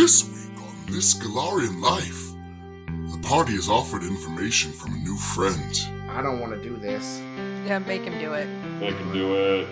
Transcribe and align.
This 0.00 0.24
week 0.30 0.56
on 0.62 0.74
This 0.86 1.12
Golarion 1.12 1.82
Life, 1.82 2.32
the 3.12 3.18
party 3.28 3.52
is 3.52 3.68
offered 3.68 4.02
information 4.02 4.72
from 4.72 4.94
a 4.94 4.96
new 4.96 5.14
friend. 5.14 5.78
I 6.08 6.22
don't 6.22 6.40
want 6.40 6.54
to 6.54 6.62
do 6.62 6.78
this. 6.78 7.20
Yeah, 7.66 7.80
make 7.80 8.04
him 8.04 8.18
do 8.18 8.32
it. 8.32 8.48
They 8.80 8.92
can 8.92 9.12
do 9.12 9.34
it. 9.34 9.68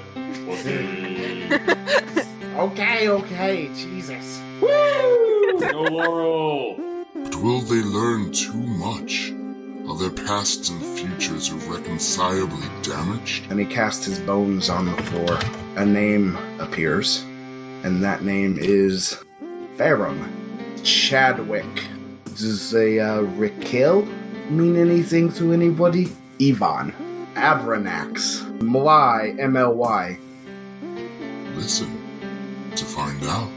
Whoopee. 0.47 2.25
Okay, 2.59 3.09
okay, 3.09 3.71
Jesus. 3.75 4.43
Woo! 4.61 5.61
Go 5.61 5.83
Laurel! 5.85 6.77
But 7.15 7.37
will 7.37 7.63
they 7.63 7.81
learn 7.81 8.31
too 8.31 8.53
much? 8.53 9.33
Are 9.89 9.97
their 9.97 10.27
pasts 10.27 10.69
and 10.69 10.99
futures 10.99 11.49
irreconcilably 11.49 12.69
damaged? 12.83 13.51
And 13.51 13.59
he 13.59 13.65
cast 13.65 14.05
his 14.05 14.19
bones 14.19 14.69
on 14.69 14.85
the 14.95 15.03
floor. 15.05 15.39
A 15.77 15.87
name 15.87 16.37
appears, 16.61 17.23
and 17.83 18.03
that 18.03 18.25
name 18.25 18.59
is 18.59 19.25
Farum 19.79 20.29
Chadwick. 20.83 21.85
Does 22.25 22.75
a 22.75 22.99
uh, 22.99 23.21
Raquel 23.21 24.03
mean 24.51 24.77
anything 24.77 25.33
to 25.35 25.53
anybody? 25.53 26.09
Ivan 26.43 26.93
Abranax 27.35 28.61
Mly 28.61 29.37
M 29.39 29.57
L 29.57 29.75
Y. 29.75 30.19
Listen 31.55 31.97
to 32.75 32.85
find 32.85 33.23
out. 33.23 33.49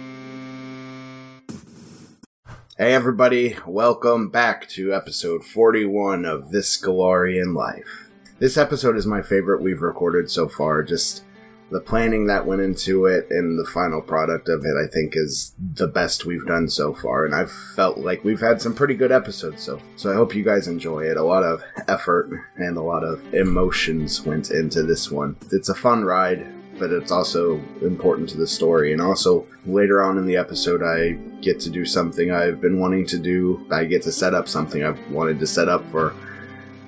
Hey 2.78 2.94
everybody, 2.94 3.58
welcome 3.66 4.30
back 4.30 4.70
to 4.70 4.94
episode 4.94 5.44
41 5.44 6.26
of 6.26 6.52
This 6.52 6.80
Golarion 6.80 7.56
Life. 7.56 8.12
This 8.38 8.58
episode 8.58 8.96
is 8.96 9.08
my 9.08 9.24
favorite 9.24 9.64
we've 9.64 9.82
recorded 9.82 10.30
so 10.30 10.48
far. 10.48 10.84
Just 10.84 11.24
the 11.72 11.80
planning 11.80 12.28
that 12.28 12.46
went 12.46 12.62
into 12.62 13.06
it 13.06 13.28
and 13.30 13.58
the 13.58 13.66
final 13.66 14.02
product 14.02 14.50
of 14.50 14.66
it, 14.66 14.76
I 14.76 14.88
think, 14.92 15.14
is 15.16 15.56
the 15.58 15.88
best 15.88 16.26
we've 16.26 16.46
done 16.46 16.68
so 16.68 16.94
far. 16.94 17.26
And 17.26 17.34
I've 17.34 17.52
felt 17.52 17.98
like 17.98 18.26
we've 18.26 18.42
had 18.42 18.62
some 18.62 18.76
pretty 18.76 18.94
good 18.94 19.12
episodes, 19.12 19.64
so 19.64 19.82
so 19.96 20.12
I 20.12 20.16
hope 20.16 20.36
you 20.36 20.44
guys 20.44 20.68
enjoy 20.68 21.06
it. 21.06 21.18
A 21.18 21.24
lot 21.24 21.44
of 21.44 21.64
effort 21.88 22.30
and 22.58 22.78
a 22.78 22.82
lot 22.82 23.04
of 23.04 23.34
emotions 23.34 24.22
went 24.26 24.52
into 24.52 24.84
this 24.84 25.10
one. 25.10 25.38
It's 25.52 25.70
a 25.70 25.76
fun 25.76 26.04
ride, 26.04 26.46
but 26.78 26.92
it's 26.92 27.12
also 27.12 27.56
important 27.82 28.28
to 28.30 28.38
the 28.38 28.48
story. 28.48 28.92
And 28.92 29.02
also 29.02 29.48
later 29.66 30.02
on 30.02 30.18
in 30.18 30.26
the 30.26 30.36
episode, 30.36 30.84
I 30.84 31.14
get 31.42 31.60
to 31.62 31.70
do 31.70 31.86
something 31.86 32.32
I've 32.32 32.60
been 32.60 32.80
wanting 32.80 33.06
to 33.08 33.18
do. 33.18 33.66
I 33.72 33.86
get 33.86 34.02
to 34.04 34.12
set 34.12 34.34
up 34.34 34.50
something 34.50 34.84
I've 34.84 35.00
wanted 35.10 35.40
to 35.40 35.48
set 35.48 35.70
up 35.70 35.86
for 35.86 36.14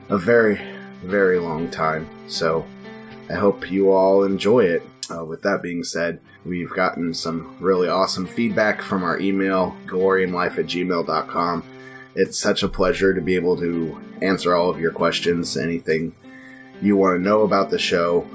a 0.10 0.18
very, 0.18 0.60
very 1.04 1.40
long 1.40 1.72
time. 1.72 2.10
So 2.28 2.66
I 3.30 3.36
hope 3.36 3.72
you 3.72 3.92
all 3.92 4.24
enjoy 4.24 4.66
it. 4.66 4.84
Uh, 5.14 5.26
with 5.26 5.42
that 5.44 5.62
being 5.62 5.84
said, 5.84 6.20
we've 6.46 6.72
gotten 6.72 7.14
some 7.14 7.56
really 7.60 7.90
awesome 7.90 8.26
feedback 8.26 8.82
from 8.82 9.04
our 9.04 9.20
email, 9.20 9.76
glorianlife 9.86 10.58
at 10.58 10.66
gmail.com. 10.66 11.64
It's 12.16 12.40
such 12.40 12.64
a 12.64 12.68
pleasure 12.68 13.14
to 13.14 13.22
be 13.22 13.36
able 13.36 13.56
to 13.58 14.02
answer 14.22 14.56
all 14.56 14.70
of 14.70 14.80
your 14.80 14.92
questions, 14.92 15.58
anything 15.58 16.16
you 16.82 16.98
want 16.98 17.18
to 17.18 17.24
know 17.24 17.42
about 17.42 17.70
the 17.70 17.80
show. 17.80 18.28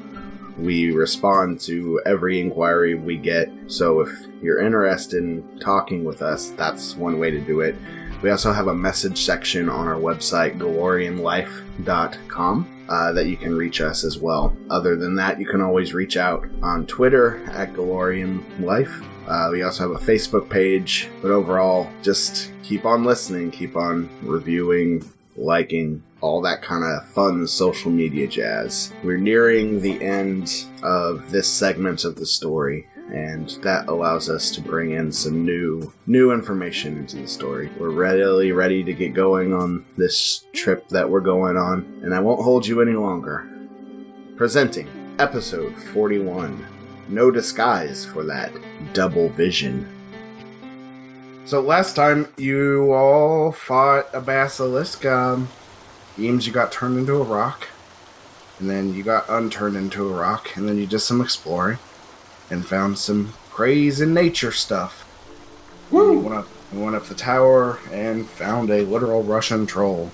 We 0.58 0.92
respond 0.92 1.60
to 1.60 2.02
every 2.04 2.40
inquiry 2.40 2.96
we 2.96 3.16
get, 3.16 3.48
so 3.68 4.00
if 4.00 4.10
you're 4.42 4.60
interested 4.60 5.22
in 5.22 5.60
talking 5.60 6.04
with 6.04 6.20
us, 6.20 6.50
that's 6.50 6.96
one 6.96 7.20
way 7.20 7.30
to 7.30 7.40
do 7.40 7.60
it. 7.60 7.76
We 8.22 8.30
also 8.30 8.52
have 8.52 8.66
a 8.66 8.74
message 8.74 9.22
section 9.22 9.68
on 9.68 9.86
our 9.86 9.94
website, 9.94 10.58
glorianlife.com, 10.58 12.66
uh, 12.88 13.12
that 13.12 13.26
you 13.26 13.36
can 13.36 13.54
reach 13.54 13.80
us 13.80 14.04
as 14.04 14.18
well. 14.18 14.56
Other 14.70 14.96
than 14.96 15.14
that, 15.16 15.38
you 15.38 15.46
can 15.46 15.60
always 15.60 15.94
reach 15.94 16.16
out 16.16 16.46
on 16.62 16.86
Twitter 16.86 17.44
at 17.50 17.72
glorianlife. 17.74 19.04
Uh, 19.26 19.50
we 19.52 19.62
also 19.62 19.92
have 19.92 20.02
a 20.02 20.04
Facebook 20.04 20.48
page, 20.48 21.08
but 21.20 21.30
overall, 21.30 21.90
just 22.02 22.50
keep 22.62 22.86
on 22.86 23.04
listening, 23.04 23.50
keep 23.50 23.76
on 23.76 24.08
reviewing, 24.22 25.04
liking, 25.36 26.02
all 26.20 26.40
that 26.42 26.62
kind 26.62 26.82
of 26.82 27.06
fun 27.10 27.46
social 27.46 27.90
media 27.90 28.26
jazz. 28.26 28.92
We're 29.04 29.18
nearing 29.18 29.80
the 29.80 30.02
end 30.02 30.64
of 30.82 31.30
this 31.30 31.48
segment 31.48 32.04
of 32.04 32.16
the 32.16 32.26
story, 32.26 32.88
and 33.12 33.50
that 33.62 33.88
allows 33.88 34.28
us 34.28 34.50
to 34.50 34.60
bring 34.60 34.92
in 34.92 35.10
some 35.10 35.44
new 35.44 35.92
new 36.06 36.32
information 36.32 36.98
into 36.98 37.16
the 37.16 37.28
story. 37.28 37.70
We're 37.78 37.90
really 37.90 38.52
ready 38.52 38.84
to 38.84 38.92
get 38.92 39.14
going 39.14 39.52
on 39.52 39.84
this 39.96 40.46
trip 40.52 40.88
that 40.88 41.08
we're 41.08 41.20
going 41.20 41.56
on, 41.56 42.00
and 42.02 42.14
I 42.14 42.20
won't 42.20 42.42
hold 42.42 42.66
you 42.66 42.82
any 42.82 42.92
longer. 42.92 43.48
Presenting 44.36 44.88
episode 45.18 45.74
41. 45.76 46.64
No 47.08 47.30
disguise 47.30 48.04
for 48.04 48.24
that 48.24 48.52
double 48.92 49.30
vision. 49.30 49.88
So 51.46 51.60
last 51.60 51.96
time 51.96 52.28
you 52.36 52.92
all 52.92 53.52
fought 53.52 54.08
a 54.12 54.20
basilisk, 54.20 55.06
um, 55.06 55.48
Eames, 56.18 56.46
you 56.46 56.52
got 56.52 56.70
turned 56.70 56.98
into 56.98 57.14
a 57.14 57.22
rock, 57.22 57.68
and 58.58 58.68
then 58.68 58.92
you 58.92 59.02
got 59.02 59.24
unturned 59.30 59.76
into 59.76 60.06
a 60.06 60.12
rock, 60.12 60.54
and 60.56 60.68
then 60.68 60.76
you 60.76 60.86
did 60.86 61.00
some 61.00 61.22
exploring 61.22 61.78
and 62.50 62.66
found 62.66 62.98
some 62.98 63.32
crazy 63.50 64.06
nature 64.06 64.52
stuff. 64.52 65.04
We 65.90 66.16
went 66.16 66.34
up, 66.34 66.48
you 66.72 66.80
went 66.80 66.96
up 66.96 67.06
the 67.06 67.14
tower 67.14 67.78
and 67.92 68.28
found 68.28 68.70
a 68.70 68.82
literal 68.82 69.22
Russian 69.22 69.66
troll, 69.66 70.10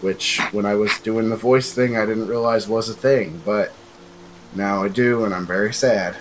which 0.00 0.40
when 0.50 0.66
I 0.66 0.74
was 0.74 0.98
doing 0.98 1.28
the 1.28 1.36
voice 1.36 1.72
thing, 1.72 1.96
I 1.96 2.06
didn't 2.06 2.28
realize 2.28 2.68
was 2.68 2.88
a 2.88 2.94
thing, 2.94 3.40
but 3.44 3.72
now 4.54 4.82
I 4.82 4.88
do, 4.88 5.24
and 5.24 5.34
I'm 5.34 5.46
very 5.46 5.72
sad. 5.72 6.16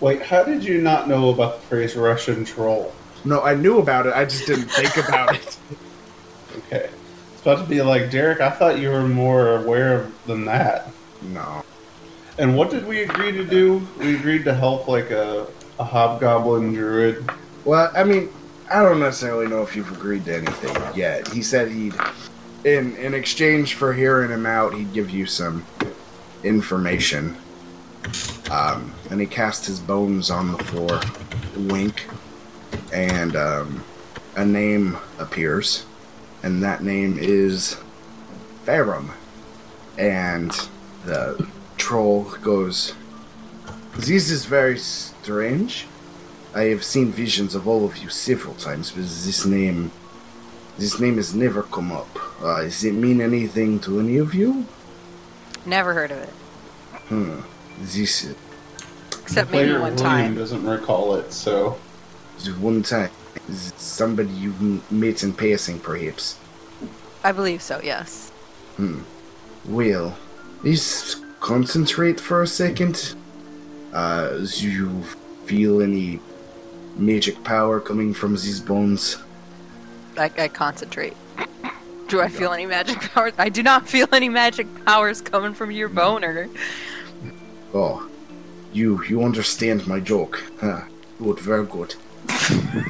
Wait, 0.00 0.22
how 0.22 0.44
did 0.44 0.62
you 0.62 0.80
not 0.80 1.08
know 1.08 1.30
about 1.30 1.60
the 1.60 1.66
phrase 1.66 1.96
Russian 1.96 2.44
troll? 2.44 2.92
No, 3.24 3.42
I 3.42 3.54
knew 3.54 3.78
about 3.78 4.06
it. 4.06 4.14
I 4.14 4.24
just 4.24 4.46
didn't 4.46 4.70
think 4.70 4.96
about 4.96 5.34
it. 5.34 5.58
Okay. 6.66 6.90
It's 7.32 7.42
about 7.42 7.62
to 7.62 7.68
be 7.68 7.82
like, 7.82 8.10
Derek, 8.10 8.40
I 8.40 8.50
thought 8.50 8.80
you 8.80 8.90
were 8.90 9.06
more 9.06 9.58
aware 9.58 10.10
than 10.26 10.44
that. 10.46 10.90
No. 11.22 11.62
And 12.38 12.56
what 12.56 12.70
did 12.70 12.86
we 12.86 13.02
agree 13.02 13.32
to 13.32 13.44
do? 13.44 13.86
We 13.98 14.14
agreed 14.14 14.44
to 14.44 14.54
help 14.54 14.86
like 14.86 15.10
a, 15.10 15.46
a 15.80 15.84
hobgoblin 15.84 16.72
druid. 16.72 17.28
Well, 17.64 17.90
I 17.96 18.04
mean, 18.04 18.28
I 18.70 18.82
don't 18.82 19.00
necessarily 19.00 19.48
know 19.48 19.62
if 19.62 19.74
you've 19.74 19.90
agreed 19.90 20.24
to 20.26 20.36
anything 20.36 20.76
yet. 20.96 21.26
He 21.28 21.42
said 21.42 21.70
he'd, 21.70 21.94
in 22.64 22.96
in 22.96 23.12
exchange 23.12 23.74
for 23.74 23.92
hearing 23.92 24.30
him 24.30 24.46
out, 24.46 24.72
he'd 24.72 24.92
give 24.92 25.10
you 25.10 25.26
some 25.26 25.66
information. 26.44 27.36
Um, 28.50 28.94
and 29.10 29.20
he 29.20 29.26
cast 29.26 29.66
his 29.66 29.80
bones 29.80 30.30
on 30.30 30.52
the 30.52 30.58
floor. 30.58 31.00
Wink, 31.56 32.08
and 32.92 33.34
um, 33.34 33.84
a 34.36 34.44
name 34.44 34.96
appears, 35.18 35.84
and 36.44 36.62
that 36.62 36.84
name 36.84 37.18
is 37.18 37.76
Farum. 38.64 39.10
And 39.98 40.52
the 41.04 41.48
troll 41.78 42.24
goes, 42.42 42.94
This 43.96 44.30
is 44.30 44.44
very 44.44 44.78
strange. 44.78 45.86
I 46.54 46.64
have 46.64 46.82
seen 46.84 47.12
visions 47.12 47.54
of 47.54 47.68
all 47.68 47.84
of 47.84 47.98
you 47.98 48.08
several 48.08 48.54
times, 48.54 48.90
but 48.90 49.02
this 49.02 49.44
name, 49.46 49.90
this 50.78 50.98
name 50.98 51.16
has 51.16 51.34
never 51.34 51.62
come 51.62 51.92
up. 51.92 52.08
Uh, 52.42 52.62
does 52.62 52.84
it 52.84 52.92
mean 52.94 53.20
anything 53.20 53.78
to 53.80 54.00
any 54.00 54.18
of 54.18 54.34
you? 54.34 54.66
Never 55.66 55.94
heard 55.94 56.10
of 56.10 56.18
it. 56.18 56.28
Hmm. 57.08 57.40
This 57.80 58.34
Except 59.22 59.50
maybe 59.50 59.72
one 59.72 59.80
William 59.80 59.96
time. 59.96 60.34
doesn't 60.34 60.64
recall 60.66 61.14
it, 61.16 61.32
so 61.32 61.78
is 62.38 62.50
one 62.54 62.82
time. 62.82 63.10
Is 63.48 63.68
it 63.68 63.78
somebody 63.78 64.30
you 64.30 64.52
m- 64.60 64.82
met 64.90 65.22
in 65.22 65.32
passing, 65.32 65.78
perhaps? 65.78 66.38
I 67.22 67.32
believe 67.32 67.60
so, 67.62 67.80
yes. 67.82 68.30
Hmm. 68.76 69.00
Well, 69.66 70.16
just 70.64 71.22
concentrate 71.40 72.20
for 72.20 72.42
a 72.42 72.46
second. 72.46 73.14
Uh, 73.92 74.38
do 74.58 74.70
you 74.70 75.02
feel 75.46 75.80
any 75.80 76.20
magic 76.96 77.42
power 77.44 77.80
coming 77.80 78.12
from 78.12 78.32
these 78.34 78.60
bones? 78.60 79.16
I, 80.16 80.30
I 80.36 80.48
concentrate. 80.48 81.16
Do 82.08 82.20
I 82.20 82.28
feel 82.28 82.52
any 82.52 82.66
magic 82.66 83.00
powers? 83.14 83.34
I 83.38 83.48
do 83.48 83.62
not 83.62 83.88
feel 83.88 84.08
any 84.12 84.28
magic 84.28 84.66
powers 84.84 85.20
coming 85.20 85.54
from 85.54 85.70
your 85.70 85.88
boner. 85.88 86.48
Oh, 87.74 88.08
you 88.72 89.02
you 89.04 89.22
understand 89.24 89.86
my 89.86 90.00
joke? 90.00 90.42
Huh. 90.60 90.82
Good, 91.18 91.38
very 91.40 91.66
good. 91.66 91.94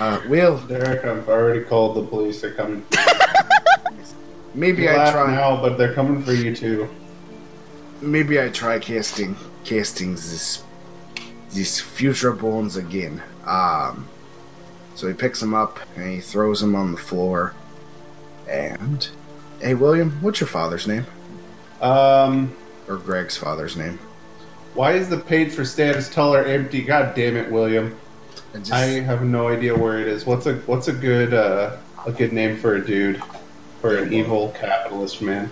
uh, 0.00 0.20
well, 0.28 0.58
Derek, 0.58 1.04
I've 1.04 1.28
already 1.28 1.64
called 1.64 1.96
the 1.96 2.02
police. 2.02 2.40
They're 2.40 2.54
coming. 2.54 2.84
maybe 4.54 4.82
You 4.82 4.90
I 4.90 4.96
laugh 4.96 5.12
try. 5.12 5.34
now, 5.34 5.60
but 5.60 5.78
they're 5.78 5.94
coming 5.94 6.22
for 6.22 6.32
you 6.32 6.54
too. 6.54 6.88
Maybe 8.00 8.40
I 8.40 8.48
try 8.48 8.78
casting 8.78 9.36
casting 9.64 10.12
this 10.14 10.62
these 11.52 11.80
future 11.80 12.32
bones 12.32 12.76
again. 12.76 13.22
Um, 13.46 14.08
so 14.94 15.08
he 15.08 15.14
picks 15.14 15.40
them 15.40 15.54
up 15.54 15.80
and 15.96 16.10
he 16.10 16.20
throws 16.20 16.60
them 16.60 16.74
on 16.74 16.92
the 16.92 16.98
floor. 16.98 17.54
And 18.48 19.08
hey, 19.60 19.74
William, 19.74 20.12
what's 20.20 20.40
your 20.40 20.48
father's 20.48 20.86
name 20.86 21.06
Um, 21.80 22.54
or 22.88 22.96
Greg's 22.96 23.36
father's 23.36 23.76
name? 23.76 23.98
why 24.74 24.92
is 24.92 25.08
the 25.08 25.18
page 25.18 25.52
for 25.52 25.64
status 25.64 26.08
teller 26.08 26.44
empty? 26.44 26.82
God 26.82 27.14
damn 27.14 27.36
it, 27.36 27.50
William. 27.50 27.96
And 28.54 28.64
just, 28.64 28.72
I 28.72 28.84
have 29.00 29.22
no 29.22 29.48
idea 29.48 29.76
where 29.76 29.98
it 29.98 30.06
is. 30.08 30.26
What's 30.26 30.46
a 30.46 30.54
what's 30.66 30.88
a 30.88 30.92
good 30.92 31.34
uh, 31.34 31.76
a 32.06 32.12
good 32.12 32.32
name 32.32 32.56
for 32.56 32.76
a 32.76 32.84
dude 32.84 33.22
for 33.80 33.96
an 33.98 34.12
evil 34.12 34.54
capitalist 34.58 35.22
man? 35.22 35.50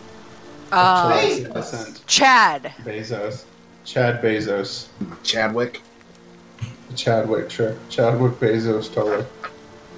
Uh, 0.71 1.21
Chad's 1.21 1.39
innocent. 1.41 2.07
Chad. 2.07 2.63
Bezos, 2.85 3.45
Chad 3.85 4.23
Bezos, 4.23 4.89
Chadwick. 5.23 5.83
Chadwick, 6.97 7.51
sure, 7.51 7.77
Chadwick 7.89 8.33
Bezos, 8.35 8.93
totally. 8.93 9.25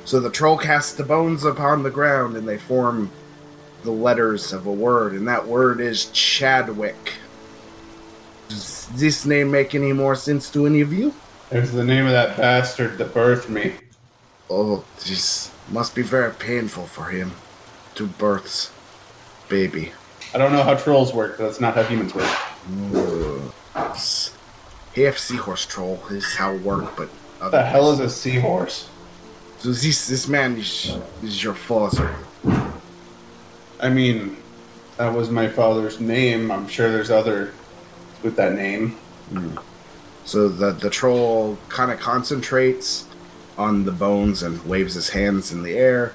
So 0.04 0.18
the 0.20 0.30
troll 0.30 0.58
casts 0.58 0.94
the 0.94 1.04
bones 1.04 1.44
upon 1.44 1.82
the 1.82 1.90
ground 1.90 2.36
and 2.36 2.48
they 2.48 2.58
form 2.58 3.10
the 3.82 3.90
letters 3.90 4.52
of 4.52 4.66
a 4.66 4.72
word, 4.72 5.12
and 5.12 5.26
that 5.28 5.46
word 5.46 5.80
is 5.80 6.06
Chadwick. 6.06 7.14
Does 8.48 8.88
this 8.88 9.24
name 9.24 9.50
make 9.50 9.74
any 9.74 9.92
more 9.92 10.14
sense 10.16 10.50
to 10.50 10.66
any 10.66 10.80
of 10.80 10.92
you? 10.92 11.14
There's 11.50 11.72
the 11.72 11.84
name 11.84 12.06
of 12.06 12.12
that 12.12 12.36
bastard 12.36 12.98
that 12.98 13.14
birthed 13.14 13.48
me. 13.48 13.74
Oh, 14.48 14.84
this 15.06 15.50
must 15.70 15.94
be 15.94 16.02
very 16.02 16.32
painful 16.32 16.86
for 16.86 17.04
him. 17.04 17.32
to 17.94 18.06
births. 18.06 18.70
Baby. 19.48 19.92
I 20.32 20.38
don't 20.38 20.52
know 20.52 20.62
how 20.62 20.74
trolls 20.74 21.12
work. 21.12 21.38
but 21.38 21.44
That's 21.44 21.60
not 21.60 21.74
how 21.74 21.82
humans 21.82 22.14
work. 22.14 22.28
Half 23.74 25.18
seahorse 25.18 25.66
troll 25.66 26.00
is 26.10 26.34
how 26.34 26.54
it 26.54 26.62
work, 26.62 26.96
but 26.96 27.08
What 27.38 27.50
the 27.50 27.62
hell 27.62 27.90
is 27.92 28.00
a 28.00 28.08
seahorse? 28.08 28.88
So 29.58 29.70
this 29.70 30.06
this 30.06 30.28
man 30.28 30.56
is 30.56 30.96
is 31.22 31.42
your 31.42 31.54
father. 31.54 32.14
I 33.80 33.88
mean, 33.88 34.36
that 34.96 35.14
was 35.14 35.30
my 35.30 35.48
father's 35.48 36.00
name. 36.00 36.50
I'm 36.50 36.68
sure 36.68 36.90
there's 36.90 37.10
other 37.10 37.52
with 38.22 38.36
that 38.36 38.54
name. 38.54 38.90
Hmm. 39.30 39.56
So 40.24 40.48
the 40.48 40.72
the 40.72 40.90
troll 40.90 41.58
kind 41.68 41.90
of 41.90 41.98
concentrates 41.98 43.06
on 43.58 43.84
the 43.84 43.92
bones 43.92 44.42
and 44.42 44.64
waves 44.66 44.94
his 44.94 45.10
hands 45.10 45.52
in 45.52 45.62
the 45.62 45.74
air, 45.76 46.14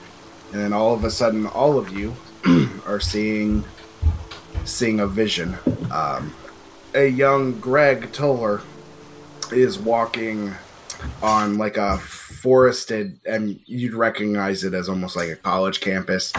and 0.52 0.62
then 0.62 0.74
all 0.74 0.94
of 0.94 1.04
a 1.04 1.12
sudden, 1.12 1.46
all 1.48 1.78
of 1.78 1.90
you 1.90 2.16
are 2.88 3.00
seeing 3.00 3.64
seeing 4.66 5.00
a 5.00 5.08
vision. 5.08 5.58
Um, 5.92 6.34
a 6.94 7.08
young 7.08 7.60
Greg 7.60 8.12
Toller 8.12 8.62
is 9.52 9.80
walking 9.80 10.54
on 11.22 11.58
like 11.58 11.78
a 11.78 11.98
forested, 12.00 13.20
and 13.26 13.60
you'd 13.66 13.94
recognize 13.94 14.64
it 14.64 14.74
as 14.74 14.90
almost 14.90 15.16
like 15.16 15.30
a 15.30 15.36
college 15.36 15.80
campus, 15.82 16.34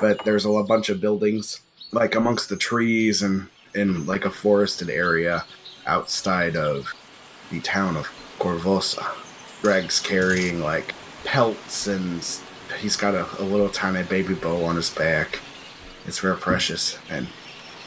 but 0.00 0.24
there's 0.24 0.44
a 0.44 0.50
lo- 0.50 0.62
bunch 0.64 0.88
of 0.88 1.00
buildings 1.00 1.60
like 1.92 2.14
amongst 2.14 2.48
the 2.48 2.56
trees 2.56 3.22
and 3.22 3.48
in 3.74 4.06
like 4.06 4.24
a 4.24 4.30
forested 4.30 4.90
area 4.90 5.44
outside 5.86 6.56
of 6.56 6.92
the 7.50 7.60
town 7.60 7.96
of 7.96 8.06
Korvosa. 8.38 9.04
Greg's 9.62 10.00
carrying 10.00 10.60
like 10.60 10.94
pelts 11.24 11.86
and 11.86 12.24
he's 12.78 12.96
got 12.96 13.14
a, 13.14 13.26
a 13.40 13.44
little 13.44 13.68
tiny 13.68 14.02
baby 14.02 14.34
bow 14.34 14.64
on 14.64 14.76
his 14.76 14.90
back. 14.90 15.40
It's 16.06 16.18
very 16.18 16.36
precious. 16.36 16.98
And 17.08 17.28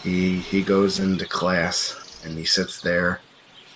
he 0.08 0.40
he 0.40 0.62
goes 0.62 1.00
into 1.00 1.26
class 1.26 2.22
and 2.24 2.38
he 2.38 2.46
sits 2.46 2.82
there 2.82 3.20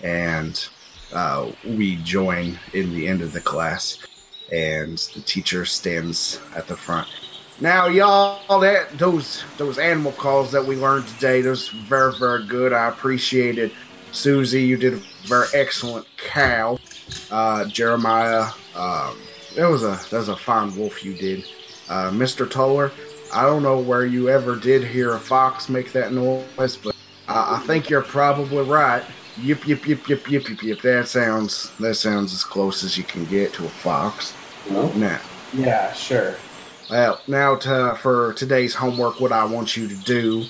and 0.02 0.68
uh, 1.14 1.52
we 1.66 1.98
join 1.98 2.58
in 2.74 2.94
the 2.94 3.08
end 3.08 3.22
of 3.22 3.34
the 3.34 3.42
class 3.42 4.00
and 4.52 4.98
the 5.14 5.22
teacher 5.22 5.66
stands 5.66 6.40
at 6.56 6.68
the 6.68 6.76
front. 6.76 7.08
Now 7.60 7.88
y'all 7.88 8.60
that 8.62 8.98
those 8.98 9.44
those 9.58 9.78
animal 9.78 10.14
calls 10.14 10.52
that 10.54 10.66
we 10.66 10.76
learned 10.76 11.08
today, 11.08 11.42
those 11.42 11.68
very, 11.68 12.14
very 12.18 12.46
good. 12.46 12.72
I 12.74 12.88
appreciate 12.88 13.58
it. 13.58 13.74
Susie, 14.14 14.64
you 14.64 14.78
did 14.78 14.94
a 14.94 15.02
very 15.26 15.48
excellent 15.54 16.06
cow. 16.18 16.78
Uh, 17.30 17.66
Jeremiah, 17.66 18.46
um, 18.76 19.18
that 19.56 19.70
was 19.70 19.84
a 19.84 20.00
that 20.10 20.14
was 20.14 20.30
a 20.30 20.36
fine 20.36 20.76
wolf 20.78 21.04
you 21.04 21.14
did. 21.14 21.46
Uh, 21.90 22.10
Mr. 22.10 22.50
Toller, 22.50 22.92
I 23.34 23.44
don't 23.44 23.64
know 23.64 23.80
where 23.80 24.06
you 24.06 24.30
ever 24.30 24.56
did 24.56 24.84
hear 24.84 25.14
a 25.14 25.20
fox 25.20 25.70
make 25.70 25.92
that 25.94 26.12
noise, 26.12 26.78
but 26.78 26.96
I, 27.28 27.56
I 27.56 27.60
think 27.66 27.90
you're 27.90 28.02
probably 28.02 28.64
right. 28.64 29.04
Yip 29.38 29.66
yip 29.68 29.88
yip 29.88 30.08
yip 30.10 30.30
yip 30.30 30.50
yip 30.50 30.64
yip. 30.64 30.82
That 30.82 31.08
sounds 31.08 31.72
that 31.78 31.96
sounds 31.96 32.34
as 32.34 32.44
close 32.44 32.84
as 32.84 32.98
you 32.98 33.04
can 33.04 33.26
get 33.26 33.54
to 33.54 33.66
a 33.66 33.70
fox. 33.70 34.34
Now, 34.70 35.20
Yeah, 35.54 35.92
sure. 35.94 36.36
well, 36.90 37.22
now 37.28 37.56
to, 37.56 37.98
for 38.02 38.34
today's 38.34 38.76
homework, 38.76 39.20
what 39.20 39.32
I 39.32 39.46
want 39.46 39.76
you 39.76 39.88
to 39.88 39.96
do 39.96 40.46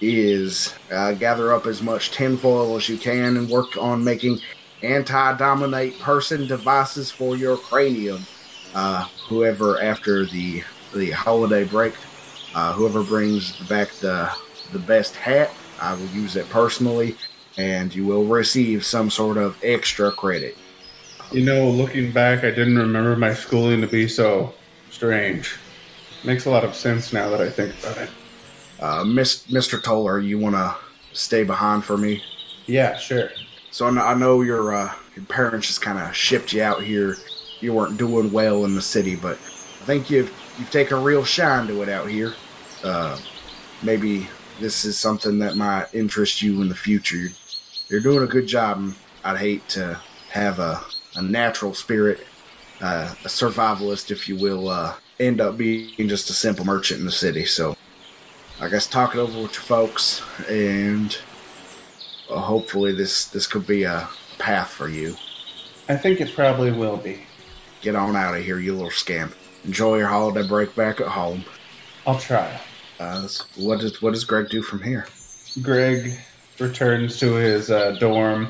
is 0.00 0.74
uh, 0.90 1.12
gather 1.12 1.52
up 1.52 1.66
as 1.66 1.82
much 1.82 2.10
tinfoil 2.12 2.76
as 2.76 2.88
you 2.88 2.96
can 2.96 3.36
and 3.36 3.50
work 3.50 3.76
on 3.76 4.02
making 4.02 4.38
anti-dominate 4.82 5.98
person 5.98 6.46
devices 6.46 7.10
for 7.10 7.36
your 7.36 7.56
cranium. 7.56 8.22
Uh, 8.74 9.02
whoever 9.28 9.82
after 9.82 10.24
the 10.26 10.62
the 10.94 11.10
holiday 11.10 11.64
break, 11.64 11.94
uh, 12.54 12.72
whoever 12.72 13.02
brings 13.02 13.56
back 13.68 13.90
the 14.00 14.30
the 14.72 14.78
best 14.78 15.16
hat, 15.16 15.50
I 15.80 15.94
will 15.94 16.06
use 16.06 16.36
it 16.36 16.48
personally, 16.50 17.16
and 17.56 17.94
you 17.94 18.06
will 18.06 18.24
receive 18.24 18.84
some 18.84 19.10
sort 19.10 19.36
of 19.36 19.58
extra 19.62 20.12
credit. 20.12 20.56
You 21.32 21.44
know, 21.44 21.68
looking 21.68 22.12
back, 22.12 22.40
I 22.44 22.50
didn't 22.50 22.78
remember 22.78 23.16
my 23.16 23.34
schooling 23.34 23.80
to 23.80 23.86
be 23.86 24.08
so 24.08 24.54
strange. 24.90 25.56
Makes 26.24 26.46
a 26.46 26.50
lot 26.50 26.64
of 26.64 26.74
sense 26.74 27.12
now 27.12 27.30
that 27.30 27.40
I 27.40 27.50
think 27.50 27.78
about 27.80 27.98
it. 27.98 28.10
Uh, 28.80 29.04
Miss, 29.04 29.46
Mr. 29.46 29.82
Toller, 29.82 30.20
you 30.20 30.38
want 30.38 30.54
to 30.54 30.74
stay 31.12 31.44
behind 31.44 31.84
for 31.84 31.96
me? 31.96 32.22
Yeah, 32.66 32.96
sure. 32.96 33.30
So 33.70 33.86
I 33.86 33.90
know, 33.90 34.02
I 34.02 34.14
know 34.14 34.42
your 34.42 34.74
uh, 34.74 34.92
your 35.14 35.24
parents 35.26 35.66
just 35.66 35.82
kind 35.82 35.98
of 35.98 36.14
shipped 36.14 36.52
you 36.52 36.62
out 36.62 36.82
here. 36.82 37.16
You 37.60 37.74
weren't 37.74 37.98
doing 37.98 38.32
well 38.32 38.64
in 38.64 38.74
the 38.74 38.82
city, 38.82 39.16
but 39.16 39.36
I 39.36 39.84
think 39.84 40.10
you've 40.10 40.32
you've 40.60 40.70
taken 40.70 40.98
a 40.98 41.00
real 41.00 41.24
shine 41.24 41.66
to 41.66 41.82
it 41.82 41.88
out 41.88 42.06
here. 42.06 42.34
Uh, 42.84 43.18
maybe 43.82 44.28
this 44.60 44.84
is 44.84 44.98
something 44.98 45.38
that 45.38 45.56
might 45.56 45.86
interest 45.94 46.42
you 46.42 46.60
in 46.60 46.68
the 46.68 46.74
future. 46.74 47.28
You're, 47.88 48.00
doing 48.00 48.22
a 48.22 48.26
good 48.26 48.46
job. 48.46 48.76
and 48.76 48.94
I'd 49.24 49.38
hate 49.38 49.66
to 49.70 49.98
have 50.30 50.58
a, 50.58 50.80
a 51.16 51.22
natural 51.22 51.74
spirit, 51.74 52.20
uh, 52.80 53.14
a 53.24 53.28
survivalist, 53.28 54.10
if 54.10 54.28
you 54.28 54.36
will, 54.36 54.68
uh, 54.68 54.94
end 55.18 55.40
up 55.40 55.56
being 55.56 56.08
just 56.08 56.30
a 56.30 56.34
simple 56.34 56.64
merchant 56.64 57.00
in 57.00 57.06
the 57.06 57.12
city. 57.12 57.46
So 57.46 57.76
I 58.60 58.68
guess 58.68 58.86
talk 58.86 59.14
it 59.14 59.18
over 59.18 59.42
with 59.42 59.54
your 59.54 59.62
folks 59.62 60.22
and 60.48 61.16
well, 62.28 62.40
hopefully 62.40 62.92
this 62.92 63.24
this 63.24 63.46
could 63.46 63.66
be 63.66 63.82
a 63.82 64.08
path 64.38 64.70
for 64.70 64.88
you. 64.88 65.16
I 65.88 65.96
think 65.96 66.20
it 66.20 66.34
probably 66.34 66.70
will 66.70 66.96
be. 66.96 67.22
Get 67.80 67.96
on 67.96 68.14
out 68.14 68.36
of 68.36 68.44
here, 68.44 68.58
you 68.58 68.74
little 68.74 68.90
scamp. 68.90 69.34
Enjoy 69.64 69.98
your 69.98 70.08
holiday 70.08 70.46
break 70.46 70.74
back 70.74 71.00
at 71.00 71.08
home. 71.08 71.44
I'll 72.06 72.18
try. 72.18 72.60
Uh, 72.98 73.28
what 73.56 73.80
does 73.80 74.00
what 74.02 74.12
does 74.12 74.24
Greg 74.24 74.48
do 74.48 74.62
from 74.62 74.82
here? 74.82 75.06
Greg 75.62 76.18
returns 76.58 77.18
to 77.18 77.34
his 77.34 77.70
uh, 77.70 77.92
dorm. 77.98 78.48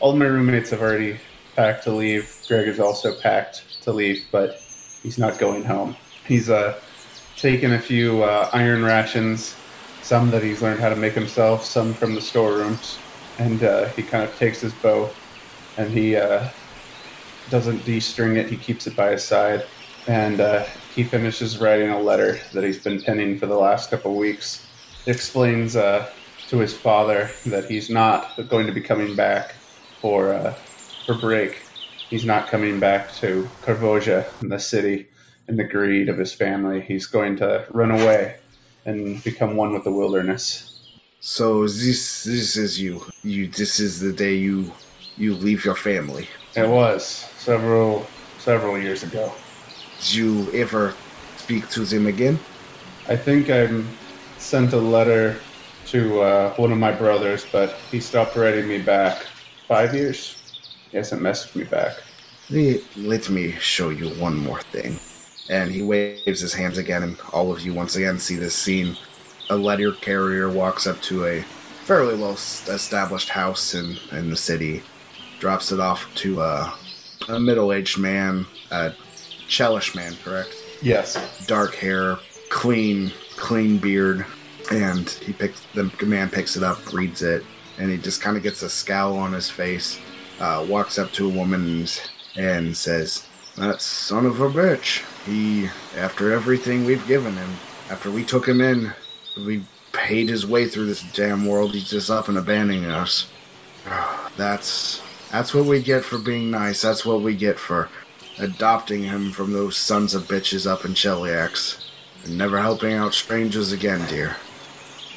All 0.00 0.14
my 0.14 0.26
roommates 0.26 0.70
have 0.70 0.80
already 0.80 1.18
packed 1.54 1.84
to 1.84 1.92
leave. 1.92 2.44
Greg 2.48 2.68
is 2.68 2.78
also 2.78 3.18
packed 3.20 3.82
to 3.82 3.92
leave, 3.92 4.24
but 4.30 4.62
he's 5.02 5.18
not 5.18 5.38
going 5.38 5.64
home. 5.64 5.96
He's 6.26 6.50
uh, 6.50 6.78
taken 7.36 7.74
a 7.74 7.78
few 7.78 8.22
uh, 8.22 8.50
iron 8.52 8.84
rations, 8.84 9.56
some 10.02 10.30
that 10.30 10.42
he's 10.42 10.62
learned 10.62 10.80
how 10.80 10.88
to 10.88 10.96
make 10.96 11.14
himself, 11.14 11.64
some 11.64 11.94
from 11.94 12.14
the 12.14 12.20
storerooms, 12.20 12.98
and 13.38 13.62
uh, 13.62 13.86
he 13.90 14.02
kind 14.02 14.24
of 14.24 14.36
takes 14.36 14.60
his 14.60 14.72
bow 14.74 15.10
and 15.78 15.90
he 15.90 16.16
uh, 16.16 16.48
doesn't 17.50 17.84
de-string 17.84 18.36
it. 18.36 18.48
He 18.48 18.56
keeps 18.56 18.86
it 18.86 18.96
by 18.96 19.12
his 19.12 19.24
side, 19.24 19.66
and 20.06 20.40
uh, 20.40 20.64
he 20.94 21.04
finishes 21.04 21.58
writing 21.58 21.90
a 21.90 22.00
letter 22.00 22.38
that 22.52 22.64
he's 22.64 22.82
been 22.82 23.00
penning 23.02 23.38
for 23.38 23.46
the 23.46 23.56
last 23.56 23.90
couple 23.90 24.14
weeks. 24.16 24.66
It 25.06 25.16
explains 25.16 25.76
uh, 25.76 26.10
to 26.48 26.58
his 26.58 26.76
father 26.76 27.30
that 27.46 27.66
he's 27.66 27.90
not 27.90 28.36
going 28.48 28.66
to 28.66 28.72
be 28.72 28.80
coming 28.80 29.16
back 29.16 29.54
for 30.00 30.32
uh, 30.32 30.54
for 31.04 31.14
break. 31.14 31.62
He's 32.08 32.24
not 32.24 32.48
coming 32.48 32.78
back 32.78 33.12
to 33.14 33.48
Korvosa 33.62 34.26
in 34.42 34.48
the 34.48 34.58
city 34.60 35.08
in 35.48 35.56
the 35.56 35.64
greed 35.64 36.08
of 36.08 36.18
his 36.18 36.32
family. 36.32 36.80
He's 36.80 37.06
going 37.06 37.36
to 37.36 37.66
run 37.70 37.90
away 37.90 38.36
and 38.84 39.22
become 39.24 39.56
one 39.56 39.72
with 39.72 39.84
the 39.84 39.92
wilderness. 39.92 40.72
So 41.20 41.66
this 41.66 42.24
this 42.24 42.56
is 42.56 42.80
you. 42.80 43.04
You 43.22 43.48
this 43.48 43.80
is 43.80 44.00
the 44.00 44.12
day 44.12 44.34
you 44.34 44.72
you 45.16 45.34
leave 45.34 45.64
your 45.64 45.74
family. 45.74 46.28
It 46.54 46.68
was 46.68 47.04
several 47.36 48.06
several 48.38 48.78
years 48.78 49.02
ago. 49.02 49.32
Did 50.00 50.14
you 50.14 50.52
ever 50.52 50.94
speak 51.36 51.68
to 51.70 51.80
them 51.80 52.06
again? 52.06 52.38
I 53.08 53.16
think 53.16 53.50
I 53.50 53.68
sent 54.38 54.72
a 54.72 54.78
letter 54.78 55.36
to 55.86 56.20
uh, 56.20 56.54
one 56.54 56.72
of 56.72 56.78
my 56.78 56.92
brothers, 56.92 57.46
but 57.50 57.76
he 57.90 58.00
stopped 58.00 58.36
writing 58.36 58.66
me 58.66 58.80
back. 58.82 59.24
Five 59.68 59.94
years? 59.94 60.36
He 60.90 60.96
hasn't 60.96 61.22
messaged 61.22 61.54
me 61.56 61.64
back. 61.64 61.94
Let, 62.50 63.30
me 63.30 63.52
show 63.52 63.90
you 63.90 64.10
one 64.10 64.36
more 64.36 64.60
thing. 64.60 64.98
And 65.48 65.70
he 65.70 65.82
waves 65.82 66.40
his 66.40 66.54
hands 66.54 66.78
again, 66.78 67.02
and 67.02 67.16
all 67.32 67.52
of 67.52 67.60
you 67.60 67.72
once 67.72 67.96
again 67.96 68.18
see 68.18 68.36
this 68.36 68.54
scene. 68.54 68.96
A 69.50 69.56
letter 69.56 69.92
carrier 69.92 70.50
walks 70.50 70.86
up 70.86 71.00
to 71.02 71.26
a 71.26 71.42
fairly 71.84 72.16
well 72.16 72.32
established 72.32 73.28
house 73.28 73.74
in, 73.74 73.96
in 74.10 74.30
the 74.30 74.36
city, 74.36 74.82
drops 75.38 75.70
it 75.70 75.78
off 75.78 76.12
to 76.16 76.40
a, 76.40 76.74
a 77.28 77.38
middle-aged 77.38 77.98
man, 77.98 78.46
a 78.72 78.92
Chelish 79.48 79.94
man, 79.94 80.14
correct? 80.24 80.54
Yes. 80.82 81.46
Dark 81.46 81.74
hair, 81.74 82.18
clean, 82.48 83.12
clean 83.36 83.78
beard, 83.78 84.26
and 84.70 85.08
he 85.08 85.32
picks 85.32 85.62
the 85.74 85.90
man 86.04 86.28
picks 86.28 86.56
it 86.56 86.62
up, 86.62 86.92
reads 86.92 87.22
it, 87.22 87.44
and 87.78 87.90
he 87.90 87.96
just 87.96 88.20
kind 88.20 88.36
of 88.36 88.42
gets 88.42 88.62
a 88.62 88.70
scowl 88.70 89.16
on 89.16 89.32
his 89.32 89.48
face. 89.48 89.98
Uh, 90.38 90.66
walks 90.68 90.98
up 90.98 91.10
to 91.12 91.26
a 91.26 91.32
woman 91.32 91.66
and, 91.66 92.10
and 92.36 92.76
says, 92.76 93.26
"That 93.56 93.80
son 93.80 94.26
of 94.26 94.40
a 94.40 94.50
bitch. 94.50 95.02
He, 95.24 95.70
after 95.96 96.32
everything 96.32 96.84
we've 96.84 97.06
given 97.06 97.36
him, 97.36 97.50
after 97.90 98.10
we 98.10 98.24
took 98.24 98.46
him 98.46 98.60
in, 98.60 98.92
we 99.36 99.64
paid 99.92 100.28
his 100.28 100.46
way 100.46 100.68
through 100.68 100.86
this 100.86 101.02
damn 101.12 101.46
world. 101.46 101.72
He's 101.72 101.88
just 101.88 102.10
up 102.10 102.28
and 102.28 102.36
abandoning 102.36 102.84
us. 102.84 103.28
That's 104.36 105.02
that's 105.30 105.52
what 105.52 105.64
we 105.64 105.82
get 105.82 106.04
for 106.04 106.18
being 106.18 106.50
nice. 106.50 106.82
That's 106.82 107.04
what 107.04 107.20
we 107.20 107.34
get 107.34 107.58
for 107.58 107.88
adopting 108.38 109.02
him 109.02 109.32
from 109.32 109.52
those 109.52 109.76
sons 109.76 110.14
of 110.14 110.24
bitches 110.24 110.70
up 110.70 110.84
in 110.84 110.92
Cheliax 110.92 111.88
and 112.24 112.36
never 112.36 112.60
helping 112.60 112.92
out 112.92 113.14
strangers 113.14 113.72
again, 113.72 114.06
dear. 114.08 114.36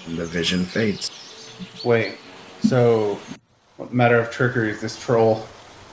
And 0.05 0.17
the 0.17 0.25
vision 0.25 0.65
fades. 0.65 1.11
Wait. 1.83 2.17
So, 2.61 3.19
what 3.77 3.93
matter 3.93 4.19
of 4.19 4.31
trickery 4.31 4.71
is 4.71 4.81
this 4.81 4.99
troll? 4.99 5.45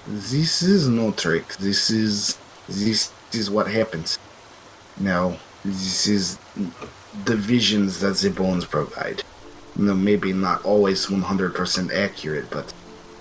This 0.06 0.62
is 0.62 0.88
no 0.88 1.12
trick. 1.12 1.56
This 1.56 1.90
is 1.90 2.38
this 2.68 3.12
is 3.32 3.50
what 3.50 3.70
happens. 3.70 4.18
Now, 4.98 5.38
this 5.64 6.06
is 6.06 6.38
the 7.24 7.36
visions 7.36 8.00
that 8.00 8.16
the 8.16 8.30
bones 8.30 8.64
provide. 8.64 9.22
No, 9.76 9.94
maybe 9.94 10.32
not 10.32 10.64
always 10.64 11.06
100% 11.06 11.92
accurate, 11.92 12.50
but 12.50 12.72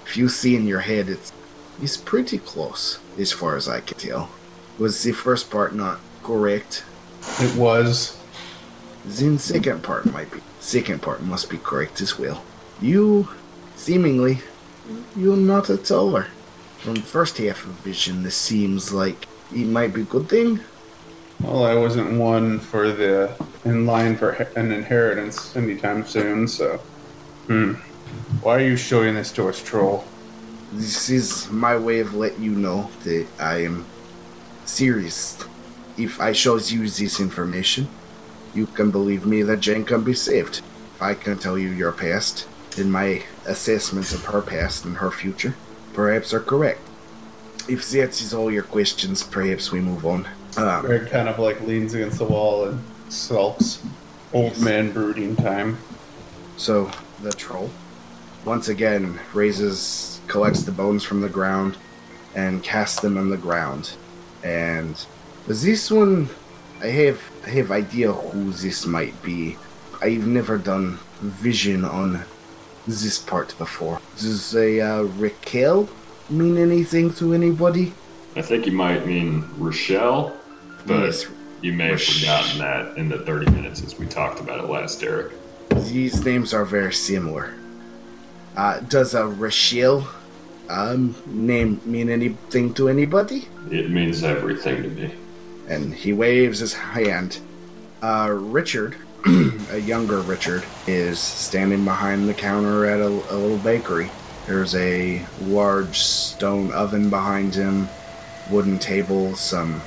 if 0.06 0.16
you 0.16 0.30
see 0.30 0.56
in 0.56 0.66
your 0.66 0.80
head, 0.80 1.10
it's 1.10 1.34
it's 1.82 1.98
pretty 1.98 2.38
close, 2.38 3.00
as 3.18 3.32
far 3.32 3.56
as 3.56 3.68
I 3.68 3.80
can 3.82 3.98
tell. 3.98 4.30
Was 4.78 5.04
the 5.04 5.12
first 5.12 5.50
part 5.50 5.74
not 5.74 6.00
correct? 6.24 6.84
It 7.40 7.56
was. 7.56 8.18
The 9.06 9.38
second 9.38 9.84
part 9.84 10.06
might 10.12 10.32
be. 10.32 10.40
Second 10.60 11.02
part 11.02 11.22
must 11.24 11.50
be 11.50 11.58
correct 11.58 12.02
as 12.02 12.18
well. 12.18 12.44
You, 12.82 13.30
seemingly, 13.76 14.40
you're 15.16 15.38
not 15.38 15.70
a 15.70 15.78
teller. 15.78 16.28
From 16.80 16.96
the 16.96 17.02
first 17.02 17.38
half 17.38 17.66
of 17.66 17.72
vision, 17.72 18.24
this 18.24 18.36
seems 18.36 18.92
like 18.92 19.28
it 19.52 19.66
might 19.66 19.94
be 19.94 20.02
a 20.02 20.06
good 20.06 20.30
thing. 20.30 20.60
Well, 21.42 21.66
I 21.66 21.76
wasn't 21.76 22.20
one 22.20 22.60
for 22.60 22.92
the 22.92 23.32
in 23.66 23.86
line 23.86 24.16
for 24.16 24.32
an 24.56 24.72
inheritance 24.72 25.56
anytime 25.56 26.06
soon, 26.06 26.48
so. 26.48 26.78
Hmm. 27.48 27.74
Why 28.42 28.56
are 28.56 28.68
you 28.68 28.78
showing 28.78 29.16
this 29.16 29.32
to 29.34 29.50
us, 29.50 29.62
troll? 29.62 30.06
This 30.76 31.10
is 31.10 31.50
my 31.50 31.78
way 31.78 32.00
of 32.00 32.14
letting 32.14 32.44
you 32.44 32.52
know 32.52 32.90
that 33.06 33.28
I 33.40 33.64
am 33.64 33.86
serious. 34.66 35.42
If 35.98 36.20
I 36.20 36.34
shows 36.34 36.74
you 36.74 36.82
this 36.82 37.22
information, 37.22 37.88
you 38.54 38.66
can 38.66 38.92
believe 38.92 39.26
me 39.26 39.42
that 39.44 39.62
Jane 39.62 39.86
can 39.86 40.04
be 40.04 40.14
saved. 40.14 40.62
If 40.96 41.02
I 41.02 41.14
can 41.14 41.38
tell 41.38 41.58
you 41.58 41.70
your 41.70 41.94
past, 41.94 42.46
and 42.78 42.92
my 42.92 43.24
assessments 43.46 44.14
of 44.14 44.26
her 44.26 44.42
past 44.42 44.84
and 44.84 44.98
her 44.98 45.12
future, 45.12 45.56
perhaps 45.94 46.34
are 46.34 46.42
correct. 46.42 46.82
If 47.70 47.90
that 47.92 48.22
is 48.22 48.34
all 48.34 48.52
your 48.52 48.64
questions, 48.64 49.24
perhaps 49.24 49.72
we 49.72 49.80
move 49.80 50.06
on. 50.06 50.28
Um, 50.58 50.86
Greg 50.86 51.10
kind 51.10 51.30
of 51.30 51.40
like 51.40 51.62
leans 51.62 51.94
against 51.94 52.18
the 52.18 52.26
wall 52.26 52.66
and 52.66 52.84
sulks. 53.08 53.82
Old 54.34 54.60
man 54.60 54.92
brooding 54.92 55.38
time. 55.38 55.78
So 56.58 56.92
the 57.22 57.32
troll 57.32 57.72
once 58.44 58.68
again 58.68 59.20
raises, 59.34 60.15
collects 60.28 60.64
the 60.64 60.72
bones 60.72 61.04
from 61.04 61.22
the 61.22 61.30
ground, 61.30 61.78
and 62.36 62.64
casts 62.64 63.00
them 63.00 63.18
on 63.18 63.30
the 63.30 63.38
ground. 63.38 63.96
And 64.44 65.04
this 65.48 65.90
one, 65.90 66.30
I 66.82 66.88
have 66.88 67.22
I 67.46 67.50
have 67.52 67.72
idea 67.72 68.12
who 68.12 68.52
this 68.52 68.86
might 68.86 69.22
be. 69.24 69.58
I've 70.02 70.28
never 70.28 70.58
done 70.58 71.00
vision 71.22 71.86
on 71.86 72.26
this 72.86 73.18
part 73.18 73.58
before. 73.58 74.00
Does 74.18 74.56
a 74.56 74.82
uh, 74.82 75.02
Raquel 75.04 75.90
mean 76.30 76.58
anything 76.58 77.14
to 77.16 77.34
anybody? 77.34 77.94
I 78.36 78.42
think 78.42 78.66
you 78.66 78.74
might 78.74 79.06
mean 79.06 79.48
Rochelle, 79.58 80.36
but 80.86 81.06
Yes, 81.06 81.28
you 81.62 81.74
may 81.74 81.88
have 81.88 82.04
forgotten 82.04 82.60
that 82.60 82.98
in 82.98 83.10
the 83.10 83.20
30 83.20 83.52
minutes 83.52 83.82
as 83.84 83.98
we 83.98 84.06
talked 84.06 84.40
about 84.40 84.64
it 84.64 84.70
last, 84.70 85.00
Derek. 85.00 85.34
These 85.70 86.24
names 86.26 86.54
are 86.54 86.66
very 86.66 86.94
similar. 86.94 87.56
Uh, 88.56 88.80
does 88.82 89.14
a 89.14 89.26
Rachel 89.28 90.06
um, 90.70 91.16
name 91.26 91.82
mean 91.86 92.10
anything 92.10 92.74
to 92.76 92.88
anybody? 92.90 93.48
It 93.70 93.90
means 93.92 94.24
everything 94.24 94.84
to 94.84 94.90
me. 94.90 95.14
and 95.68 95.94
he 95.94 96.14
waves 96.14 96.60
his 96.60 96.74
hand. 96.74 97.40
Uh, 98.02 98.30
Richard, 98.32 98.96
a 99.72 99.80
younger 99.80 100.22
Richard, 100.22 100.64
is 100.88 101.20
standing 101.20 101.84
behind 101.84 102.30
the 102.30 102.34
counter 102.34 102.86
at 102.86 103.00
a, 103.00 103.08
a 103.08 103.36
little 103.36 103.58
bakery. 103.58 104.10
There's 104.46 104.76
a 104.76 105.26
large 105.42 105.98
stone 106.00 106.72
oven 106.72 107.10
behind 107.10 107.56
him, 107.56 107.90
wooden 108.52 108.78
table, 108.78 109.36
some 109.36 109.82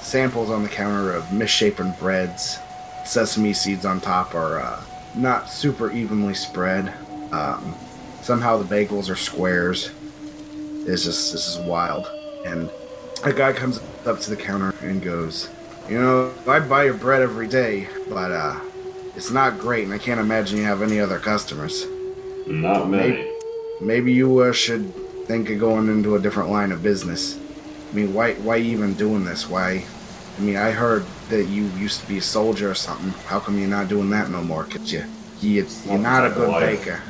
samples 0.00 0.50
on 0.50 0.64
the 0.64 0.68
counter 0.68 1.12
of 1.12 1.32
misshapen 1.32 1.94
breads. 2.00 2.58
Sesame 3.04 3.52
seeds 3.52 3.86
on 3.86 4.00
top 4.00 4.34
are 4.34 4.58
uh, 4.58 4.82
not 5.14 5.48
super 5.48 5.92
evenly 5.92 6.34
spread. 6.34 6.92
Um, 7.30 7.74
somehow 8.24 8.56
the 8.56 8.64
bagels 8.64 9.10
are 9.10 9.16
squares. 9.16 9.90
It's 10.86 11.04
just 11.04 11.32
this 11.32 11.46
is 11.48 11.58
wild. 11.66 12.06
And 12.46 12.70
a 13.22 13.32
guy 13.32 13.52
comes 13.52 13.80
up 14.06 14.18
to 14.20 14.30
the 14.30 14.36
counter 14.36 14.74
and 14.80 15.02
goes, 15.02 15.48
"You 15.88 16.00
know, 16.00 16.32
I 16.46 16.60
buy 16.60 16.84
your 16.84 16.94
bread 16.94 17.22
every 17.22 17.46
day, 17.48 17.86
but 18.08 18.32
uh, 18.32 18.58
it's 19.14 19.30
not 19.30 19.58
great, 19.58 19.84
and 19.84 19.92
I 19.94 19.98
can't 19.98 20.20
imagine 20.20 20.58
you 20.58 20.64
have 20.64 20.82
any 20.82 20.98
other 21.00 21.18
customers. 21.18 21.86
Not 22.46 22.88
many. 22.88 23.08
Maybe- 23.12 23.30
Maybe 23.80 24.12
you 24.12 24.38
uh, 24.38 24.52
should 24.52 24.94
think 25.26 25.50
of 25.50 25.58
going 25.58 25.88
into 25.88 26.14
a 26.14 26.20
different 26.20 26.48
line 26.48 26.70
of 26.70 26.80
business. 26.82 27.36
I 27.90 27.94
mean, 27.96 28.14
why 28.14 28.34
why 28.34 28.58
even 28.58 28.94
doing 28.94 29.24
this? 29.24 29.48
Why? 29.50 29.84
I 30.38 30.40
mean, 30.40 30.56
I 30.56 30.70
heard 30.70 31.04
that 31.28 31.46
you 31.46 31.64
used 31.76 32.00
to 32.00 32.06
be 32.06 32.18
a 32.18 32.22
soldier 32.22 32.70
or 32.70 32.74
something. 32.74 33.10
How 33.26 33.40
come 33.40 33.58
you're 33.58 33.68
not 33.68 33.88
doing 33.88 34.10
that 34.10 34.30
no 34.30 34.42
more? 34.44 34.64
Cause 34.64 34.92
you, 34.92 35.04
you 35.40 35.66
you're 35.86 35.98
not 35.98 36.24
a 36.24 36.30
good 36.30 36.50
baker. 36.60 37.02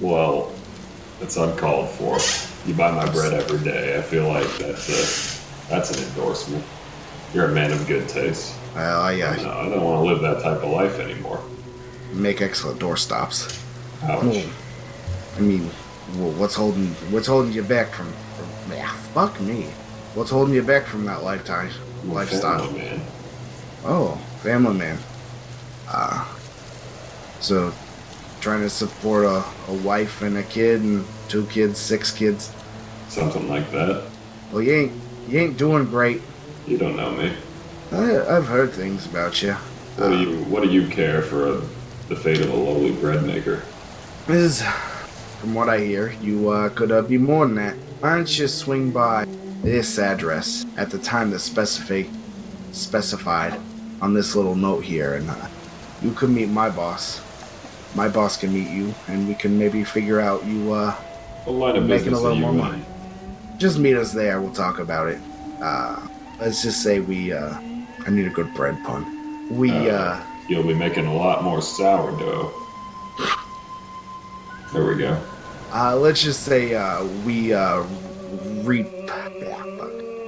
Well, 0.00 0.52
it's 1.20 1.36
uncalled 1.36 1.88
for. 1.90 2.18
You 2.68 2.74
buy 2.74 2.90
my 2.90 3.10
bread 3.12 3.32
every 3.32 3.58
day. 3.64 3.96
I 3.98 4.02
feel 4.02 4.28
like 4.28 4.46
that's 4.58 4.88
a 4.88 5.68
that's 5.70 5.90
an 5.96 6.08
endorsement. 6.08 6.64
You're 7.32 7.46
a 7.46 7.52
man 7.52 7.72
of 7.72 7.86
good 7.86 8.08
taste. 8.08 8.54
Well, 8.74 9.00
I 9.00 9.20
uh, 9.20 9.36
No, 9.36 9.50
I 9.50 9.68
don't 9.68 9.82
want 9.84 10.02
to 10.06 10.12
live 10.12 10.20
that 10.22 10.42
type 10.42 10.62
of 10.62 10.70
life 10.70 10.98
anymore. 10.98 11.40
make 12.12 12.40
excellent 12.42 12.78
door 12.80 12.96
stops. 12.96 13.46
Ouch. 14.02 14.22
Well, 14.24 14.46
I 15.36 15.40
mean, 15.40 15.70
well, 16.16 16.30
what's 16.32 16.54
holding 16.54 16.88
what's 17.10 17.26
holding 17.26 17.52
you 17.52 17.62
back 17.62 17.88
from? 17.92 18.12
from 18.12 18.72
yeah, 18.72 18.92
fuck 19.14 19.40
me. 19.40 19.66
What's 20.14 20.30
holding 20.30 20.54
you 20.54 20.62
back 20.62 20.84
from 20.86 21.04
that 21.06 21.22
lifetime 21.22 21.70
I'm 22.02 22.12
lifestyle? 22.12 22.64
family 22.66 22.80
man. 22.80 23.00
Oh, 23.84 24.14
family 24.42 24.74
man. 24.78 24.98
Uh, 25.88 26.26
so 27.40 27.70
trying 28.40 28.60
to 28.60 28.70
support 28.70 29.24
a, 29.24 29.44
a 29.68 29.74
wife 29.84 30.22
and 30.22 30.36
a 30.36 30.42
kid 30.42 30.80
and 30.80 31.04
two 31.28 31.46
kids, 31.46 31.78
six 31.78 32.10
kids. 32.10 32.52
Something 33.08 33.48
like 33.48 33.70
that. 33.72 34.04
Well, 34.52 34.62
you 34.62 34.72
ain't 34.74 34.92
you 35.28 35.40
ain't 35.40 35.56
doing 35.56 35.84
great. 35.86 36.22
You 36.66 36.78
don't 36.78 36.96
know 36.96 37.10
me. 37.12 37.32
I, 37.92 38.36
I've 38.36 38.46
heard 38.46 38.72
things 38.72 39.06
about 39.06 39.42
you. 39.42 39.52
What 39.52 40.08
do 40.10 40.18
you 40.18 40.36
What 40.44 40.62
do 40.62 40.70
you 40.70 40.88
care 40.88 41.22
for 41.22 41.48
a, 41.48 41.60
the 42.08 42.16
fate 42.16 42.40
of 42.40 42.50
a 42.50 42.56
lowly 42.56 42.92
bread 42.92 43.24
maker? 43.24 43.62
Is 44.28 44.62
from 45.40 45.54
what 45.54 45.68
I 45.68 45.78
hear, 45.78 46.12
you 46.20 46.50
uh, 46.50 46.68
could 46.70 46.90
uh, 46.90 47.02
be 47.02 47.18
more 47.18 47.46
than 47.46 47.56
that. 47.56 47.74
Why 48.00 48.16
don't 48.16 48.38
you 48.38 48.48
swing 48.48 48.90
by 48.90 49.26
this 49.62 49.98
address 49.98 50.66
at 50.76 50.90
the 50.90 50.98
time 50.98 51.30
that's 51.30 51.44
specific 51.44 52.08
specified 52.72 53.58
on 54.00 54.12
this 54.12 54.36
little 54.36 54.54
note 54.54 54.84
here, 54.84 55.14
and 55.14 55.28
uh, 55.30 55.48
you 56.02 56.12
could 56.12 56.30
meet 56.30 56.48
my 56.48 56.68
boss. 56.68 57.20
My 57.94 58.08
boss 58.08 58.36
can 58.36 58.52
meet 58.52 58.68
you, 58.68 58.94
and 59.08 59.26
we 59.26 59.34
can 59.34 59.58
maybe 59.58 59.84
figure 59.84 60.20
out 60.20 60.44
you. 60.44 60.72
Uh, 60.72 60.94
of 61.46 61.84
Making 61.84 62.12
a 62.12 62.18
little 62.20 62.36
more 62.36 62.52
money. 62.52 62.82
just 63.58 63.78
meet 63.78 63.96
us 63.96 64.12
there. 64.12 64.40
We'll 64.40 64.52
talk 64.52 64.78
about 64.80 65.08
it. 65.08 65.20
Uh, 65.60 66.06
let's 66.40 66.62
just 66.62 66.82
say 66.82 67.00
we. 67.00 67.32
Uh, 67.32 67.54
I 68.06 68.10
need 68.10 68.26
a 68.26 68.30
good 68.30 68.52
bread 68.54 68.82
pun. 68.84 69.56
We. 69.56 69.70
Uh, 69.70 69.94
Uh, 69.94 70.22
You'll 70.48 70.62
be 70.62 70.74
making 70.74 71.06
a 71.06 71.14
lot 71.14 71.42
more 71.42 71.60
sourdough. 71.60 72.52
There 74.72 74.84
we 74.84 74.96
go. 74.96 75.20
Uh, 75.72 75.96
let's 75.96 76.22
just 76.22 76.42
say 76.44 76.74
uh, 76.74 77.04
we 77.24 77.52
uh, 77.52 77.82
reap. 78.62 78.86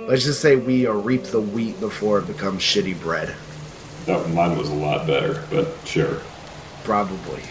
Let's 0.09 0.25
just 0.25 0.41
say 0.41 0.57
we 0.57 0.87
uh, 0.87 0.93
reap 0.93 1.25
the 1.25 1.41
wheat 1.41 1.79
before 1.81 2.19
it 2.21 2.27
becomes 2.27 2.63
shitty 2.63 2.99
bread. 3.01 3.35
That 4.07 4.29
mine 4.31 4.57
was 4.57 4.71
a 4.71 4.75
lot 4.75 5.07
better, 5.07 5.45
but 5.51 5.69
sure. 5.85 6.21
Probably. 6.89 7.43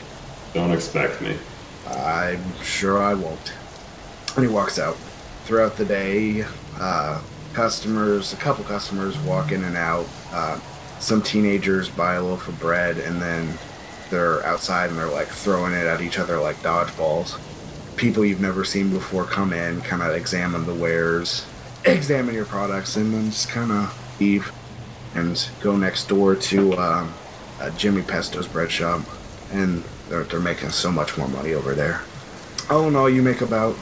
Don't 0.55 0.71
expect 0.71 1.21
me. 1.21 1.37
I'm 1.85 2.41
sure 2.63 2.97
I 2.97 3.13
won't. 3.13 3.53
And 4.35 4.43
he 4.43 4.51
walks 4.51 4.79
out. 4.79 4.97
throughout 5.43 5.77
the 5.77 5.85
day. 5.85 6.43
Uh, 6.79 7.21
customers, 7.53 8.33
a 8.33 8.35
couple 8.37 8.63
customers 8.63 9.15
walk 9.19 9.51
in 9.51 9.63
and 9.63 9.77
out. 9.77 10.07
Uh, 10.31 10.59
some 10.99 11.21
teenagers 11.21 11.87
buy 11.87 12.15
a 12.15 12.23
loaf 12.23 12.47
of 12.47 12.59
bread 12.59 12.97
and 12.97 13.21
then 13.21 13.53
they're 14.09 14.43
outside 14.43 14.89
and 14.89 14.97
they're 14.97 15.05
like 15.05 15.27
throwing 15.27 15.73
it 15.73 15.85
at 15.85 16.01
each 16.01 16.17
other 16.17 16.39
like 16.39 16.55
dodgeballs. 16.63 17.39
People 17.95 18.25
you've 18.25 18.41
never 18.41 18.65
seen 18.65 18.89
before 18.89 19.25
come 19.25 19.53
in, 19.53 19.81
kind 19.81 20.01
of 20.01 20.15
examine 20.15 20.65
the 20.65 20.73
wares, 20.73 21.45
examine 21.85 22.33
your 22.33 22.45
products, 22.45 22.95
and 22.95 23.13
then 23.13 23.25
just 23.25 23.49
kind 23.49 23.71
of 23.71 24.19
leave 24.19 24.51
and 25.13 25.47
go 25.61 25.77
next 25.77 26.07
door 26.07 26.35
to 26.35 26.73
uh, 26.73 27.07
Jimmy 27.77 28.01
Pesto's 28.01 28.47
bread 28.47 28.71
shop. 28.71 29.01
And 29.51 29.83
they're, 30.09 30.23
they're 30.23 30.39
making 30.39 30.69
so 30.69 30.91
much 30.91 31.17
more 31.17 31.27
money 31.27 31.53
over 31.53 31.73
there. 31.73 32.01
Oh 32.69 32.89
no, 32.89 33.05
you 33.05 33.21
make 33.21 33.41
about 33.41 33.75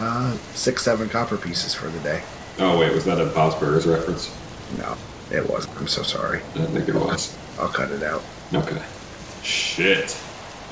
uh, 0.00 0.36
six, 0.54 0.82
seven 0.82 1.08
copper 1.08 1.36
pieces 1.36 1.74
for 1.74 1.88
the 1.88 2.00
day. 2.00 2.22
Oh 2.58 2.78
wait, 2.78 2.92
was 2.92 3.04
that 3.04 3.20
a 3.20 3.26
Bob's 3.26 3.54
Burgers 3.56 3.86
reference? 3.86 4.34
No, 4.76 4.96
it 5.30 5.48
wasn't. 5.48 5.76
I'm 5.78 5.88
so 5.88 6.02
sorry. 6.02 6.38
I 6.56 6.66
think 6.66 6.88
it 6.88 6.94
was. 6.94 7.36
I'll 7.58 7.68
cut 7.68 7.90
it 7.90 8.02
out. 8.02 8.22
Okay. 8.52 8.82
Shit. 9.42 10.20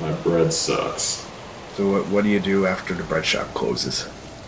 My 0.00 0.12
bread 0.12 0.52
sucks. 0.52 1.26
So 1.76 1.90
what, 1.90 2.06
what 2.08 2.24
do 2.24 2.30
you 2.30 2.40
do 2.40 2.66
after 2.66 2.94
the 2.94 3.02
bread 3.04 3.24
shop 3.24 3.52
closes? 3.54 4.04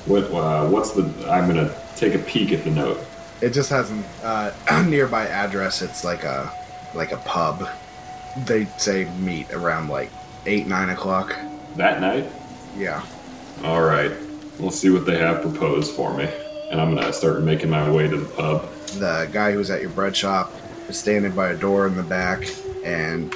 What? 0.06 0.24
Uh, 0.32 0.68
what's 0.68 0.92
the? 0.92 1.02
I'm 1.30 1.46
gonna 1.46 1.74
take 1.96 2.14
a 2.14 2.18
peek 2.18 2.52
at 2.52 2.64
the 2.64 2.70
note. 2.70 2.98
It 3.40 3.50
just 3.50 3.70
has 3.70 3.90
a 3.90 4.54
uh, 4.70 4.82
nearby 4.88 5.26
address. 5.26 5.82
It's 5.82 6.04
like 6.04 6.24
a 6.24 6.52
like 6.94 7.12
a 7.12 7.18
pub. 7.18 7.68
They 8.46 8.66
say 8.76 9.04
meet 9.18 9.52
around 9.52 9.88
like 9.88 10.10
eight 10.46 10.66
nine 10.66 10.90
o'clock. 10.90 11.36
That 11.76 12.00
night. 12.00 12.30
Yeah. 12.76 13.04
All 13.64 13.82
right. 13.82 14.12
We'll 14.58 14.70
see 14.70 14.90
what 14.90 15.06
they 15.06 15.18
have 15.18 15.42
proposed 15.42 15.94
for 15.94 16.16
me, 16.16 16.28
and 16.70 16.80
I'm 16.80 16.94
gonna 16.94 17.12
start 17.12 17.42
making 17.42 17.70
my 17.70 17.90
way 17.90 18.08
to 18.08 18.16
the 18.16 18.28
pub. 18.34 18.72
The 18.98 19.28
guy 19.32 19.52
who's 19.52 19.70
at 19.70 19.80
your 19.80 19.90
bread 19.90 20.16
shop 20.16 20.52
is 20.88 20.98
standing 20.98 21.32
by 21.32 21.50
a 21.50 21.56
door 21.56 21.86
in 21.86 21.96
the 21.96 22.02
back, 22.02 22.48
and 22.84 23.34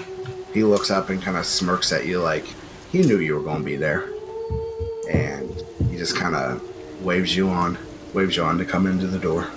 he 0.52 0.64
looks 0.64 0.90
up 0.90 1.08
and 1.10 1.22
kind 1.22 1.36
of 1.36 1.46
smirks 1.46 1.92
at 1.92 2.06
you 2.06 2.20
like 2.20 2.46
he 2.90 3.02
knew 3.02 3.18
you 3.18 3.34
were 3.34 3.42
going 3.42 3.58
to 3.58 3.64
be 3.64 3.76
there. 3.76 4.10
And 5.10 5.50
he 5.90 5.96
just 5.96 6.16
kind 6.16 6.34
of 6.34 6.62
waves 7.02 7.34
you 7.34 7.48
on, 7.48 7.78
waves 8.12 8.36
you 8.36 8.44
on 8.44 8.58
to 8.58 8.64
come 8.64 8.86
into 8.86 9.06
the 9.06 9.18
door. 9.18 9.48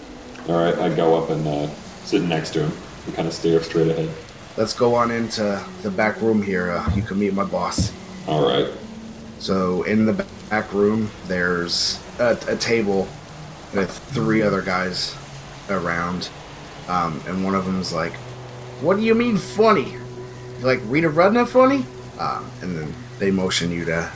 All 0.48 0.56
right. 0.64 0.76
I 0.78 0.94
go 0.96 1.22
up 1.22 1.30
and 1.30 1.46
uh, 1.46 1.68
sit 2.06 2.22
next 2.24 2.52
to 2.52 2.64
him 2.66 2.78
and 3.06 3.16
kind 3.16 3.28
of 3.28 3.34
stare 3.34 3.62
straight 3.62 3.90
ahead. 3.90 4.10
Let's 4.58 4.74
go 4.74 4.96
on 4.96 5.12
into 5.12 5.62
the 5.82 5.92
back 5.92 6.22
room 6.22 6.42
here. 6.42 6.72
Uh, 6.72 6.96
you 6.96 7.02
can 7.02 7.20
meet 7.20 7.34
my 7.34 7.44
boss. 7.44 7.92
All 8.26 8.48
right. 8.48 8.72
So 9.40 9.84
in 9.84 10.06
the 10.06 10.26
back 10.50 10.74
room, 10.74 11.12
there's 11.28 12.02
a, 12.20 12.38
a 12.48 12.56
table 12.56 13.06
with 13.74 13.92
three 14.14 14.42
other 14.42 14.62
guys 14.62 15.14
around, 15.70 16.30
um, 16.88 17.22
and 17.28 17.44
one 17.44 17.54
of 17.54 17.66
them's 17.66 17.92
like, 17.92 18.14
"What 18.80 18.96
do 18.96 19.04
you 19.04 19.14
mean 19.14 19.36
funny? 19.36 19.98
Like 20.62 20.80
Rita 20.86 21.10
Rudner 21.10 21.46
funny?" 21.46 21.86
Um, 22.18 22.50
and 22.62 22.78
then 22.78 22.94
they 23.20 23.32
motion 23.32 23.72
you 23.72 23.84
to 23.86 24.10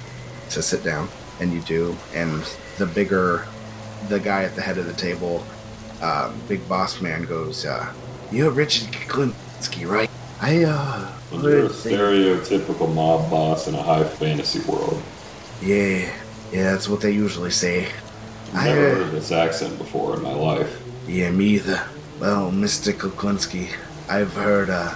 to 0.51 0.62
sit 0.62 0.86
down, 0.86 1.10
and 1.41 1.51
you 1.51 1.60
do. 1.62 1.98
And 2.13 2.43
the 2.77 2.86
bigger, 2.86 3.46
the 4.08 4.22
guy 4.22 4.46
at 4.46 4.55
the 4.55 4.62
head 4.62 4.77
of 4.77 4.86
the 4.86 4.93
table, 4.93 5.43
um, 6.01 6.34
big 6.48 6.65
boss 6.69 7.01
man, 7.01 7.24
goes, 7.24 7.65
uh, 7.65 7.91
"You're 8.31 8.51
Richard 8.51 8.93
Kuklinski, 8.93 9.86
right? 9.86 10.10
I 10.41 10.63
uh, 10.63 11.12
Well, 11.31 11.41
You're 11.43 11.65
a 11.65 11.69
stereotypical 11.69 12.93
mob 12.93 13.30
boss 13.30 13.67
in 13.67 13.75
a 13.75 13.84
high 13.84 14.04
fantasy 14.04 14.60
world. 14.69 15.02
yeah, 15.62 16.12
yeah, 16.52 16.71
that's 16.71 16.88
what 16.89 17.02
they 17.02 17.12
usually 17.12 17.52
say." 17.52 17.88
I've 18.54 18.56
I, 18.56 18.65
never 18.73 18.95
heard 19.04 19.12
this 19.12 19.32
accent 19.32 19.78
before 19.78 20.15
in 20.15 20.23
my 20.23 20.34
life. 20.34 20.82
Yeah, 21.08 21.30
me 21.32 21.56
either. 21.56 21.84
Well, 22.19 22.52
Mr. 22.52 22.91
Kuklinski, 22.93 23.69
I've 24.10 24.34
heard 24.34 24.69
uh, 24.71 24.95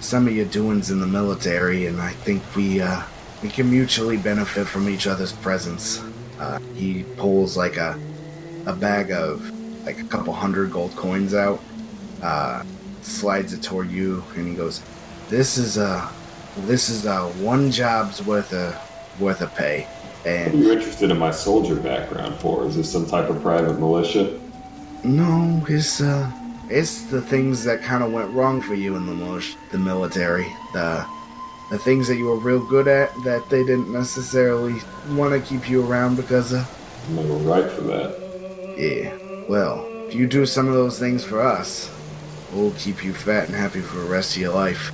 some 0.00 0.26
of 0.26 0.34
your 0.34 0.46
doings 0.46 0.90
in 0.90 1.00
the 1.00 1.06
military, 1.06 1.86
and 1.86 2.00
I 2.00 2.10
think 2.10 2.42
we 2.56 2.80
uh, 2.80 3.02
we 3.42 3.48
can 3.50 3.70
mutually 3.70 4.16
benefit 4.16 4.66
from 4.66 4.88
each 4.88 5.06
other's 5.06 5.32
presence. 5.32 6.02
Uh, 6.40 6.58
he 6.74 7.04
pulls 7.16 7.56
like 7.56 7.76
a 7.76 7.98
a 8.66 8.72
bag 8.74 9.12
of 9.12 9.48
like 9.84 10.00
a 10.00 10.04
couple 10.04 10.32
hundred 10.32 10.72
gold 10.72 10.94
coins 10.96 11.34
out, 11.34 11.60
uh, 12.22 12.64
slides 13.06 13.52
it 13.52 13.62
toward 13.62 13.90
you, 13.90 14.24
and 14.36 14.46
he 14.48 14.54
goes, 14.54 14.84
"This 15.28 15.58
is 15.58 15.76
a, 15.78 16.14
this 16.56 16.88
is 16.88 17.06
a 17.06 17.28
one 17.28 17.70
job's 17.70 18.22
worth 18.22 18.52
of 18.52 18.76
worth 19.18 19.40
of 19.42 19.54
pay." 19.54 19.90
What 20.24 20.52
are 20.52 20.54
And 20.54 20.58
you 20.58 20.72
interested 20.72 21.10
in 21.10 21.18
my 21.18 21.30
soldier 21.30 21.76
background 21.76 22.40
for? 22.40 22.66
Is 22.66 22.76
this 22.76 22.90
some 22.90 23.06
type 23.06 23.30
of 23.30 23.40
private 23.42 23.78
militia? 23.78 24.40
No, 25.02 25.64
it's 25.68 26.00
uh, 26.00 26.32
it's 26.68 27.04
the 27.04 27.22
things 27.22 27.64
that 27.64 27.82
kind 27.82 28.02
of 28.02 28.10
went 28.12 28.30
wrong 28.32 28.60
for 28.60 28.74
you 28.74 28.96
in 28.96 29.06
the 29.06 29.14
mil- 29.14 29.40
the 29.70 29.78
military. 29.78 30.58
The 30.72 31.06
the 31.70 31.78
things 31.78 32.08
that 32.08 32.16
you 32.16 32.26
were 32.26 32.38
real 32.38 32.64
good 32.64 32.88
at 32.88 33.22
that 33.24 33.48
they 33.50 33.64
didn't 33.64 33.92
necessarily 33.92 34.84
want 35.04 35.32
to 35.34 35.40
keep 35.40 35.68
you 35.68 35.84
around 35.84 36.16
because 36.16 36.52
of. 36.52 36.68
I'm 37.08 37.16
never 37.16 37.34
right 37.36 37.70
for 37.70 37.82
that. 37.82 38.20
Yeah. 38.76 39.16
Well, 39.46 39.92
if 40.08 40.14
you 40.14 40.26
do 40.26 40.46
some 40.46 40.68
of 40.68 40.74
those 40.74 40.98
things 40.98 41.24
for 41.24 41.40
us, 41.42 41.95
we'll 42.56 42.72
keep 42.72 43.04
you 43.04 43.12
fat 43.12 43.46
and 43.46 43.54
happy 43.54 43.80
for 43.80 43.98
the 43.98 44.08
rest 44.08 44.34
of 44.34 44.42
your 44.42 44.54
life. 44.54 44.92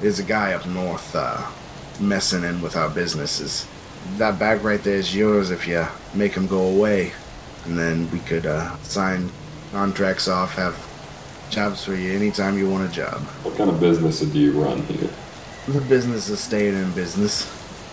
There's 0.00 0.18
a 0.18 0.24
guy 0.24 0.52
up 0.52 0.66
north 0.66 1.14
uh, 1.14 1.48
messing 2.00 2.42
in 2.42 2.60
with 2.60 2.76
our 2.76 2.90
businesses. 2.90 3.66
That 4.16 4.38
bag 4.38 4.62
right 4.62 4.82
there 4.82 4.96
is 4.96 5.14
yours 5.14 5.50
if 5.50 5.66
you 5.66 5.86
make 6.12 6.34
him 6.34 6.46
go 6.46 6.66
away, 6.66 7.12
and 7.64 7.78
then 7.78 8.10
we 8.10 8.18
could 8.20 8.46
uh, 8.46 8.76
sign 8.78 9.30
contracts 9.72 10.28
off, 10.28 10.54
have 10.56 10.76
jobs 11.50 11.84
for 11.84 11.94
you 11.94 12.12
anytime 12.12 12.58
you 12.58 12.68
want 12.68 12.90
a 12.90 12.92
job. 12.92 13.20
What 13.44 13.56
kind 13.56 13.70
of 13.70 13.80
business 13.80 14.20
do 14.20 14.38
you 14.38 14.52
run 14.52 14.82
here? 14.82 15.08
The 15.68 15.80
business 15.82 16.28
is 16.28 16.40
staying 16.40 16.74
in 16.74 16.92
business. 16.92 17.50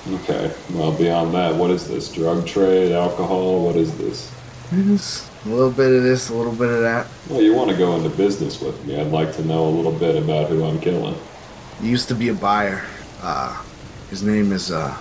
Okay. 0.10 0.51
Well, 0.73 0.91
beyond 0.91 1.34
that, 1.36 1.55
what 1.55 1.69
is 1.69 1.88
this? 1.88 2.12
Drug 2.12 2.45
trade, 2.45 2.91
alcohol? 2.91 3.63
What 3.63 3.75
is 3.75 3.95
this? 3.97 4.31
It's 4.71 5.30
a 5.45 5.49
little 5.49 5.71
bit 5.71 5.91
of 5.91 6.04
this, 6.04 6.30
a 6.30 6.34
little 6.34 6.54
bit 6.54 6.69
of 6.69 6.82
that. 6.82 7.08
Well, 7.30 7.41
you 7.41 7.54
want 7.54 7.71
to 7.71 7.77
go 7.77 7.95
into 7.95 8.10
business 8.10 8.62
with 8.62 8.84
me. 8.86 8.99
I'd 8.99 9.08
like 9.08 9.34
to 9.36 9.45
know 9.45 9.67
a 9.67 9.69
little 9.69 9.91
bit 9.91 10.15
about 10.15 10.49
who 10.49 10.63
I'm 10.63 10.80
killing. 10.80 11.15
He 11.82 11.89
used 11.89 12.08
to 12.10 12.15
be 12.15 12.30
a 12.30 12.34
buyer. 12.34 12.86
Uh, 13.21 13.62
his 14.10 14.21
name 14.21 14.51
is, 14.51 14.71
uh, 14.71 14.95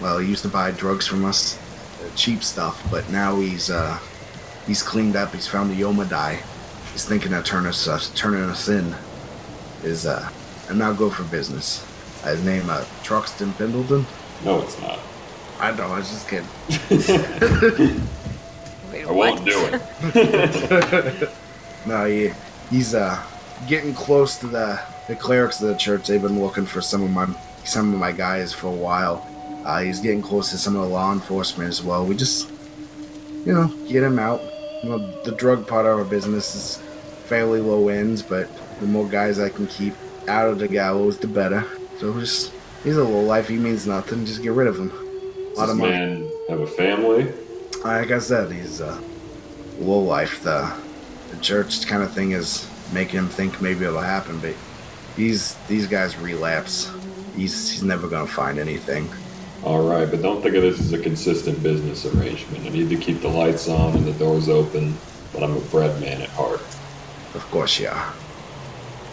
well, 0.00 0.18
he 0.18 0.28
used 0.28 0.42
to 0.42 0.48
buy 0.48 0.72
drugs 0.72 1.06
from 1.06 1.24
us, 1.24 1.56
uh, 2.02 2.10
cheap 2.16 2.42
stuff, 2.42 2.84
but 2.90 3.08
now 3.10 3.36
he's, 3.38 3.70
uh, 3.70 3.98
he's 4.66 4.82
cleaned 4.82 5.14
up. 5.14 5.32
He's 5.32 5.46
found 5.46 5.70
the 5.70 5.80
Iomedae. 5.80 6.40
He's 6.92 7.04
thinking 7.04 7.32
of 7.32 7.44
turning 7.44 7.68
us, 7.68 7.86
uh, 7.86 8.00
turning 8.14 8.42
us 8.42 8.68
in. 8.68 8.94
Is, 9.84 10.04
uh, 10.04 10.28
and 10.68 10.78
now 10.78 10.92
go 10.92 11.10
for 11.10 11.22
business. 11.24 11.86
Uh, 12.24 12.30
his 12.30 12.44
name, 12.44 12.68
uh, 12.68 12.84
Truxton 13.02 13.52
Pendleton. 13.52 14.04
No, 14.44 14.60
it's 14.62 14.80
not. 14.80 14.98
I 15.60 15.72
know, 15.72 15.84
I 15.84 15.98
was 15.98 16.10
just 16.10 16.28
kidding. 16.28 18.00
Wait, 19.14 19.28
I 19.28 19.30
won't 19.32 19.44
do 19.44 19.80
it. 20.12 21.30
No, 21.86 22.04
he, 22.04 22.30
he's 22.68 22.94
uh 22.94 23.22
getting 23.66 23.94
close 23.94 24.36
to 24.40 24.46
the 24.46 24.78
the 25.08 25.16
clerics 25.16 25.62
of 25.62 25.68
the 25.68 25.76
church. 25.76 26.06
They've 26.08 26.20
been 26.20 26.40
looking 26.40 26.66
for 26.66 26.80
some 26.82 27.02
of 27.02 27.10
my 27.10 27.26
some 27.64 27.92
of 27.94 27.98
my 27.98 28.12
guys 28.12 28.52
for 28.52 28.66
a 28.66 28.70
while. 28.70 29.26
Uh, 29.64 29.80
he's 29.80 29.98
getting 30.00 30.20
close 30.22 30.50
to 30.50 30.58
some 30.58 30.76
of 30.76 30.82
the 30.82 30.88
law 30.88 31.12
enforcement 31.12 31.68
as 31.68 31.82
well. 31.82 32.04
We 32.06 32.16
just, 32.16 32.50
you 33.46 33.52
know, 33.52 33.68
get 33.88 34.02
him 34.02 34.18
out. 34.18 34.40
You 34.82 34.90
know, 34.90 35.22
the 35.22 35.32
drug 35.32 35.66
part 35.66 35.84
of 35.86 35.98
our 35.98 36.04
business 36.04 36.54
is 36.54 36.76
fairly 37.26 37.60
low 37.60 37.88
ends, 37.88 38.22
but 38.22 38.48
the 38.80 38.86
more 38.86 39.06
guys 39.06 39.38
I 39.38 39.48
can 39.50 39.66
keep 39.66 39.94
out 40.28 40.48
of 40.48 40.58
the 40.58 40.68
gallows, 40.68 41.18
the 41.18 41.28
better. 41.28 41.64
So 41.98 42.18
just 42.20 42.52
he's 42.84 42.96
a 42.98 43.04
low 43.04 43.20
life. 43.20 43.48
He 43.48 43.56
means 43.56 43.86
nothing. 43.86 44.24
Just 44.26 44.42
get 44.42 44.52
rid 44.52 44.66
of 44.66 44.76
him. 44.78 44.90
A 44.90 44.94
Does 44.94 45.58
lot 45.58 45.66
this 45.66 45.70
of 45.72 45.78
money. 45.78 45.92
man 45.92 46.30
have 46.50 46.60
a 46.60 46.66
family? 46.66 47.32
Like 47.84 48.10
I 48.10 48.18
said, 48.18 48.52
he's 48.52 48.80
a 48.80 49.00
low 49.78 50.00
life. 50.00 50.42
The 50.42 50.70
the 51.30 51.36
church 51.38 51.86
kind 51.86 52.02
of 52.02 52.12
thing 52.12 52.32
is 52.32 52.68
making 52.92 53.18
him 53.18 53.28
think 53.28 53.62
maybe 53.62 53.84
it'll 53.84 54.00
happen, 54.00 54.38
but 54.40 54.54
these 55.16 55.54
these 55.66 55.86
guys 55.86 56.18
relapse. 56.18 56.90
He's 57.34 57.70
he's 57.70 57.82
never 57.82 58.06
gonna 58.06 58.26
find 58.26 58.58
anything. 58.58 59.08
All 59.62 59.88
right, 59.88 60.10
but 60.10 60.20
don't 60.22 60.42
think 60.42 60.54
of 60.56 60.62
this 60.62 60.80
as 60.80 60.92
a 60.92 60.98
consistent 60.98 61.62
business 61.62 62.04
arrangement. 62.06 62.66
I 62.66 62.70
need 62.70 62.90
to 62.90 62.96
keep 62.96 63.20
the 63.20 63.28
lights 63.28 63.68
on 63.68 63.96
and 63.96 64.06
the 64.06 64.12
doors 64.12 64.48
open, 64.48 64.96
but 65.32 65.42
I'm 65.42 65.56
a 65.56 65.60
bread 65.60 65.98
man 66.00 66.20
at 66.20 66.30
heart. 66.30 66.60
Of 67.34 67.46
course, 67.50 67.78
yeah. 67.78 68.12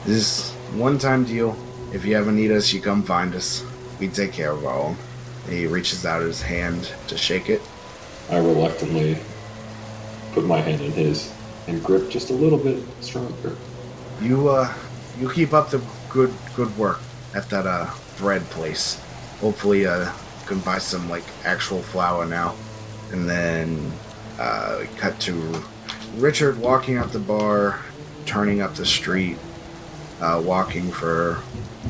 This 0.06 0.18
is 0.18 0.52
one 0.74 0.98
time 0.98 1.24
deal. 1.24 1.56
If 1.94 2.04
you 2.04 2.18
ever 2.18 2.32
need 2.32 2.52
us, 2.52 2.74
you 2.74 2.82
come 2.82 3.04
find 3.04 3.34
us. 3.34 3.64
We 4.00 4.10
take 4.10 4.34
care 4.34 4.52
of 4.52 4.66
our 4.66 4.78
own. 4.78 4.98
He 5.50 5.68
reaches 5.68 6.06
out 6.06 6.22
his 6.22 6.42
hand 6.42 6.92
to 7.08 7.18
shake 7.18 7.50
it. 7.50 7.62
I 8.30 8.38
reluctantly 8.38 9.18
put 10.34 10.46
my 10.46 10.60
hand 10.60 10.82
in 10.82 10.92
his 10.92 11.34
and 11.68 11.84
grip 11.84 12.10
just 12.10 12.30
a 12.30 12.34
little 12.34 12.58
bit 12.60 12.84
stronger. 13.02 13.56
You 14.22 14.50
uh, 14.50 14.74
you 15.20 15.30
keep 15.32 15.54
up 15.54 15.70
the 15.70 15.82
good 16.10 16.34
good 16.56 16.76
work 16.78 17.00
at 17.36 17.50
that 17.50 17.66
uh 17.68 17.90
bread 18.18 18.44
place. 18.50 19.00
Hopefully, 19.42 19.86
uh, 19.86 20.12
can 20.46 20.60
buy 20.60 20.78
some 20.80 21.10
like 21.10 21.24
actual 21.46 21.82
flour 21.82 22.26
now, 22.26 22.56
and 23.12 23.30
then 23.30 23.92
Uh, 24.40 24.86
cut 24.98 25.20
to 25.20 25.34
Richard 26.18 26.60
walking 26.60 26.96
out 26.98 27.12
the 27.12 27.18
bar, 27.20 27.80
turning 28.28 28.62
up 28.62 28.76
the 28.76 28.86
street, 28.86 29.36
uh, 30.22 30.40
walking 30.46 30.92
for 30.92 31.42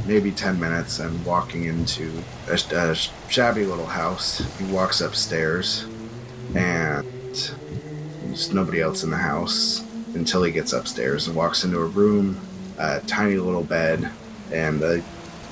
maybe 0.05 0.31
10 0.31 0.57
minutes, 0.57 0.99
and 0.99 1.25
walking 1.25 1.65
into 1.65 2.23
a, 2.47 2.53
a 2.71 2.95
shabby 3.27 3.65
little 3.65 3.85
house. 3.85 4.41
He 4.57 4.63
walks 4.71 5.01
upstairs, 5.01 5.83
and 6.55 7.05
there's 8.23 8.53
nobody 8.53 8.81
else 8.81 9.03
in 9.03 9.09
the 9.09 9.17
house 9.17 9.83
until 10.15 10.43
he 10.43 10.51
gets 10.51 10.73
upstairs 10.73 11.27
and 11.27 11.35
walks 11.35 11.63
into 11.63 11.79
a 11.79 11.85
room, 11.85 12.39
a 12.77 12.99
tiny 13.01 13.37
little 13.37 13.63
bed, 13.63 14.09
and 14.51 14.81
a 14.81 15.03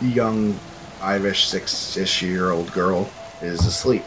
young, 0.01 0.53
five-ish, 0.99 1.47
six-ish 1.47 2.21
year 2.21 2.51
old 2.51 2.71
girl 2.73 3.09
is 3.41 3.65
asleep. 3.65 4.03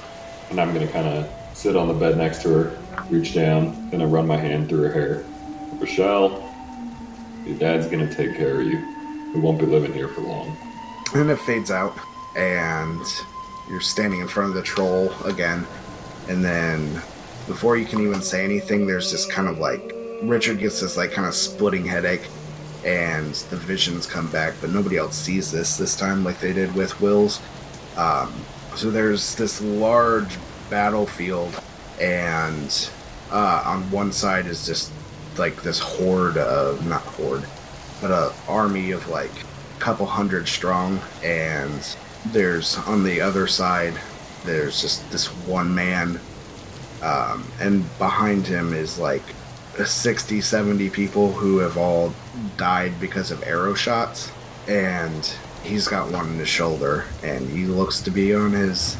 And 0.50 0.60
I'm 0.60 0.72
gonna 0.72 0.88
kind 0.88 1.06
of 1.06 1.30
sit 1.56 1.76
on 1.76 1.88
the 1.88 1.94
bed 1.94 2.16
next 2.16 2.42
to 2.42 2.48
her, 2.50 2.78
reach 3.10 3.34
down, 3.34 3.90
gonna 3.90 4.06
run 4.06 4.26
my 4.26 4.36
hand 4.36 4.68
through 4.68 4.82
her 4.82 4.92
hair. 4.92 5.24
Rochelle, 5.78 6.44
your 7.46 7.58
dad's 7.58 7.86
gonna 7.86 8.12
take 8.12 8.36
care 8.36 8.60
of 8.60 8.66
you. 8.66 8.78
We 9.34 9.40
won't 9.40 9.58
be 9.58 9.66
living 9.66 9.92
here 9.92 10.08
for 10.08 10.22
long. 10.22 10.56
And 11.14 11.30
it 11.30 11.38
fades 11.40 11.70
out, 11.70 11.96
and 12.36 13.00
you're 13.68 13.80
standing 13.80 14.20
in 14.20 14.28
front 14.28 14.50
of 14.50 14.54
the 14.54 14.62
troll 14.62 15.12
again. 15.24 15.66
And 16.28 16.44
then, 16.44 16.94
before 17.46 17.76
you 17.76 17.86
can 17.86 18.00
even 18.00 18.20
say 18.20 18.44
anything, 18.44 18.86
there's 18.86 19.10
this 19.10 19.24
kind 19.26 19.48
of 19.48 19.58
like 19.58 19.94
Richard 20.22 20.58
gets 20.58 20.80
this 20.80 20.96
like 20.96 21.12
kind 21.12 21.26
of 21.26 21.34
splitting 21.34 21.84
headache, 21.84 22.26
and 22.84 23.34
the 23.50 23.56
visions 23.56 24.06
come 24.06 24.30
back, 24.30 24.54
but 24.60 24.70
nobody 24.70 24.96
else 24.96 25.16
sees 25.16 25.50
this 25.50 25.76
this 25.76 25.96
time 25.96 26.24
like 26.24 26.38
they 26.40 26.52
did 26.52 26.74
with 26.74 27.00
Will's. 27.00 27.40
Um, 27.96 28.32
so 28.76 28.90
there's 28.90 29.34
this 29.36 29.60
large 29.60 30.36
battlefield, 30.70 31.60
and 32.00 32.90
uh, 33.30 33.62
on 33.64 33.90
one 33.90 34.12
side 34.12 34.46
is 34.46 34.66
just 34.66 34.92
like 35.38 35.62
this 35.62 35.78
horde 35.78 36.36
of 36.36 36.86
not 36.86 37.02
horde, 37.02 37.44
but 38.00 38.10
a 38.10 38.32
army 38.48 38.90
of 38.90 39.08
like 39.08 39.32
a 39.76 39.80
couple 39.80 40.06
hundred 40.06 40.46
strong, 40.48 41.00
and 41.24 41.96
there's 42.26 42.76
on 42.78 43.04
the 43.04 43.20
other 43.20 43.46
side 43.46 43.94
there's 44.44 44.80
just 44.80 45.10
this 45.10 45.26
one 45.46 45.74
man, 45.74 46.20
um, 47.02 47.44
and 47.60 47.98
behind 47.98 48.46
him 48.46 48.72
is 48.72 48.98
like 48.98 49.22
60, 49.84 50.40
70 50.40 50.90
people 50.90 51.32
who 51.32 51.58
have 51.58 51.76
all 51.76 52.12
died 52.56 52.98
because 53.00 53.30
of 53.30 53.42
arrow 53.44 53.74
shots, 53.74 54.30
and 54.66 55.32
he's 55.62 55.86
got 55.86 56.10
one 56.10 56.28
in 56.28 56.38
his 56.38 56.48
shoulder, 56.48 57.04
and 57.22 57.48
he 57.48 57.66
looks 57.66 58.00
to 58.02 58.10
be 58.10 58.34
on 58.34 58.52
his 58.52 58.96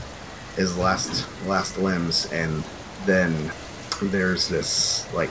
his 0.57 0.77
last 0.77 1.27
last 1.46 1.79
limbs, 1.79 2.27
and 2.33 2.64
then 3.07 3.53
there's 4.03 4.48
this 4.48 5.12
like 5.14 5.31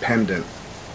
pendant, 0.00 0.46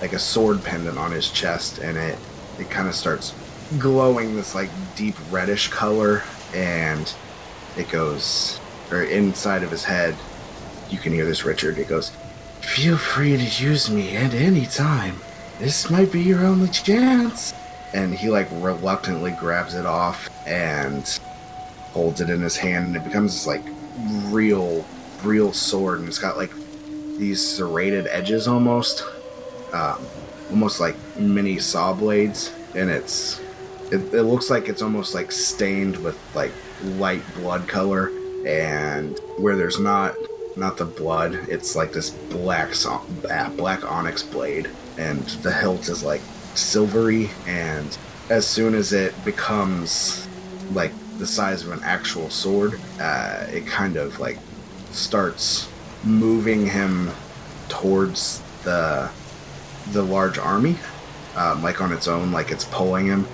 like 0.02 0.14
a 0.14 0.20
sword 0.20 0.64
pendant 0.64 0.98
on 0.98 1.12
his 1.12 1.30
chest, 1.30 1.80
and 1.80 1.98
it 1.98 2.18
it 2.60 2.70
kind 2.70 2.88
of 2.88 2.96
starts 2.96 3.34
glowing 3.80 4.36
this 4.36 4.56
like 4.56 4.70
deep 4.96 5.16
reddish 5.32 5.70
color, 5.70 6.24
and 6.54 7.14
it 7.78 7.90
goes 7.90 8.60
or 8.92 9.04
inside 9.04 9.64
of 9.64 9.72
his 9.72 9.84
head. 9.84 10.16
You 10.90 10.98
can 11.00 11.14
hear 11.14 11.26
this, 11.26 11.46
Richard. 11.46 11.78
It 11.78 11.88
goes, 11.88 12.12
Feel 12.62 12.98
free 12.98 13.36
to 13.36 13.64
use 13.64 13.90
me 13.90 14.16
at 14.16 14.34
any 14.34 14.66
time. 14.66 15.18
This 15.60 15.90
might 15.90 16.12
be 16.12 16.22
your 16.22 16.46
only 16.46 16.70
chance. 16.70 17.54
And 17.94 18.14
he 18.14 18.30
like 18.30 18.48
reluctantly 18.52 19.36
grabs 19.40 19.76
it 19.76 19.86
off 19.86 20.30
and 20.48 21.20
holds 21.92 22.22
it 22.22 22.30
in 22.30 22.42
his 22.42 22.58
hand, 22.58 22.88
and 22.88 22.96
it 22.96 23.04
becomes 23.04 23.46
like 23.46 23.62
real, 24.26 24.84
real 25.24 25.54
sword, 25.54 26.00
and 26.00 26.08
it's 26.08 26.18
got 26.18 26.38
like 26.38 26.52
these 27.18 27.46
serrated 27.46 28.08
edges 28.08 28.48
almost, 28.48 29.04
um, 29.74 30.00
almost 30.50 30.80
like 30.80 30.96
mini 31.18 31.60
saw 31.60 31.94
blades, 31.94 32.52
and 32.76 32.90
it's 32.90 33.40
it, 33.92 34.14
it 34.14 34.24
looks 34.24 34.50
like 34.50 34.70
it's 34.70 34.82
almost 34.82 35.14
like 35.14 35.32
stained 35.32 35.98
with 35.98 36.18
like 36.34 36.52
light 36.82 37.22
blood 37.36 37.68
color, 37.68 38.12
and 38.46 39.18
where 39.38 39.56
there's 39.56 39.80
not 39.80 40.16
not 40.56 40.78
the 40.78 40.86
blood, 40.86 41.34
it's 41.50 41.76
like 41.76 41.92
this 41.92 42.12
black 42.12 42.74
ah, 42.86 43.52
black 43.56 43.90
onyx 43.90 44.24
blade, 44.24 44.70
and 44.98 45.22
the 45.42 45.52
hilt 45.52 45.90
is 45.90 46.04
like 46.04 46.22
silvery, 46.54 47.30
and 47.48 47.98
as 48.30 48.48
soon 48.48 48.76
as 48.76 48.94
it 48.94 49.14
becomes 49.26 50.28
like 50.72 50.92
the 51.18 51.28
size 51.28 51.66
of 51.66 51.72
an 51.72 51.82
actual 51.84 52.30
sword, 52.30 52.80
uh, 53.00 53.46
it 53.50 53.66
kind 53.66 53.98
of 53.98 54.20
like 54.20 54.38
starts 54.92 55.70
moving 56.04 56.68
him 56.68 57.12
towards 57.70 58.42
the 58.64 59.10
the 59.92 60.02
large 60.02 60.38
army, 60.38 60.78
um, 61.36 61.62
like 61.62 61.82
on 61.82 61.92
its 61.92 62.08
own, 62.08 62.32
like 62.32 62.52
it's 62.52 62.66
pulling 62.66 63.06
him, 63.06 63.28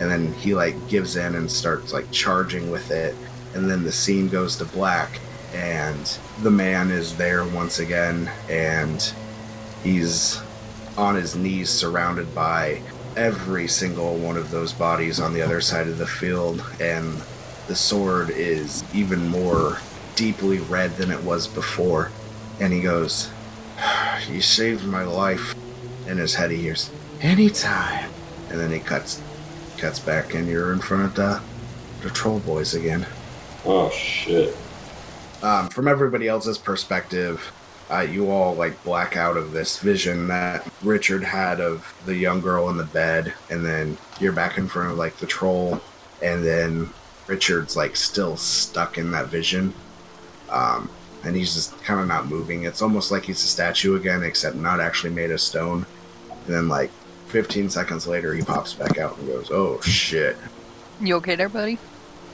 and 0.00 0.10
then 0.10 0.32
he 0.34 0.54
like 0.54 0.88
gives 0.88 1.16
in 1.16 1.34
and 1.34 1.50
starts 1.50 1.92
like 1.92 2.10
charging 2.10 2.70
with 2.70 2.90
it, 2.90 3.14
and 3.54 3.70
then 3.70 3.84
the 3.84 3.92
scene 3.92 4.28
goes 4.28 4.56
to 4.56 4.64
black, 4.64 5.20
and 5.54 6.18
the 6.42 6.50
man 6.50 6.90
is 6.90 7.16
there 7.16 7.44
once 7.44 7.78
again, 7.78 8.30
and 8.48 9.12
he's 9.82 10.40
on 10.96 11.14
his 11.14 11.36
knees, 11.36 11.70
surrounded 11.70 12.34
by 12.34 12.80
every 13.16 13.66
single 13.66 14.16
one 14.16 14.36
of 14.36 14.50
those 14.50 14.72
bodies 14.72 15.18
on 15.18 15.32
the 15.32 15.42
other 15.42 15.60
side 15.60 15.88
of 15.88 15.98
the 15.98 16.06
field, 16.06 16.62
and 16.80 17.22
the 17.66 17.74
sword 17.74 18.30
is 18.30 18.84
even 18.94 19.28
more 19.28 19.78
deeply 20.14 20.58
red 20.58 20.96
than 20.96 21.10
it 21.10 21.22
was 21.22 21.46
before. 21.46 22.10
And 22.60 22.72
he 22.72 22.80
goes, 22.80 23.30
You 24.28 24.40
saved 24.40 24.84
my 24.84 25.04
life. 25.04 25.54
In 26.06 26.18
his 26.18 26.34
head, 26.34 26.50
he 26.50 26.58
hears, 26.58 26.90
Anytime. 27.20 28.10
And 28.48 28.60
then 28.60 28.70
he 28.70 28.78
cuts 28.78 29.20
cuts 29.78 29.98
back, 29.98 30.34
and 30.34 30.48
you're 30.48 30.72
in 30.72 30.80
front 30.80 31.04
of 31.04 31.14
the, 31.14 31.40
the 32.02 32.10
troll 32.10 32.40
boys 32.40 32.74
again. 32.74 33.06
Oh 33.64 33.90
shit. 33.90 34.56
Um, 35.42 35.68
from 35.68 35.88
everybody 35.88 36.28
else's 36.28 36.58
perspective, 36.58 37.52
uh, 37.90 38.00
you 38.00 38.30
all 38.30 38.54
like 38.54 38.82
black 38.84 39.16
out 39.16 39.36
of 39.36 39.52
this 39.52 39.78
vision 39.78 40.28
that 40.28 40.66
Richard 40.82 41.22
had 41.22 41.60
of 41.60 41.94
the 42.04 42.16
young 42.16 42.40
girl 42.40 42.68
in 42.70 42.76
the 42.76 42.84
bed, 42.84 43.32
and 43.50 43.64
then 43.64 43.96
you're 44.20 44.32
back 44.32 44.58
in 44.58 44.66
front 44.66 44.90
of 44.90 44.98
like 44.98 45.16
the 45.18 45.26
troll, 45.26 45.80
and 46.22 46.44
then 46.44 46.90
Richard's 47.26 47.76
like 47.76 47.96
still 47.96 48.36
stuck 48.36 48.98
in 48.98 49.10
that 49.12 49.26
vision, 49.26 49.72
um, 50.50 50.90
and 51.24 51.36
he's 51.36 51.54
just 51.54 51.80
kind 51.82 52.00
of 52.00 52.08
not 52.08 52.26
moving. 52.26 52.64
It's 52.64 52.82
almost 52.82 53.10
like 53.10 53.24
he's 53.24 53.42
a 53.42 53.48
statue 53.48 53.96
again, 53.96 54.22
except 54.22 54.56
not 54.56 54.80
actually 54.80 55.12
made 55.12 55.30
of 55.30 55.40
stone. 55.40 55.86
And 56.46 56.54
then 56.54 56.68
like 56.68 56.90
15 57.28 57.70
seconds 57.70 58.06
later, 58.06 58.34
he 58.34 58.42
pops 58.42 58.72
back 58.74 58.98
out 58.98 59.18
and 59.18 59.26
goes, 59.28 59.50
"Oh 59.50 59.80
shit!" 59.80 60.36
You 61.00 61.16
okay 61.16 61.34
there, 61.34 61.48
buddy? 61.48 61.78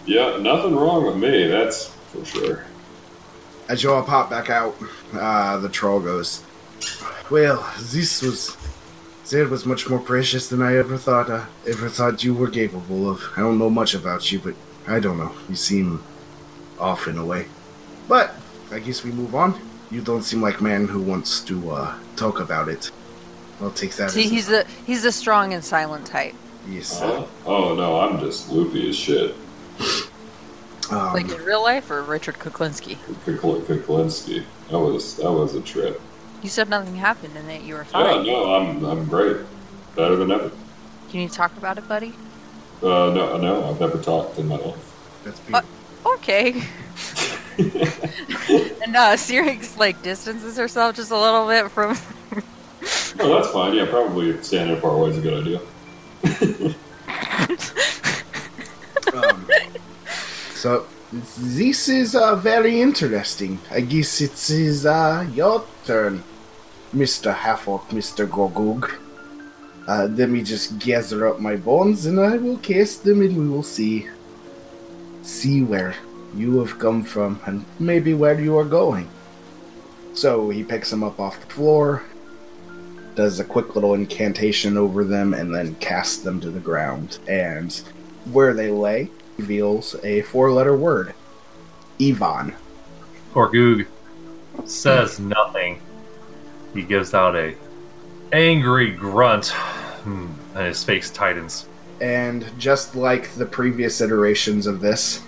Yeah, 0.07 0.37
nothing 0.39 0.75
wrong 0.75 1.07
with 1.07 1.17
me, 1.17 1.47
that's 1.47 1.87
for 1.87 2.25
sure. 2.25 2.65
As 3.69 3.83
you 3.83 3.93
all 3.93 4.03
pop 4.03 4.31
back 4.31 4.51
out, 4.51 4.77
uh, 5.15 5.59
the 5.59 5.69
troll 5.69 6.01
goes, 6.01 6.43
Well, 7.31 7.69
this 7.79 8.23
was. 8.23 8.57
That 9.31 9.49
was 9.49 9.65
much 9.65 9.89
more 9.89 10.01
precious 10.01 10.49
than 10.49 10.61
I 10.61 10.77
ever 10.77 10.99
thought. 10.99 11.31
I 11.31 11.47
ever 11.67 11.89
thought 11.89 12.23
you 12.23 12.35
were 12.35 12.51
capable 12.51 13.09
of. 13.09 13.23
I 13.35 13.41
don't 13.41 13.59
know 13.59 13.71
much 13.71 13.95
about 13.95 14.31
you, 14.31 14.39
but 14.41 14.55
I 14.87 15.01
don't 15.01 15.17
know. 15.17 15.33
You 15.49 15.57
seem 15.57 16.03
off 16.79 17.09
in 17.09 17.17
a 17.17 17.25
way. 17.25 17.47
But 18.09 18.35
I 18.71 18.79
guess 18.79 19.05
we 19.05 19.11
move 19.11 19.35
on. 19.35 19.59
You 19.91 20.03
don't 20.03 20.23
seem 20.23 20.43
like 20.43 20.61
a 20.61 20.65
man 20.65 20.87
who 20.87 21.01
wants 21.01 21.41
to 21.45 21.71
uh, 21.71 21.95
talk 22.17 22.41
about 22.41 22.69
it. 22.69 22.91
I'll 23.63 23.71
take 23.71 23.95
that. 23.97 24.11
See, 24.11 24.25
as 24.25 24.31
he's 24.31 24.47
the 24.49 24.67
he's 24.85 25.03
the 25.05 25.13
strong 25.13 25.55
and 25.55 25.65
silent 25.65 26.05
type. 26.07 26.35
yes. 26.69 27.01
Uh, 27.01 27.27
oh 27.47 27.75
no, 27.75 28.01
I'm 28.01 28.19
just 28.21 28.51
loopy 28.51 28.89
as 28.91 28.97
shit. 28.97 29.35
Um, 30.91 31.13
Like 31.15 31.31
in 31.31 31.43
real 31.45 31.63
life, 31.63 31.91
or 31.91 32.03
Richard 32.03 32.39
Kuklinski? 32.39 32.97
Kukl- 33.25 33.63
Kuklinski. 33.63 34.45
That 34.71 34.79
was 34.79 35.17
that 35.17 35.31
was 35.31 35.55
a 35.55 35.61
trip. 35.61 36.01
You 36.43 36.49
said 36.49 36.69
nothing 36.69 36.97
happened 36.97 37.37
and 37.37 37.49
that 37.49 37.63
you 37.63 37.75
were 37.75 37.85
fine. 37.85 38.05
Yeah, 38.05 38.13
fine. 38.15 38.27
no, 38.27 38.55
I'm 38.55 38.85
I'm 38.85 39.05
great. 39.05 39.39
Better 39.95 40.17
than 40.17 40.33
ever. 40.33 40.51
Can 41.11 41.21
you 41.21 41.29
talk 41.29 41.57
about 41.57 41.79
it, 41.79 41.87
buddy? 41.87 42.15
Uh, 42.83 43.13
no, 43.15 43.37
no, 43.37 43.71
I've 43.71 43.79
never 43.79 43.99
talked 43.99 44.39
in 44.39 44.49
my 44.49 44.57
life. 44.57 45.21
that's 45.25 45.39
What? 45.41 45.65
beautiful. 45.65 46.13
Okay. 46.15 46.53
and 48.83 48.97
uh, 48.97 49.17
Sirix 49.17 49.77
like 49.79 50.03
distances 50.03 50.57
herself 50.57 50.97
just 50.97 51.11
a 51.13 51.19
little 51.19 51.47
bit 51.47 51.71
from. 51.71 51.97
Oh, 53.21 53.29
that's 53.35 53.51
fine. 53.51 53.75
Yeah, 53.75 53.87
probably 53.87 54.43
standing 54.43 54.81
far 54.81 54.97
away 54.97 55.11
is 55.11 55.19
a 55.19 55.21
good 55.21 55.43
idea. 55.43 55.61
Um, 59.15 59.49
so 60.55 60.87
this 61.39 61.89
is 61.89 62.15
uh, 62.15 62.37
very 62.37 62.81
interesting. 62.81 63.59
I 63.71 63.81
guess 63.81 64.21
it 64.21 64.51
is 64.51 64.87
uh, 64.87 65.27
your 65.35 65.65
turn, 65.85 66.25
Mister 66.93 67.33
Half-Orc, 67.33 67.93
Mister 67.93 68.27
Gogug. 68.27 68.91
Uh, 69.87 70.09
let 70.11 70.31
me 70.31 70.43
just 70.43 70.79
gather 70.79 71.27
up 71.27 71.41
my 71.41 71.57
bones, 71.57 72.07
and 72.07 72.19
I 72.21 72.37
will 72.37 72.59
cast 72.59 73.05
them, 73.05 73.21
and 73.21 73.37
we 73.37 73.49
will 73.49 73.65
see, 73.65 74.09
see 75.23 75.63
where 75.63 75.95
you 76.35 76.61
have 76.61 76.79
come 76.79 77.03
from, 77.03 77.41
and 77.47 77.65
maybe 77.79 78.15
where 78.15 78.41
you 78.41 78.57
are 78.57 78.65
going. 78.65 79.09
So 80.15 80.51
he 80.51 80.63
picks 80.63 80.91
them 80.91 81.03
up 81.03 81.19
off 81.19 81.41
the 81.41 81.47
floor, 81.53 82.05
does 83.15 83.41
a 83.41 83.45
quick 83.45 83.75
little 83.75 83.95
incantation 83.95 84.77
over 84.77 85.05
them, 85.05 85.35
and 85.35 85.55
then 85.55 85.75
casts 85.77 86.19
them 86.19 86.41
to 86.41 86.51
the 86.51 86.61
ground. 86.61 87.19
And 87.29 87.73
where 88.31 88.55
they 88.55 88.71
lay 88.71 89.11
reveals 89.37 89.97
a 90.05 90.23
four 90.23 90.53
letter 90.53 90.77
word 90.77 91.15
Yvonne. 91.99 92.55
Gorgoog 93.33 93.87
says 94.65 95.19
nothing. 95.19 95.81
He 96.75 96.83
gives 96.83 97.15
out 97.15 97.37
a 97.37 97.55
angry 98.33 98.91
grunt, 98.91 99.49
hmm, 99.49 100.29
and 100.55 100.67
his 100.67 100.83
face 100.85 101.11
tightens. 101.11 101.67
And 102.01 102.47
just 102.59 102.97
like 102.97 103.35
the 103.35 103.47
previous 103.47 104.01
iterations 104.01 104.67
of 104.67 104.81
this, 104.81 105.23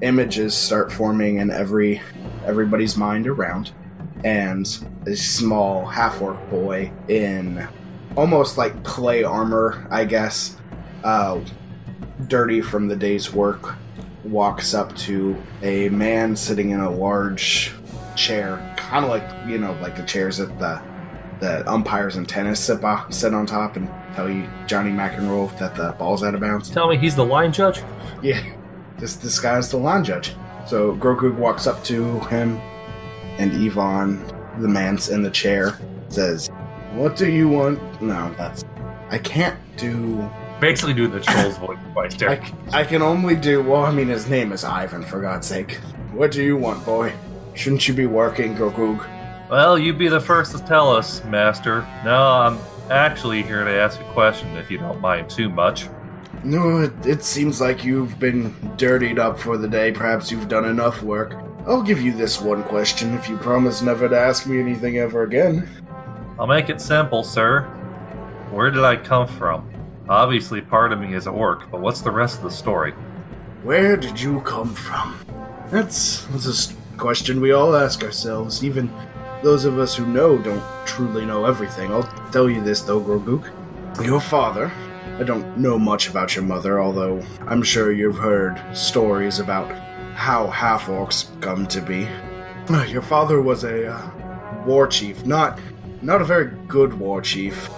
images 0.00 0.54
start 0.54 0.92
forming 0.92 1.38
in 1.38 1.50
every 1.50 2.02
everybody's 2.44 2.96
mind 2.96 3.26
around. 3.26 3.70
And 4.24 4.66
a 5.06 5.16
small 5.16 5.84
half 5.84 6.20
orc 6.20 6.38
boy 6.50 6.92
in 7.08 7.66
almost 8.16 8.58
like 8.58 8.82
play 8.84 9.24
armor, 9.24 9.86
I 9.90 10.04
guess, 10.04 10.56
uh, 11.02 11.40
dirty 12.28 12.60
from 12.60 12.88
the 12.88 12.96
day's 12.96 13.32
work, 13.32 13.74
walks 14.24 14.74
up 14.74 14.94
to 14.96 15.36
a 15.62 15.88
man 15.88 16.36
sitting 16.36 16.70
in 16.70 16.80
a 16.80 16.90
large 16.90 17.72
chair, 18.14 18.74
kind 18.76 19.04
of 19.04 19.10
like 19.10 19.24
you 19.48 19.58
know, 19.58 19.72
like 19.80 19.96
the 19.96 20.04
chairs 20.04 20.38
that 20.38 20.58
the 20.58 20.80
the 21.40 21.68
umpires 21.68 22.14
in 22.16 22.24
tennis 22.24 22.60
sit, 22.60 22.80
by, 22.80 23.04
sit 23.10 23.34
on 23.34 23.44
top 23.44 23.74
and 23.74 23.90
tell 24.14 24.30
you 24.30 24.48
Johnny 24.68 24.90
McEnroe 24.90 25.58
that 25.58 25.74
the 25.74 25.90
ball's 25.98 26.22
out 26.22 26.36
of 26.36 26.40
bounds. 26.40 26.70
Tell 26.70 26.88
me 26.88 26.96
he's 26.96 27.16
the 27.16 27.24
line 27.24 27.52
judge? 27.52 27.82
Yeah, 28.22 28.40
this 28.98 29.16
this 29.16 29.40
guy's 29.40 29.70
the 29.70 29.76
line 29.76 30.04
judge. 30.04 30.34
So 30.66 30.94
Grogu 30.96 31.34
walks 31.34 31.66
up 31.66 31.82
to 31.84 32.20
him, 32.20 32.60
and 33.42 33.52
Yvonne, 33.52 34.24
the 34.58 34.68
man 34.68 34.98
in 35.10 35.22
the 35.22 35.30
chair, 35.30 35.78
says, 36.08 36.48
"What 36.94 37.16
do 37.16 37.30
you 37.30 37.48
want?" 37.48 37.78
No, 38.00 38.32
that's 38.38 38.64
I 39.10 39.18
can't 39.18 39.58
do. 39.76 40.30
Basically, 40.60 40.94
do 40.94 41.08
the 41.08 41.20
troll's 41.20 41.58
voice 41.58 41.78
twice, 41.92 42.14
I, 42.14 42.16
Derek. 42.16 42.52
I 42.72 42.84
can 42.84 43.02
only 43.02 43.34
do. 43.34 43.62
Well, 43.62 43.84
I 43.84 43.92
mean, 43.92 44.08
his 44.08 44.28
name 44.28 44.52
is 44.52 44.64
Ivan, 44.64 45.02
for 45.02 45.20
God's 45.20 45.46
sake. 45.46 45.74
What 46.12 46.30
do 46.30 46.42
you 46.42 46.56
want, 46.56 46.84
boy? 46.86 47.12
Shouldn't 47.54 47.86
you 47.88 47.94
be 47.94 48.06
working, 48.06 48.54
Grogu? 48.54 49.04
Well, 49.50 49.78
you'd 49.78 49.98
be 49.98 50.08
the 50.08 50.20
first 50.20 50.56
to 50.56 50.64
tell 50.64 50.90
us, 50.90 51.22
Master. 51.24 51.86
No, 52.04 52.16
I'm 52.16 52.58
actually 52.90 53.42
here 53.42 53.64
to 53.64 53.70
ask 53.70 54.00
a 54.00 54.12
question, 54.12 54.56
if 54.56 54.70
you 54.70 54.78
don't 54.78 55.00
mind 55.00 55.28
too 55.28 55.48
much. 55.48 55.88
No, 56.44 56.78
it, 56.78 57.06
it 57.06 57.22
seems 57.22 57.60
like 57.60 57.84
you've 57.84 58.18
been 58.18 58.54
dirtied 58.76 59.18
up 59.18 59.38
for 59.38 59.58
the 59.58 59.68
day. 59.68 59.92
Perhaps 59.92 60.30
you've 60.30 60.48
done 60.48 60.64
enough 60.64 61.02
work. 61.02 61.34
I'll 61.66 61.82
give 61.82 62.02
you 62.02 62.12
this 62.12 62.40
one 62.40 62.64
question 62.64 63.14
if 63.14 63.28
you 63.28 63.36
promise 63.36 63.82
never 63.82 64.08
to 64.08 64.18
ask 64.18 64.46
me 64.46 64.58
anything 64.58 64.98
ever 64.98 65.22
again. 65.22 65.68
I'll 66.38 66.48
make 66.48 66.68
it 66.68 66.80
simple, 66.80 67.22
sir. 67.22 67.62
Where 68.50 68.70
did 68.70 68.82
I 68.82 68.96
come 68.96 69.28
from? 69.28 69.70
Obviously, 70.08 70.60
part 70.60 70.92
of 70.92 70.98
me 70.98 71.14
is 71.14 71.28
orc, 71.28 71.70
but 71.70 71.80
what's 71.80 72.00
the 72.00 72.10
rest 72.10 72.38
of 72.38 72.42
the 72.42 72.50
story? 72.50 72.92
Where 73.62 73.96
did 73.96 74.20
you 74.20 74.40
come 74.40 74.74
from? 74.74 75.16
That's, 75.70 76.24
that's 76.26 76.72
a 76.72 76.74
question 76.98 77.40
we 77.40 77.52
all 77.52 77.76
ask 77.76 78.02
ourselves. 78.02 78.64
Even 78.64 78.92
those 79.44 79.64
of 79.64 79.78
us 79.78 79.94
who 79.94 80.04
know 80.04 80.38
don't 80.38 80.64
truly 80.84 81.24
know 81.24 81.44
everything. 81.44 81.92
I'll 81.92 82.30
tell 82.32 82.50
you 82.50 82.60
this, 82.60 82.80
though, 82.80 83.00
Grogook. 83.00 83.50
Your 84.04 84.20
father. 84.20 84.72
I 85.18 85.22
don't 85.22 85.56
know 85.56 85.78
much 85.78 86.08
about 86.08 86.34
your 86.34 86.44
mother, 86.44 86.80
although 86.80 87.22
I'm 87.46 87.62
sure 87.62 87.92
you've 87.92 88.18
heard 88.18 88.60
stories 88.76 89.38
about 89.38 89.70
how 90.14 90.48
half 90.48 90.86
orcs 90.86 91.28
come 91.40 91.66
to 91.68 91.80
be. 91.80 92.08
Your 92.88 93.02
father 93.02 93.42
was 93.42 93.64
a 93.64 93.92
uh, 93.92 94.64
war 94.66 94.86
chief, 94.86 95.24
not 95.26 95.58
not 96.00 96.20
a 96.20 96.24
very 96.24 96.56
good 96.68 96.94
war 96.94 97.20
chief, 97.20 97.68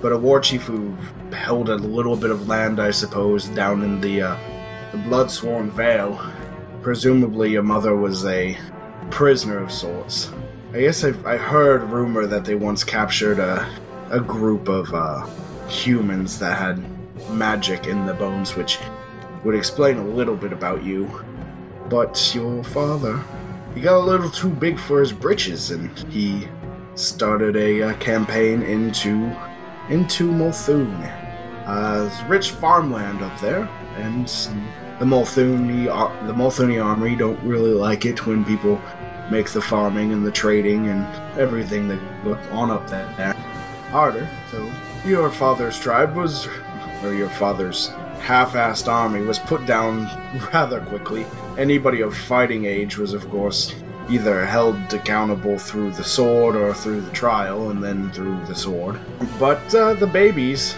but 0.00 0.12
a 0.12 0.18
war 0.18 0.40
chief 0.40 0.62
who 0.62 0.94
held 1.32 1.68
a 1.68 1.76
little 1.76 2.16
bit 2.16 2.30
of 2.30 2.48
land, 2.48 2.80
I 2.80 2.90
suppose, 2.90 3.46
down 3.48 3.82
in 3.82 4.00
the 4.00 4.22
uh, 4.22 4.36
the 4.92 4.98
Bloodsworn 4.98 5.70
Vale. 5.70 6.18
Presumably, 6.82 7.52
your 7.52 7.62
mother 7.62 7.94
was 7.94 8.24
a 8.24 8.56
prisoner 9.10 9.58
of 9.58 9.70
sorts. 9.70 10.30
I 10.72 10.80
guess 10.80 11.04
I, 11.04 11.12
I 11.24 11.36
heard 11.36 11.82
rumor 11.84 12.26
that 12.26 12.44
they 12.44 12.54
once 12.54 12.84
captured 12.84 13.38
a 13.38 13.68
a 14.10 14.20
group 14.20 14.68
of 14.68 14.92
uh, 14.92 15.24
humans 15.68 16.38
that 16.40 16.58
had 16.58 16.84
magic 17.30 17.86
in 17.86 18.06
the 18.06 18.14
bones, 18.14 18.56
which 18.56 18.78
would 19.44 19.54
explain 19.54 19.98
a 19.98 20.04
little 20.04 20.36
bit 20.36 20.52
about 20.52 20.82
you. 20.82 21.06
But 21.90 22.32
your 22.34 22.64
father, 22.64 23.22
he 23.74 23.80
got 23.80 23.96
a 23.96 24.06
little 24.06 24.30
too 24.30 24.48
big 24.48 24.78
for 24.78 25.00
his 25.00 25.12
britches, 25.12 25.72
and 25.72 25.90
he 26.10 26.48
started 26.94 27.56
a 27.56 27.82
uh, 27.82 27.94
campaign 27.94 28.62
into 28.62 29.36
into 29.88 30.30
Molthune. 30.30 31.02
Uh, 31.66 32.08
rich 32.28 32.52
farmland 32.52 33.22
up 33.22 33.38
there, 33.40 33.68
and 33.96 34.26
the 35.00 35.04
Molthuni 35.04 35.88
uh, 35.88 36.26
the 36.26 36.32
Molthuni 36.32 36.82
Armory 36.82 37.16
don't 37.16 37.42
really 37.42 37.72
like 37.72 38.06
it 38.06 38.24
when 38.24 38.44
people 38.44 38.80
make 39.30 39.50
the 39.50 39.60
farming 39.60 40.12
and 40.12 40.24
the 40.24 40.32
trading 40.32 40.88
and 40.88 41.04
everything 41.38 41.88
that 41.88 42.00
go 42.24 42.34
on 42.52 42.70
up 42.70 42.88
there 42.88 43.34
harder. 43.90 44.28
So 44.50 44.70
your 45.04 45.30
father's 45.30 45.78
tribe 45.78 46.14
was, 46.14 46.46
or 47.02 47.12
your 47.14 47.28
father's 47.30 47.90
half-assed 48.20 48.88
army 48.88 49.22
was 49.22 49.38
put 49.38 49.66
down 49.66 50.04
rather 50.52 50.80
quickly. 50.80 51.26
Anybody 51.58 52.00
of 52.00 52.16
fighting 52.16 52.64
age 52.64 52.96
was, 52.96 53.12
of 53.12 53.28
course, 53.30 53.74
either 54.08 54.44
held 54.44 54.76
accountable 54.92 55.58
through 55.58 55.92
the 55.92 56.04
sword 56.04 56.56
or 56.56 56.74
through 56.74 57.00
the 57.00 57.12
trial 57.12 57.70
and 57.70 57.82
then 57.82 58.10
through 58.12 58.44
the 58.46 58.54
sword. 58.54 58.98
But 59.38 59.74
uh, 59.74 59.94
the 59.94 60.06
babies, 60.06 60.76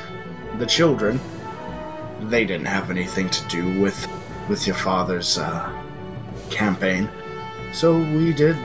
the 0.59 0.67
children, 0.67 1.19
they 2.21 2.45
didn't 2.45 2.67
have 2.67 2.91
anything 2.91 3.29
to 3.31 3.49
do 3.49 3.81
with 3.81 4.09
with 4.49 4.67
your 4.67 4.77
father's 4.77 5.39
uh, 5.39 5.73
campaign. 6.51 7.09
So 7.73 7.97
we 7.97 8.33
did 8.33 8.57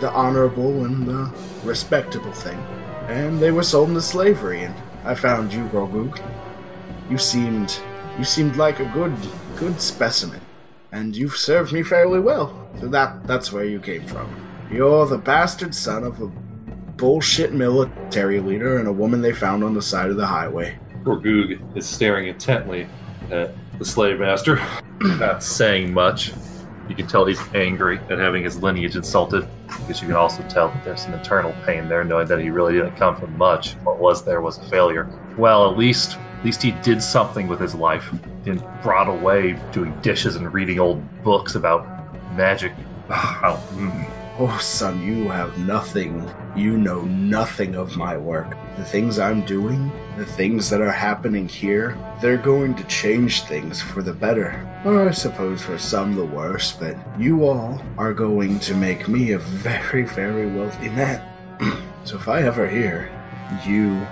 the 0.00 0.10
honorable 0.10 0.84
and 0.84 1.06
the 1.06 1.32
respectable 1.64 2.32
thing, 2.32 2.58
and 3.08 3.40
they 3.40 3.50
were 3.50 3.62
sold 3.62 3.88
into 3.88 4.02
slavery. 4.02 4.62
And 4.62 4.74
I 5.04 5.14
found 5.14 5.52
you, 5.52 5.64
Grogu. 5.66 6.18
You 7.10 7.18
seemed 7.18 7.80
you 8.18 8.24
seemed 8.24 8.56
like 8.56 8.80
a 8.80 8.84
good 8.86 9.14
good 9.56 9.80
specimen, 9.80 10.40
and 10.92 11.16
you've 11.16 11.36
served 11.36 11.72
me 11.72 11.82
fairly 11.82 12.20
well. 12.20 12.68
So 12.80 12.88
that 12.88 13.26
that's 13.26 13.52
where 13.52 13.64
you 13.64 13.80
came 13.80 14.06
from. 14.06 14.28
You're 14.70 15.06
the 15.06 15.18
bastard 15.18 15.74
son 15.74 16.04
of 16.04 16.20
a 16.20 16.26
bullshit 16.96 17.52
military 17.52 18.40
leader 18.40 18.78
and 18.78 18.88
a 18.88 18.92
woman 18.92 19.20
they 19.20 19.32
found 19.32 19.64
on 19.64 19.74
the 19.74 19.82
side 19.82 20.10
of 20.10 20.16
the 20.16 20.26
highway. 20.26 20.78
Gorgoog 21.02 21.76
is 21.76 21.86
staring 21.86 22.28
intently 22.28 22.86
at 23.30 23.52
the 23.78 23.84
slave 23.84 24.20
master, 24.20 24.60
not 25.00 25.42
saying 25.42 25.92
much. 25.92 26.32
You 26.88 26.94
can 26.94 27.06
tell 27.06 27.24
he's 27.24 27.40
angry 27.54 27.98
at 28.10 28.18
having 28.18 28.44
his 28.44 28.62
lineage 28.62 28.94
insulted, 28.94 29.48
because 29.66 30.02
you 30.02 30.06
can 30.06 30.16
also 30.16 30.42
tell 30.48 30.68
that 30.68 30.84
there's 30.84 31.02
some 31.02 31.14
internal 31.14 31.54
pain 31.64 31.88
there, 31.88 32.04
knowing 32.04 32.26
that 32.28 32.40
he 32.40 32.50
really 32.50 32.74
didn't 32.74 32.96
come 32.96 33.16
from 33.16 33.36
much. 33.38 33.72
What 33.84 33.98
was 33.98 34.24
there 34.24 34.40
was 34.42 34.58
a 34.58 34.64
failure. 34.64 35.08
Well, 35.38 35.70
at 35.70 35.78
least, 35.78 36.18
at 36.18 36.23
least 36.44 36.62
he 36.62 36.72
did 36.82 37.02
something 37.02 37.48
with 37.48 37.58
his 37.58 37.74
life. 37.74 38.12
Didn't 38.44 38.64
rot 38.84 39.08
away 39.08 39.58
doing 39.72 39.98
dishes 40.02 40.36
and 40.36 40.52
reading 40.52 40.78
old 40.78 41.02
books 41.22 41.54
about 41.54 41.86
magic. 42.36 42.72
Oh, 44.36 44.58
son, 44.58 45.00
you 45.00 45.28
have 45.28 45.56
nothing. 45.58 46.28
You 46.56 46.76
know 46.76 47.02
nothing 47.02 47.76
of 47.76 47.96
my 47.96 48.16
work. 48.16 48.56
The 48.76 48.84
things 48.84 49.20
I'm 49.20 49.42
doing, 49.42 49.92
the 50.16 50.26
things 50.26 50.68
that 50.70 50.80
are 50.80 50.90
happening 50.90 51.46
here, 51.46 51.96
they're 52.20 52.36
going 52.36 52.74
to 52.74 52.84
change 52.88 53.42
things 53.42 53.80
for 53.80 54.02
the 54.02 54.12
better. 54.12 54.60
Or 54.84 55.08
I 55.08 55.12
suppose 55.12 55.62
for 55.62 55.78
some 55.78 56.16
the 56.16 56.24
worse, 56.24 56.72
but 56.72 56.96
you 57.16 57.44
all 57.44 57.80
are 57.96 58.12
going 58.12 58.58
to 58.58 58.74
make 58.74 59.06
me 59.06 59.30
a 59.30 59.38
very, 59.62 60.02
very 60.02 60.48
wealthy 60.48 60.88
man. 60.88 61.22
so 62.04 62.16
if 62.16 62.26
I 62.26 62.42
ever 62.42 62.68
hear 62.68 63.08
you 63.64 64.04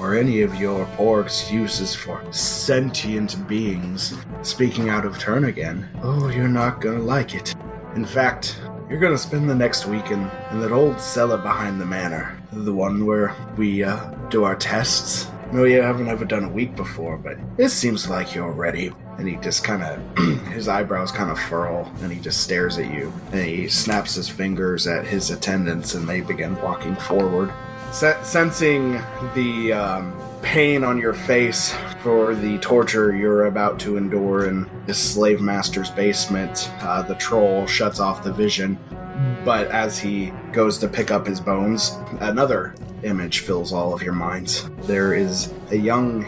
or 0.00 0.16
any 0.16 0.40
of 0.40 0.54
your 0.56 0.86
poor 0.96 1.20
excuses 1.20 1.94
for 1.94 2.24
sentient 2.32 3.46
beings 3.46 4.14
speaking 4.42 4.88
out 4.88 5.04
of 5.04 5.18
turn 5.18 5.44
again, 5.44 5.88
oh, 6.02 6.28
you're 6.28 6.48
not 6.48 6.80
gonna 6.80 7.02
like 7.02 7.34
it. 7.34 7.54
In 7.94 8.04
fact, 8.04 8.58
you're 8.88 8.98
gonna 8.98 9.18
spend 9.18 9.48
the 9.48 9.54
next 9.54 9.86
week 9.86 10.10
in, 10.10 10.28
in 10.50 10.60
that 10.60 10.72
old 10.72 11.00
cellar 11.00 11.38
behind 11.38 11.80
the 11.80 11.86
manor. 11.86 12.36
The 12.52 12.72
one 12.72 13.06
where 13.06 13.36
we 13.56 13.84
uh, 13.84 14.10
do 14.30 14.44
our 14.44 14.56
tests. 14.56 15.30
No, 15.52 15.64
you 15.64 15.82
haven't 15.82 16.08
ever 16.08 16.24
done 16.24 16.44
a 16.44 16.48
week 16.48 16.76
before, 16.76 17.18
but 17.18 17.36
it 17.58 17.68
seems 17.68 18.08
like 18.08 18.34
you're 18.34 18.52
ready. 18.52 18.92
And 19.18 19.28
he 19.28 19.36
just 19.36 19.64
kind 19.64 19.82
of, 19.82 20.18
his 20.52 20.68
eyebrows 20.68 21.12
kind 21.12 21.30
of 21.30 21.38
furl, 21.38 21.92
and 22.02 22.10
he 22.10 22.20
just 22.20 22.42
stares 22.42 22.78
at 22.78 22.92
you. 22.92 23.12
And 23.32 23.44
he 23.44 23.68
snaps 23.68 24.14
his 24.14 24.28
fingers 24.28 24.86
at 24.86 25.06
his 25.06 25.30
attendants, 25.30 25.94
and 25.94 26.08
they 26.08 26.20
begin 26.20 26.60
walking 26.62 26.94
forward. 26.96 27.52
Se- 27.92 28.18
sensing 28.22 29.00
the 29.34 29.72
um, 29.72 30.14
pain 30.42 30.84
on 30.84 30.98
your 30.98 31.12
face 31.12 31.74
for 32.02 32.34
the 32.34 32.56
torture 32.58 33.14
you're 33.14 33.46
about 33.46 33.78
to 33.80 33.96
endure 33.96 34.46
in 34.48 34.70
this 34.86 34.98
slave 34.98 35.40
master's 35.40 35.90
basement, 35.90 36.70
uh, 36.80 37.02
the 37.02 37.14
troll 37.16 37.66
shuts 37.66 38.00
off 38.00 38.22
the 38.22 38.32
vision, 38.32 38.78
But 39.44 39.68
as 39.68 39.98
he 39.98 40.32
goes 40.52 40.78
to 40.78 40.88
pick 40.88 41.10
up 41.10 41.26
his 41.26 41.40
bones, 41.40 41.96
another 42.20 42.74
image 43.02 43.40
fills 43.40 43.72
all 43.72 43.92
of 43.92 44.02
your 44.02 44.12
minds. 44.12 44.68
There 44.82 45.14
is 45.14 45.52
a 45.70 45.76
young 45.76 46.26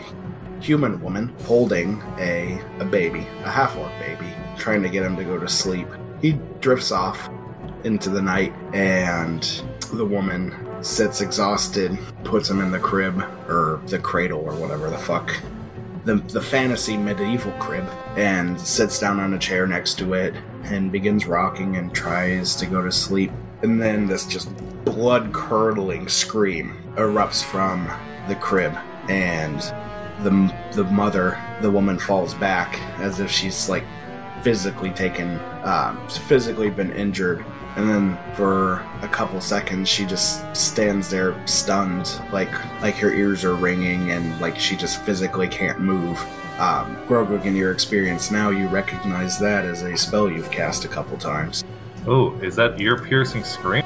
human 0.61 1.01
woman 1.03 1.35
holding 1.45 2.01
a, 2.19 2.61
a 2.79 2.85
baby, 2.85 3.27
a 3.45 3.51
half 3.51 3.77
orc 3.77 3.93
baby, 3.99 4.33
trying 4.57 4.83
to 4.83 4.89
get 4.89 5.03
him 5.03 5.17
to 5.17 5.25
go 5.25 5.39
to 5.39 5.49
sleep. 5.49 5.89
He 6.21 6.33
drifts 6.61 6.93
off 6.93 7.29
into 7.85 8.11
the 8.11 8.23
night, 8.23 8.53
and 8.73 9.43
the 9.93 10.05
woman 10.05 10.51
sits 10.83 11.21
exhausted, 11.21 11.97
puts 12.25 12.51
him 12.51 12.61
in 12.61 12.71
the 12.71 12.79
crib, 12.79 13.19
or 13.49 13.81
the 13.87 13.99
cradle, 13.99 14.41
or 14.41 14.55
whatever 14.55 14.91
the 14.91 14.99
fuck. 14.99 15.35
The, 16.05 16.17
the 16.17 16.43
fantasy 16.43 16.97
medieval 16.97 17.53
crib, 17.53 17.89
and 18.17 18.61
sits 18.61 18.99
down 18.99 19.21
on 19.21 19.35
a 19.35 19.39
chair 19.39 19.67
next 19.67 19.99
to 19.99 20.15
it 20.15 20.35
and 20.65 20.91
begins 20.91 21.27
rocking 21.27 21.77
and 21.77 21.95
tries 21.95 22.57
to 22.57 22.67
go 22.67 22.83
to 22.83 22.91
sleep. 22.91 23.31
And 23.63 23.81
then 23.81 24.07
this 24.09 24.27
just 24.27 24.55
blood 24.85 25.33
curdling 25.33 26.09
scream 26.09 26.77
erupts 26.97 27.43
from 27.45 27.89
the 28.29 28.35
crib, 28.35 28.77
and 29.09 29.61
the 30.25 30.55
the 30.73 30.85
mother, 30.85 31.41
the 31.61 31.71
woman, 31.71 31.99
falls 31.99 32.35
back 32.35 32.81
as 32.99 33.21
if 33.21 33.31
she's 33.31 33.69
like 33.69 33.85
physically 34.43 34.91
taken, 34.91 35.39
um, 35.63 36.01
physically 36.09 36.71
been 36.71 36.93
injured. 36.93 37.45
And 37.77 37.89
then 37.89 38.19
for 38.35 38.85
a 39.01 39.09
couple 39.09 39.41
seconds, 39.41 39.89
she 39.89 40.05
just 40.05 40.55
stands 40.55 41.09
there 41.09 41.35
stunned, 41.47 42.21
like 42.31 42.53
like 42.83 42.97
her 42.97 43.13
ears 43.13 43.45
are 43.45 43.55
ringing 43.55 44.11
and 44.11 44.39
like 44.41 44.59
she 44.59 44.77
just 44.77 45.03
physically 45.03 45.49
can't 45.49 45.81
move. 45.81 46.19
Um, 46.59 46.97
Gorgug, 47.07 47.47
in 47.47 47.57
your 47.57 47.73
experience 47.73 48.31
now, 48.31 48.51
you 48.51 48.69
recognize 48.69 49.39
that 49.39 49.65
as 49.65 49.83
a 49.83 49.97
spell 49.97 50.31
you've 50.31 50.51
cast 50.51 50.85
a 50.85 50.89
couple 50.89 51.17
times. 51.17 51.65
Oh, 52.07 52.35
is 52.41 52.57
that 52.57 52.79
ear 52.79 52.99
piercing 52.99 53.43
scream? 53.43 53.85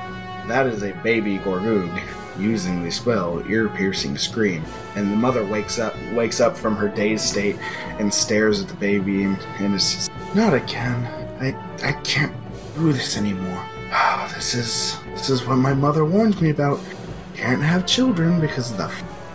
That 0.49 0.67
is 0.67 0.83
a 0.83 0.93
baby 1.03 1.39
Gorgug 1.39 2.03
using 2.39 2.83
the 2.83 2.91
spell 2.91 3.43
ear 3.49 3.69
piercing 3.69 4.19
scream. 4.19 4.65
And 4.97 5.13
the 5.13 5.17
mother 5.17 5.45
wakes 5.45 5.79
up 5.79 5.95
wakes 6.13 6.41
up 6.41 6.57
from 6.57 6.75
her 6.77 6.89
dazed 6.89 7.25
state 7.25 7.57
and 8.01 8.13
stares 8.13 8.61
at 8.61 8.69
the 8.69 8.75
baby 8.75 9.23
and, 9.23 9.39
and 9.59 9.75
is 9.75 9.95
just 9.95 10.11
not 10.35 10.55
again. 10.55 11.07
I 11.41 11.89
I 11.89 11.93
can't 12.03 12.35
do 12.75 12.93
this 12.93 13.17
anymore. 13.17 13.65
Ah, 13.93 14.31
this 14.35 14.55
is 14.55 14.99
this 15.15 15.31
is 15.31 15.47
what 15.47 15.57
my 15.57 15.75
mother 15.75 16.05
warned 16.05 16.41
me 16.41 16.51
about. 16.51 16.81
Can't 17.35 17.63
have 17.63 17.87
children 17.87 18.41
because 18.41 18.71
of 18.73 18.79
the 18.79 18.89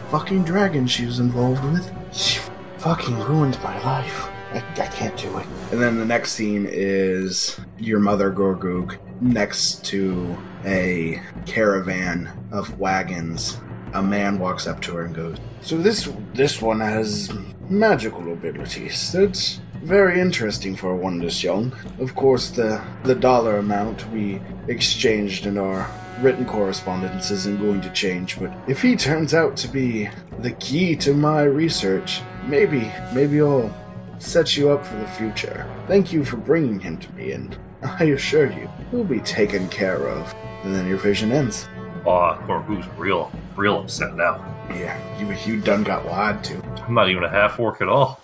fucking 0.10 0.44
dragon 0.44 0.88
she 0.88 1.06
was 1.06 1.20
involved 1.20 1.64
with. 1.64 1.92
She 2.14 2.40
fucking 2.78 3.20
ruined 3.20 3.62
my 3.64 3.82
life. 3.84 4.28
I, 4.52 4.58
I 4.58 4.88
can't 4.88 5.16
do 5.18 5.38
it. 5.38 5.48
And 5.72 5.82
then 5.82 5.98
the 5.98 6.06
next 6.06 6.34
scene 6.34 6.68
is 6.70 7.60
your 7.80 8.00
mother, 8.00 8.32
Gorgug, 8.32 8.98
next 9.22 9.86
to 9.86 10.38
a 10.66 11.22
caravan 11.46 12.30
of 12.52 12.78
wagons. 12.80 13.58
A 13.94 14.02
man 14.02 14.40
walks 14.40 14.68
up 14.68 14.82
to 14.82 14.96
her 14.96 15.06
and 15.06 15.16
goes, 15.16 15.38
So 15.62 15.78
this 15.78 16.10
this 16.34 16.62
one 16.62 16.80
has 16.80 17.32
magical 17.70 18.34
abilities. 18.34 19.12
That's 19.12 19.62
very 19.82 20.20
interesting 20.20 20.76
for 20.76 20.96
one 20.96 21.20
this 21.20 21.44
young. 21.44 21.74
Of 22.00 22.16
course 22.16 22.50
the 22.50 22.82
the 23.04 23.16
dollar 23.16 23.58
amount 23.58 24.10
we 24.12 24.42
exchanged 24.68 25.46
in 25.46 25.58
our 25.58 25.90
written 26.22 26.46
correspondence 26.46 27.32
isn't 27.32 27.60
going 27.60 27.82
to 27.82 27.90
change, 27.92 28.40
but 28.40 28.54
if 28.68 28.82
he 28.82 28.96
turns 28.96 29.34
out 29.34 29.58
to 29.58 29.68
be 29.68 30.10
the 30.40 30.52
key 30.52 30.96
to 30.98 31.14
my 31.14 31.44
research, 31.44 32.22
maybe 32.46 32.92
maybe 33.14 33.42
I'll 33.42 33.74
set 34.20 34.56
you 34.56 34.70
up 34.70 34.86
for 34.86 34.96
the 34.98 35.08
future. 35.08 35.68
Thank 35.88 36.14
you 36.14 36.24
for 36.24 36.38
bringing 36.38 36.80
him 36.80 36.98
to 36.98 37.14
me, 37.14 37.32
and 37.32 37.58
I 37.84 38.06
assure 38.06 38.52
you, 38.52 38.70
he'll 38.92 39.04
be 39.04 39.20
taken 39.22 39.68
care 39.70 40.08
of. 40.08 40.34
And 40.64 40.76
then 40.76 40.88
your 40.88 41.00
vision 41.00 41.32
ends. 41.32 41.68
Aw, 42.06 42.46
Gorgug's 42.46 42.88
real, 43.00 43.32
real 43.56 43.80
upset 43.80 44.16
now. 44.16 44.46
Yeah, 44.70 44.96
you 45.20 45.36
you 45.46 45.60
done 45.60 45.84
got 45.84 46.06
lied 46.06 46.44
to. 46.46 46.64
I'm 46.84 46.94
not 46.94 47.10
even 47.10 47.24
a 47.24 47.30
half 47.30 47.60
orc 47.60 47.82
at 47.82 47.88
all. 47.88 48.22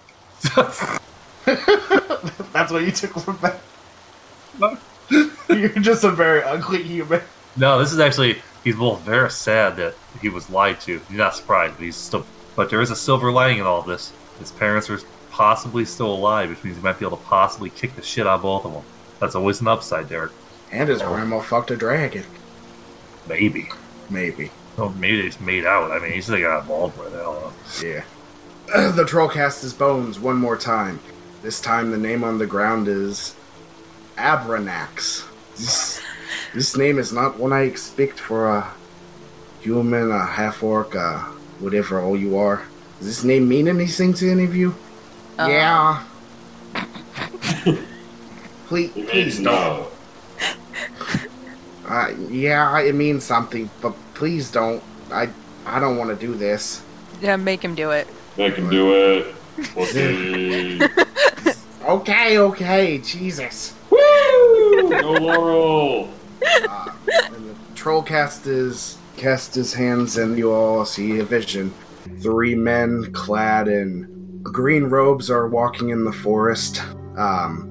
That's 2.52 2.72
what 2.74 2.84
you 2.84 2.92
took 2.92 3.14
from 3.20 3.40
that. 3.42 4.80
You're 5.50 5.70
just 5.70 6.04
a 6.04 6.12
very 6.12 6.44
ugly 6.44 6.84
human. 6.84 7.22
no, 7.56 7.80
this 7.80 7.94
is 7.94 8.00
actually 8.00 8.42
he's 8.66 8.76
both 8.76 9.00
very 9.02 9.32
sad 9.32 9.78
that 9.78 9.96
he 10.22 10.28
was 10.28 10.50
lied 10.50 10.82
to. 10.82 11.00
He's 11.08 11.18
not 11.18 11.36
surprised, 11.36 11.76
but 11.76 11.84
he's 11.84 11.96
still. 11.96 12.26
But 12.58 12.70
there 12.70 12.82
is 12.82 12.92
a 12.92 12.96
silver 12.96 13.32
lining 13.32 13.60
in 13.60 13.66
all 13.66 13.82
this. 13.82 14.12
His 14.40 14.52
parents 14.52 14.90
are 14.90 15.00
possibly 15.32 15.86
still 15.86 16.14
alive, 16.14 16.50
which 16.50 16.64
means 16.66 16.76
he 16.76 16.84
might 16.84 17.00
be 17.00 17.06
able 17.06 17.18
to 17.18 17.24
possibly 17.24 17.70
kick 17.70 17.96
the 17.96 18.02
shit 18.02 18.28
out 18.28 18.36
of 18.36 18.42
both 18.42 18.66
of 18.66 18.74
them. 18.74 18.84
That's 19.20 19.36
always 19.36 19.62
an 19.62 19.68
upside, 19.68 20.10
Derek. 20.10 20.32
And 20.72 20.90
his 20.90 21.02
grandma 21.02 21.40
fucked 21.40 21.72
a 21.72 21.78
dragon. 21.78 22.26
Maybe. 23.28 23.70
Maybe. 24.10 24.52
Oh, 24.78 24.90
maybe 24.90 25.22
they 25.22 25.28
just 25.28 25.40
made 25.40 25.66
out. 25.66 25.92
I 25.92 26.00
mean, 26.00 26.12
he's 26.12 26.26
still 26.26 26.40
got 26.40 26.62
involved 26.62 26.98
with 26.98 27.14
it. 27.14 27.18
I 27.18 27.24
don't 27.24 27.42
know. 27.42 27.54
Yeah. 27.82 28.04
the 28.92 29.06
troll 29.06 29.30
cast 29.30 29.62
his 29.62 29.74
bones 29.74 30.20
one 30.20 30.36
more 30.36 30.58
time. 30.58 31.00
This 31.44 31.62
time 31.62 31.92
the 31.92 31.98
name 31.98 32.24
on 32.24 32.40
the 32.40 32.48
ground 32.48 32.88
is 32.88 33.36
Abranax. 34.18 35.26
This, 35.56 36.02
this 36.54 36.76
name 36.76 36.98
is 36.98 37.14
not 37.14 37.38
one 37.38 37.54
I 37.54 37.62
expect 37.62 38.20
for 38.20 38.48
a 38.48 38.68
human, 39.62 40.12
a 40.12 40.26
half 40.26 40.64
orc, 40.64 40.96
uh, 40.96 41.20
whatever 41.60 42.02
all 42.02 42.18
you 42.18 42.38
are. 42.38 42.64
Does 42.98 43.08
this 43.08 43.24
name 43.24 43.48
mean 43.48 43.68
anything 43.68 44.14
to 44.16 44.32
any 44.32 44.46
of 44.46 44.56
you? 44.56 44.76
Uh, 45.38 45.48
yeah. 45.48 46.04
please, 48.68 48.92
please 48.92 49.38
don't. 49.38 49.46
no. 49.46 49.88
Uh, 51.88 52.10
yeah, 52.30 52.80
it 52.82 52.96
means 52.96 53.24
something, 53.24 53.70
but 53.82 53.96
please 54.16 54.52
don't. 54.52 54.84
I 55.12 55.30
I 55.66 55.80
don't 55.80 55.98
want 55.98 56.10
to 56.10 56.16
do 56.16 56.34
this. 56.34 56.82
Yeah, 57.22 57.36
make 57.38 57.62
him 57.62 57.76
do 57.76 57.92
it. 57.92 58.08
Make 58.38 58.56
him 58.56 58.70
do 58.70 58.94
it. 58.94 59.36
Pussy. 59.74 60.80
Okay, 61.88 62.38
okay, 62.38 62.98
Jesus. 62.98 63.74
Woo! 63.90 64.90
Go 64.90 65.14
Laurel. 65.14 66.10
Uh, 66.68 66.92
and 67.08 67.50
the 67.50 67.56
troll 67.76 68.04
cast 68.04 68.44
his 68.44 68.98
cast 69.16 69.56
his 69.56 69.74
hands, 69.74 70.18
and 70.18 70.38
you 70.38 70.52
all 70.52 70.84
see 70.84 71.20
a 71.20 71.24
vision. 71.24 71.74
Three 72.20 72.56
men 72.56 73.10
clad 73.14 73.70
in 73.70 74.42
green 74.44 74.84
robes 74.84 75.30
are 75.32 75.48
walking 75.48 75.92
in 75.92 76.04
the 76.04 76.12
forest. 76.12 76.82
Um, 77.16 77.70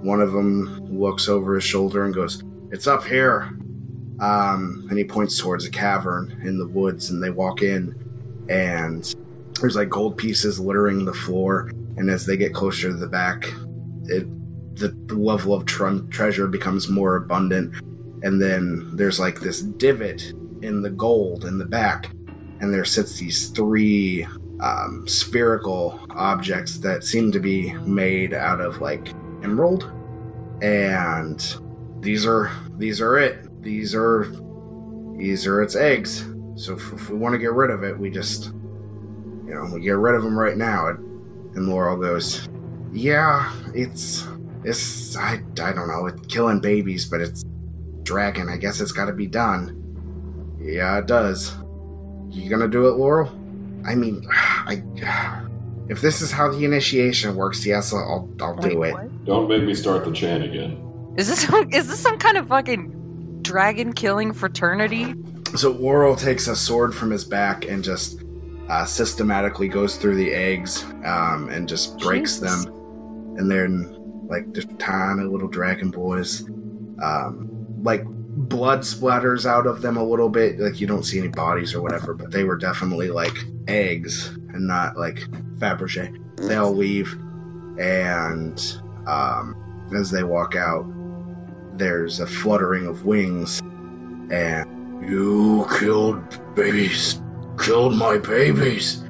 one 0.00 0.20
of 0.20 0.30
them 0.30 0.86
looks 0.88 1.28
over 1.28 1.56
his 1.56 1.64
shoulder 1.64 2.04
and 2.04 2.14
goes, 2.14 2.44
"It's 2.70 2.86
up 2.86 3.02
here." 3.02 3.50
Um, 4.20 4.86
and 4.88 4.96
he 4.96 5.02
points 5.02 5.40
towards 5.40 5.64
a 5.64 5.70
cavern 5.70 6.40
in 6.44 6.56
the 6.56 6.68
woods, 6.68 7.10
and 7.10 7.20
they 7.20 7.30
walk 7.30 7.62
in, 7.62 7.96
and 8.48 9.12
there's 9.60 9.74
like 9.74 9.88
gold 9.88 10.16
pieces 10.16 10.60
littering 10.60 11.04
the 11.04 11.12
floor. 11.12 11.72
And 11.96 12.10
as 12.10 12.26
they 12.26 12.36
get 12.36 12.54
closer 12.54 12.88
to 12.88 12.96
the 12.96 13.08
back, 13.08 13.46
it 14.04 14.26
the 14.76 14.94
level 15.14 15.54
of 15.54 15.64
tr- 15.64 16.00
treasure 16.10 16.46
becomes 16.46 16.88
more 16.88 17.16
abundant. 17.16 17.74
And 18.22 18.40
then 18.40 18.90
there's 18.94 19.18
like 19.18 19.40
this 19.40 19.62
divot 19.62 20.32
in 20.62 20.82
the 20.82 20.90
gold 20.90 21.44
in 21.44 21.58
the 21.58 21.64
back 21.64 22.10
and 22.60 22.72
there 22.72 22.84
sits 22.84 23.18
these 23.18 23.48
three 23.50 24.26
um, 24.60 25.06
spherical 25.06 26.00
objects 26.10 26.78
that 26.78 27.04
seem 27.04 27.30
to 27.32 27.40
be 27.40 27.72
made 27.84 28.32
out 28.32 28.60
of 28.60 28.80
like 28.80 29.08
emerald. 29.42 29.92
And 30.62 31.38
these 32.00 32.26
are 32.26 32.50
these 32.78 33.00
are 33.00 33.18
it. 33.18 33.62
These 33.62 33.94
are 33.94 34.32
these 35.18 35.46
are 35.46 35.62
its 35.62 35.76
eggs. 35.76 36.26
So 36.56 36.74
if, 36.74 36.92
if 36.92 37.10
we 37.10 37.18
want 37.18 37.34
to 37.34 37.38
get 37.38 37.52
rid 37.52 37.70
of 37.70 37.82
it 37.84 37.98
we 37.98 38.10
just 38.10 38.46
you 38.46 39.54
know 39.54 39.68
we 39.74 39.82
get 39.82 39.96
rid 39.96 40.14
of 40.14 40.22
them 40.22 40.38
right 40.38 40.56
now. 40.56 40.88
And, 40.88 41.05
and 41.56 41.68
laurel 41.68 41.96
goes 41.96 42.48
yeah 42.92 43.52
it's 43.74 44.26
it's 44.64 45.16
I, 45.16 45.40
I 45.60 45.72
don't 45.72 45.88
know 45.88 46.06
it's 46.06 46.26
killing 46.26 46.60
babies 46.60 47.06
but 47.06 47.20
it's 47.20 47.44
dragon. 48.06 48.48
I 48.48 48.56
guess 48.56 48.80
it's 48.80 48.92
got 48.92 49.06
to 49.06 49.12
be 49.12 49.26
done. 49.26 49.82
Yeah, 50.58 50.98
it 50.98 51.06
does. 51.06 51.54
You 52.30 52.48
gonna 52.48 52.68
do 52.68 52.86
it, 52.88 52.92
Laurel? 52.92 53.28
I 53.84 53.94
mean, 53.94 54.26
I. 54.30 54.82
If 55.88 56.00
this 56.00 56.20
is 56.20 56.32
how 56.32 56.50
the 56.50 56.64
initiation 56.64 57.36
works, 57.36 57.64
yes, 57.64 57.92
I'll 57.92 58.28
I'll 58.40 58.56
do 58.56 58.76
Wait, 58.76 58.88
it. 58.88 58.92
what? 58.94 59.24
Don't 59.24 59.48
make 59.48 59.62
me 59.62 59.72
start 59.72 60.04
the 60.04 60.10
chant 60.10 60.42
again. 60.42 61.14
Is 61.16 61.28
this 61.28 61.48
is 61.70 61.86
this 61.86 62.00
some 62.00 62.18
kind 62.18 62.36
of 62.36 62.48
fucking 62.48 63.38
dragon 63.42 63.92
killing 63.92 64.32
fraternity? 64.32 65.14
So 65.54 65.70
Laurel 65.70 66.16
takes 66.16 66.48
a 66.48 66.56
sword 66.56 66.92
from 66.92 67.12
his 67.12 67.24
back 67.24 67.66
and 67.66 67.84
just 67.84 68.20
uh, 68.68 68.84
systematically 68.84 69.68
goes 69.68 69.96
through 69.96 70.16
the 70.16 70.32
eggs 70.32 70.84
um, 71.04 71.48
and 71.50 71.68
just 71.68 71.98
breaks 71.98 72.38
Jesus. 72.38 72.64
them, 72.64 72.74
and 73.36 73.50
then 73.50 73.92
like 74.28 74.52
just 74.52 74.76
tiny 74.78 75.22
little 75.24 75.48
dragon 75.48 75.90
boys, 75.90 76.42
um, 77.02 77.48
like 77.82 78.04
blood 78.04 78.80
splatters 78.80 79.46
out 79.46 79.66
of 79.66 79.82
them 79.82 79.96
a 79.96 80.04
little 80.04 80.28
bit. 80.28 80.58
Like 80.58 80.80
you 80.80 80.86
don't 80.86 81.04
see 81.04 81.18
any 81.18 81.28
bodies 81.28 81.74
or 81.74 81.82
whatever, 81.82 82.14
but 82.14 82.30
they 82.30 82.44
were 82.44 82.56
definitely 82.56 83.10
like 83.10 83.36
eggs 83.68 84.28
and 84.28 84.66
not 84.66 84.96
like 84.96 85.20
Fabergé. 85.58 86.22
They 86.36 86.56
all 86.56 86.74
leave, 86.74 87.16
and 87.78 88.60
um, 89.06 89.56
as 89.94 90.10
they 90.10 90.24
walk 90.24 90.54
out, 90.56 90.84
there's 91.78 92.20
a 92.20 92.26
fluttering 92.26 92.86
of 92.86 93.04
wings, 93.04 93.60
and 94.30 95.04
you 95.08 95.66
killed 95.78 96.40
babies, 96.54 97.20
killed 97.58 97.94
my 97.94 98.18
babies. 98.18 99.02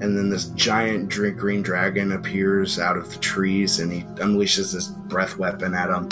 And 0.00 0.16
then 0.16 0.28
this 0.28 0.46
giant 0.50 1.08
drink 1.08 1.38
green 1.38 1.62
dragon 1.62 2.12
appears 2.12 2.78
out 2.78 2.98
of 2.98 3.10
the 3.10 3.18
trees, 3.18 3.80
and 3.80 3.90
he 3.90 4.02
unleashes 4.16 4.72
this 4.72 4.88
breath 4.88 5.38
weapon 5.38 5.74
at 5.74 5.88
him. 5.88 6.08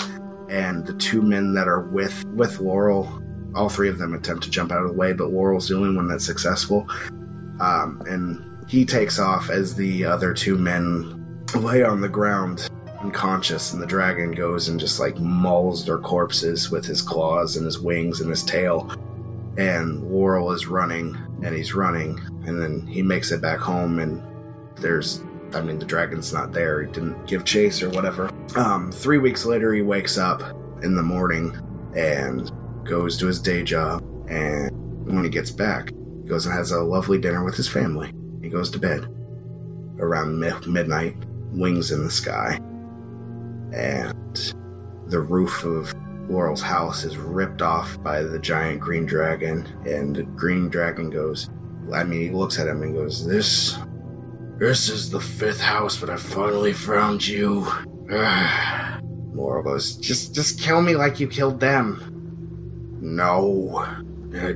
And 0.49 0.85
the 0.85 0.93
two 0.95 1.21
men 1.21 1.53
that 1.53 1.67
are 1.67 1.81
with 1.81 2.25
with 2.25 2.59
Laurel, 2.59 3.21
all 3.53 3.69
three 3.69 3.89
of 3.89 3.99
them 3.99 4.13
attempt 4.13 4.43
to 4.43 4.49
jump 4.49 4.71
out 4.71 4.81
of 4.81 4.87
the 4.87 4.93
way, 4.93 5.13
but 5.13 5.29
Laurel's 5.29 5.67
the 5.67 5.75
only 5.75 5.95
one 5.95 6.07
that's 6.07 6.25
successful. 6.25 6.87
Um, 7.59 8.01
and 8.07 8.43
he 8.67 8.85
takes 8.85 9.19
off 9.19 9.49
as 9.49 9.75
the 9.75 10.05
other 10.05 10.33
two 10.33 10.57
men 10.57 11.45
lay 11.55 11.83
on 11.83 12.01
the 12.01 12.09
ground 12.09 12.67
unconscious, 12.99 13.73
and 13.73 13.81
the 13.81 13.87
dragon 13.87 14.31
goes 14.31 14.67
and 14.67 14.79
just 14.79 14.99
like 14.99 15.17
mauls 15.19 15.85
their 15.85 15.99
corpses 15.99 16.71
with 16.71 16.85
his 16.85 17.01
claws 17.01 17.55
and 17.55 17.65
his 17.65 17.79
wings 17.79 18.19
and 18.21 18.29
his 18.29 18.43
tail. 18.43 18.91
And 19.57 20.03
Laurel 20.11 20.51
is 20.51 20.67
running, 20.67 21.15
and 21.43 21.55
he's 21.55 21.73
running, 21.73 22.19
and 22.45 22.61
then 22.61 22.85
he 22.87 23.01
makes 23.01 23.31
it 23.31 23.41
back 23.41 23.59
home, 23.59 23.99
and 23.99 24.21
there's, 24.77 25.21
I 25.53 25.61
mean, 25.61 25.79
the 25.79 25.85
dragon's 25.85 26.33
not 26.33 26.51
there. 26.51 26.83
He 26.83 26.91
didn't 26.91 27.27
give 27.27 27.45
chase 27.45 27.81
or 27.81 27.89
whatever. 27.89 28.31
Um, 28.55 28.91
three 28.91 29.17
weeks 29.17 29.45
later, 29.45 29.73
he 29.73 29.81
wakes 29.81 30.17
up 30.17 30.41
in 30.83 30.95
the 30.95 31.03
morning 31.03 31.57
and 31.95 32.51
goes 32.85 33.17
to 33.17 33.27
his 33.27 33.41
day 33.41 33.63
job, 33.63 34.03
and 34.29 34.71
when 35.05 35.23
he 35.23 35.29
gets 35.29 35.51
back, 35.51 35.89
he 36.23 36.29
goes 36.29 36.45
and 36.45 36.55
has 36.55 36.71
a 36.71 36.81
lovely 36.81 37.19
dinner 37.19 37.43
with 37.43 37.55
his 37.55 37.67
family. 37.67 38.13
He 38.41 38.49
goes 38.49 38.69
to 38.71 38.79
bed 38.79 39.07
around 39.99 40.39
mi- 40.39 40.51
midnight, 40.67 41.15
wings 41.51 41.91
in 41.91 42.03
the 42.03 42.11
sky, 42.11 42.59
and 43.73 44.53
the 45.07 45.19
roof 45.19 45.63
of 45.63 45.93
Laurel's 46.29 46.61
house 46.61 47.03
is 47.03 47.17
ripped 47.17 47.61
off 47.61 48.01
by 48.01 48.23
the 48.23 48.39
giant 48.39 48.79
green 48.79 49.05
dragon, 49.05 49.67
and 49.85 50.15
the 50.15 50.23
green 50.23 50.69
dragon 50.69 51.09
goes, 51.09 51.49
I 51.93 52.03
mean, 52.03 52.21
he 52.21 52.29
looks 52.31 52.59
at 52.59 52.67
him 52.67 52.81
and 52.81 52.95
goes, 52.95 53.25
This. 53.25 53.77
This 54.57 54.89
is 54.89 55.09
the 55.09 55.19
fifth 55.19 55.59
house, 55.59 55.99
but 55.99 56.09
I 56.09 56.17
finally 56.17 56.73
found 56.73 57.27
you. 57.27 57.67
Laurel 59.33 59.63
goes, 59.63 59.97
Just 59.97 60.33
just 60.33 60.59
kill 60.59 60.81
me 60.81 60.95
like 60.95 61.19
you 61.19 61.27
killed 61.27 61.59
them. 61.59 62.97
No. 63.01 63.85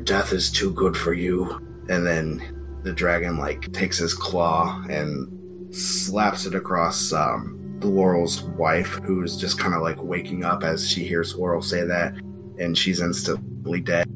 Death 0.04 0.34
is 0.34 0.52
too 0.52 0.72
good 0.72 0.98
for 0.98 1.14
you. 1.14 1.62
And 1.90 2.06
then 2.06 2.80
the 2.84 2.94
dragon 2.94 3.38
like 3.38 3.72
takes 3.74 3.98
his 3.98 4.14
claw 4.14 4.84
and 4.90 5.76
slaps 5.76 6.46
it 6.46 6.56
across 6.56 7.14
um 7.14 7.59
Laurel's 7.84 8.44
wife, 8.44 9.00
who's 9.04 9.38
just 9.38 9.60
kind 9.60 9.74
of 9.74 9.82
like 9.82 10.02
waking 10.02 10.44
up 10.44 10.64
as 10.64 10.90
she 10.90 11.04
hears 11.04 11.36
Laurel 11.36 11.62
say 11.62 11.84
that, 11.84 12.14
and 12.58 12.78
she's 12.78 13.02
instantly 13.02 13.80
dead. 13.82 14.08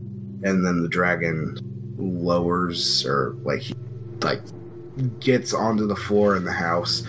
And 0.43 0.66
then 0.66 0.82
the 0.82 0.89
dragon 0.89 1.57
lowers 1.97 3.05
or 3.05 3.36
like 3.43 3.64
like 4.22 4.41
gets 5.20 5.53
onto 5.53 5.88
the 5.88 5.95
floor 5.95 6.36
in 6.36 6.43
the 6.43 6.51
house 6.51 7.03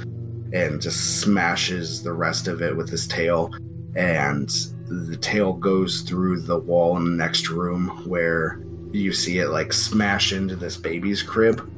and 0.52 0.80
just 0.80 1.20
smashes 1.20 2.02
the 2.02 2.12
rest 2.12 2.48
of 2.48 2.62
it 2.62 2.76
with 2.76 2.88
his 2.88 3.06
tail. 3.06 3.52
And 3.96 4.48
the 4.86 5.16
tail 5.16 5.52
goes 5.52 6.02
through 6.02 6.42
the 6.42 6.58
wall 6.58 6.96
in 6.96 7.04
the 7.04 7.10
next 7.10 7.48
room 7.48 7.88
where 8.06 8.60
you 8.92 9.12
see 9.12 9.38
it 9.38 9.48
like 9.48 9.72
smash 9.72 10.32
into 10.32 10.54
this 10.54 10.76
baby's 10.76 11.22
crib. 11.22 11.70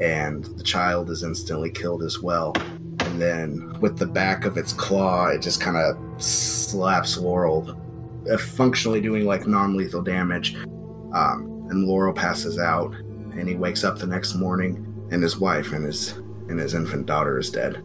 And 0.00 0.44
the 0.44 0.62
child 0.62 1.10
is 1.10 1.22
instantly 1.24 1.70
killed 1.70 2.02
as 2.02 2.20
well 2.20 2.54
and 3.10 3.20
then 3.20 3.80
with 3.80 3.98
the 3.98 4.06
back 4.06 4.44
of 4.44 4.56
its 4.56 4.72
claw 4.72 5.26
it 5.26 5.42
just 5.42 5.60
kind 5.60 5.76
of 5.76 5.96
slaps 6.22 7.18
laurel 7.18 7.76
uh, 8.30 8.38
functionally 8.38 9.00
doing 9.00 9.24
like 9.24 9.46
non-lethal 9.46 10.02
damage 10.02 10.56
um, 11.12 11.66
and 11.70 11.86
laurel 11.86 12.12
passes 12.12 12.58
out 12.58 12.94
and 12.94 13.48
he 13.48 13.54
wakes 13.54 13.84
up 13.84 13.98
the 13.98 14.06
next 14.06 14.34
morning 14.34 14.86
and 15.10 15.22
his 15.22 15.38
wife 15.38 15.72
and 15.72 15.84
his 15.84 16.12
and 16.48 16.58
his 16.58 16.74
infant 16.74 17.06
daughter 17.06 17.38
is 17.38 17.48
dead. 17.48 17.82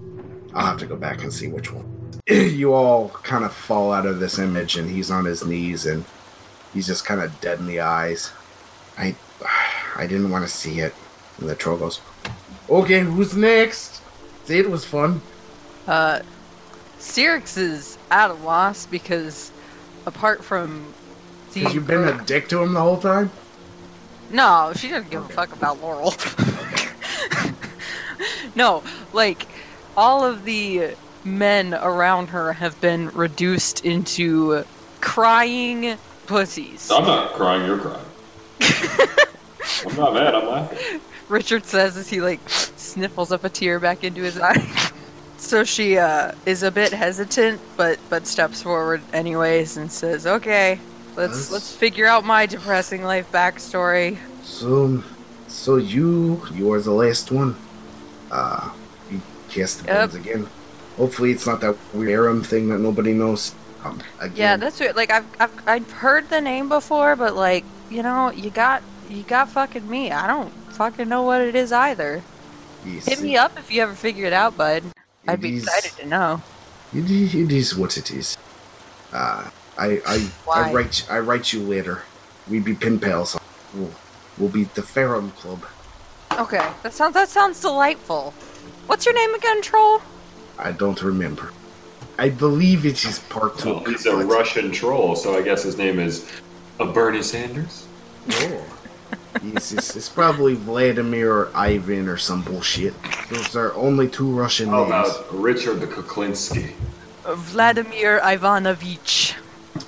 I'll 0.54 0.66
have 0.66 0.80
to 0.80 0.88
go 0.88 0.96
back 0.96 1.22
and 1.22 1.32
see 1.32 1.48
which 1.48 1.72
one. 1.72 1.92
You 2.28 2.74
all 2.74 3.10
kind 3.10 3.46
of 3.46 3.54
fall 3.54 3.92
out 3.92 4.08
of 4.08 4.20
this 4.20 4.40
image 4.40 4.78
and 4.78 4.90
he's 4.90 5.12
on 5.12 5.26
his 5.26 5.46
knees 5.46 5.86
and 5.86 6.04
he's 6.74 6.88
just 6.88 7.06
kind 7.06 7.22
of 7.22 7.40
dead 7.42 7.60
in 7.60 7.68
the 7.68 7.82
eyes. 7.82 8.32
I 8.98 9.16
i 9.98 10.08
didn't 10.08 10.32
want 10.32 10.46
to 10.46 10.52
see 10.52 10.80
it. 10.80 10.94
And 11.38 11.50
the 11.50 11.56
troll 11.56 11.78
goes 11.78 12.02
okay 12.70 13.02
who's 13.02 13.36
next 13.36 14.02
see 14.46 14.60
it 14.60 14.70
was 14.70 14.86
fun 14.86 15.22
Uh, 15.88 16.20
Cyrix 17.00 17.58
is 17.58 17.98
at 18.10 18.32
a 18.32 18.34
loss 18.34 18.86
because 18.86 19.52
apart 20.06 20.44
from 20.44 20.86
because 21.54 21.74
you've 21.74 21.88
been 21.88 22.08
a 22.08 22.24
dick 22.26 22.50
to 22.50 22.62
him 22.62 22.74
the 22.74 22.82
whole 22.82 23.00
time 23.00 23.30
No, 24.32 24.74
she 24.76 24.90
doesn't 24.90 25.10
give 25.12 25.24
a 25.24 25.30
fuck 25.34 25.54
about 25.54 25.82
Laurel. 25.82 26.14
no, 28.56 28.84
like 29.14 29.48
all 29.96 30.26
of 30.26 30.44
the 30.46 30.96
men 31.24 31.74
around 31.74 32.28
her 32.30 32.54
have 32.54 32.80
been 32.82 33.10
reduced 33.10 33.86
into 33.86 34.64
crying 35.02 35.98
pussies. 36.28 36.90
I'm 36.92 37.06
not 37.06 37.34
crying, 37.34 37.66
you're 37.66 37.78
crying. 37.78 38.06
I'm 39.88 39.96
not 39.96 40.14
mad, 40.14 40.36
I'm 40.36 40.48
laughing. 40.48 41.02
Richard 41.30 41.66
says 41.66 41.98
as 41.98 42.10
he 42.10 42.22
like 42.22 42.40
sniffles 42.50 43.32
up 43.32 43.44
a 43.44 43.50
tear 43.50 43.80
back 43.80 44.04
into 44.04 44.22
his 44.22 44.40
eye. 44.40 44.66
so 45.38 45.64
she 45.64 45.98
uh, 45.98 46.32
is 46.46 46.64
a 46.64 46.72
bit 46.72 46.94
hesitant, 46.94 47.60
but 47.78 48.00
but 48.10 48.28
steps 48.28 48.62
forward 48.62 49.02
anyways 49.14 49.78
and 49.78 49.92
says, 49.92 50.26
"Okay, 50.28 50.80
let's 51.16 51.34
Let's- 51.34 51.52
let's 51.52 51.72
figure 51.76 52.06
out 52.06 52.24
my 52.26 52.46
depressing 52.46 53.04
life 53.04 53.32
backstory." 53.32 54.18
so 54.44 55.04
so 55.48 55.78
you 55.78 56.42
you 56.54 56.72
are 56.72 56.80
the 56.80 56.92
last 56.92 57.32
one 57.32 57.56
uh 58.32 58.70
you 59.10 59.20
cast 59.50 59.80
the 59.80 59.86
Yep. 59.88 59.98
bones 60.12 60.16
again 60.16 60.48
hopefully 60.98 61.32
it's 61.32 61.48
not 61.48 61.62
that 61.62 61.76
weird 61.94 62.46
thing 62.46 62.68
that 62.70 62.78
nobody 62.80 63.14
knows 63.14 63.56
um. 63.84 64.00
Yeah, 64.36 64.58
that's 64.58 64.80
it. 64.82 64.96
Like 64.96 65.10
I've, 65.12 65.26
I've 65.40 65.68
I've 65.68 65.92
heard 65.92 66.30
the 66.30 66.42
name 66.42 66.70
before, 66.70 67.16
but 67.16 67.36
like 67.36 67.64
you 67.90 68.02
know, 68.04 68.32
you 68.32 68.50
got 68.50 68.82
you 69.10 69.24
got 69.24 69.50
fucking 69.50 69.90
me. 69.90 70.12
I 70.12 70.28
don't 70.28 70.50
fucking 70.74 71.08
know 71.10 71.24
what 71.24 71.42
it 71.42 71.56
is 71.56 71.72
either. 71.72 72.22
Yes, 72.86 73.06
Hit 73.06 73.22
me 73.22 73.36
up 73.36 73.58
if 73.58 73.72
you 73.72 73.82
ever 73.82 73.94
figure 73.94 74.26
it 74.26 74.34
out, 74.34 74.58
bud. 74.58 74.84
I'd 75.28 75.42
be 75.42 75.50
it 75.50 75.56
is- 75.56 75.64
excited 75.64 75.92
to 76.02 76.08
know. 76.08 76.42
It 76.94 77.10
is, 77.10 77.36
it 77.36 77.52
is 77.52 77.76
what 77.76 77.98
it 77.98 78.12
is. 78.12 78.38
Uh, 79.12 79.50
I 79.78 80.02
I 80.06 80.20
Why? 80.46 80.70
I 80.70 80.74
write 80.74 81.06
I 81.10 81.20
write 81.20 81.52
you 81.52 81.62
later. 81.62 82.04
We 82.50 82.60
be 82.60 82.76
pen 82.76 83.00
pals. 83.00 83.38
We'll, 83.74 83.92
we'll 84.38 84.50
be 84.50 84.66
the 84.66 84.82
Ferrum 84.82 85.32
Club. 85.32 85.66
Okay, 86.34 86.66
that 86.84 86.94
sounds 86.94 87.14
that 87.16 87.28
sounds 87.30 87.60
delightful. 87.60 88.32
What's 88.88 89.06
your 89.06 89.16
name 89.16 89.34
again, 89.34 89.62
troll? 89.62 90.02
I 90.60 90.72
don't 90.72 91.02
remember. 91.02 91.52
I 92.18 92.30
believe 92.30 92.86
it 92.86 93.04
is 93.04 93.20
part 93.20 93.58
two. 93.58 93.74
Well, 93.74 93.84
he's 93.84 94.06
a 94.06 94.16
Russian 94.16 94.72
troll, 94.72 95.16
so 95.16 95.36
I 95.38 95.42
guess 95.42 95.64
his 95.64 95.78
name 95.78 96.00
is 96.00 96.32
uh, 96.80 96.86
Bernie 96.94 97.24
Sanders. 97.24 97.88
Oh. 98.30 98.75
Yes, 99.44 99.72
it's, 99.72 99.96
it's 99.96 100.10
probably 100.10 100.56
Vladimir 100.56 101.32
or 101.32 101.52
Ivan 101.56 102.08
or 102.08 102.18
some 102.18 102.42
bullshit. 102.42 102.94
Those 103.30 103.56
are 103.56 103.74
only 103.76 104.08
two 104.08 104.30
Russian 104.32 104.70
How 104.70 104.86
names. 104.86 105.10
about 105.16 105.34
Richard 105.34 105.80
the 105.82 105.88
Kuklinski? 105.88 106.74
Vladimir 107.26 108.20
Ivanovich. 108.24 109.36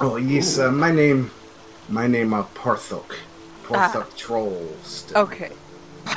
Oh 0.02 0.16
yes, 0.18 0.58
uh, 0.60 0.72
my 0.72 0.92
name, 0.92 1.32
my 1.90 2.08
name 2.08 2.34
are 2.34 2.46
Parthok. 2.56 3.16
Ah. 3.72 3.92
Parthok 3.94 4.16
Trolls. 4.16 5.12
Okay. 5.16 5.52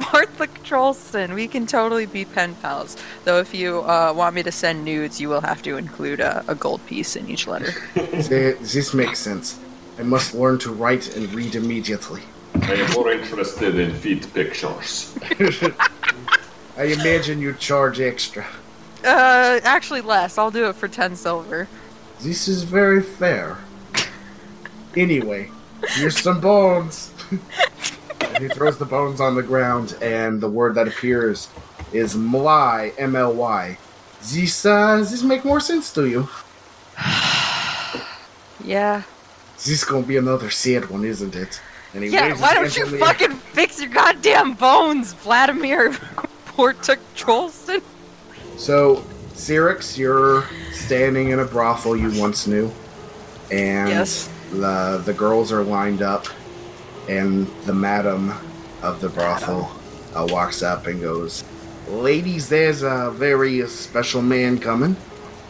Barthik 0.00 0.48
Trollston, 0.64 1.34
we 1.34 1.46
can 1.46 1.66
totally 1.66 2.06
be 2.06 2.24
pen 2.24 2.54
pals. 2.56 2.96
Though 3.24 3.38
if 3.38 3.52
you 3.54 3.80
uh, 3.82 4.12
want 4.16 4.34
me 4.34 4.42
to 4.42 4.52
send 4.52 4.84
nudes, 4.84 5.20
you 5.20 5.28
will 5.28 5.42
have 5.42 5.62
to 5.62 5.76
include 5.76 6.20
a, 6.20 6.42
a 6.48 6.54
gold 6.54 6.84
piece 6.86 7.16
in 7.16 7.28
each 7.28 7.46
letter. 7.46 7.72
Th- 7.94 8.58
This 8.58 8.94
makes 8.94 9.18
sense. 9.18 9.58
I 9.98 10.02
must 10.02 10.34
learn 10.34 10.58
to 10.58 10.72
write 10.72 11.16
and 11.16 11.32
read 11.32 11.54
immediately. 11.54 12.22
I 12.62 12.74
am 12.74 12.92
more 12.92 13.10
interested 13.10 13.78
in 13.78 13.94
feet 13.94 14.32
pictures. 14.34 15.16
I 16.76 16.84
imagine 16.84 17.40
you 17.40 17.54
charge 17.54 18.00
extra. 18.00 18.46
Uh, 19.02 19.60
actually 19.62 20.02
less. 20.02 20.36
I'll 20.36 20.50
do 20.50 20.68
it 20.68 20.76
for 20.76 20.88
10 20.88 21.16
silver. 21.16 21.68
This 22.20 22.48
is 22.48 22.62
very 22.62 23.02
fair. 23.02 23.58
Anyway, 24.96 25.50
here's 25.90 26.18
some 26.18 26.40
bones. 26.40 27.12
and 28.20 28.38
he 28.38 28.48
throws 28.48 28.78
the 28.78 28.84
bones 28.84 29.20
on 29.20 29.34
the 29.34 29.42
ground, 29.42 29.96
and 30.02 30.40
the 30.40 30.48
word 30.48 30.74
that 30.74 30.88
appears 30.88 31.48
is 31.92 32.16
Mly, 32.16 32.92
M 32.98 33.16
L 33.16 33.32
Y. 33.34 33.78
This, 34.22 34.66
uh, 34.66 34.98
this 34.98 35.22
make 35.22 35.44
more 35.44 35.60
sense 35.60 35.92
to 35.94 36.06
you. 36.06 36.28
Yeah. 38.64 39.02
This 39.56 39.68
is 39.68 39.84
gonna 39.84 40.06
be 40.06 40.16
another 40.16 40.50
sad 40.50 40.90
one, 40.90 41.04
isn't 41.04 41.34
it? 41.34 41.60
And 41.94 42.04
he 42.04 42.10
Yeah, 42.10 42.34
why 42.40 42.54
don't 42.54 42.76
you 42.76 42.86
the 42.86 42.92
air. 42.98 42.98
fucking 42.98 43.32
fix 43.52 43.80
your 43.80 43.90
goddamn 43.90 44.54
bones, 44.54 45.12
Vladimir 45.14 45.90
Portuk 46.46 46.98
Trollston? 47.16 47.82
So, 48.56 49.04
Cyrix, 49.34 49.96
you're 49.98 50.44
standing 50.72 51.30
in 51.30 51.40
a 51.40 51.44
brothel 51.44 51.96
you 51.96 52.10
once 52.20 52.46
knew, 52.46 52.70
and 53.50 53.88
Yes. 53.88 54.28
the 54.52 55.00
the 55.04 55.12
girls 55.12 55.52
are 55.52 55.62
lined 55.62 56.02
up, 56.02 56.26
and 57.08 57.46
the 57.64 57.74
madam 57.74 58.32
of 58.82 59.00
the 59.00 59.08
brothel 59.08 59.70
uh, 60.14 60.26
walks 60.30 60.62
up 60.62 60.86
and 60.86 61.00
goes, 61.00 61.44
"Ladies, 61.88 62.48
there's 62.48 62.82
a 62.82 63.10
very 63.14 63.66
special 63.68 64.22
man 64.22 64.58
coming. 64.58 64.96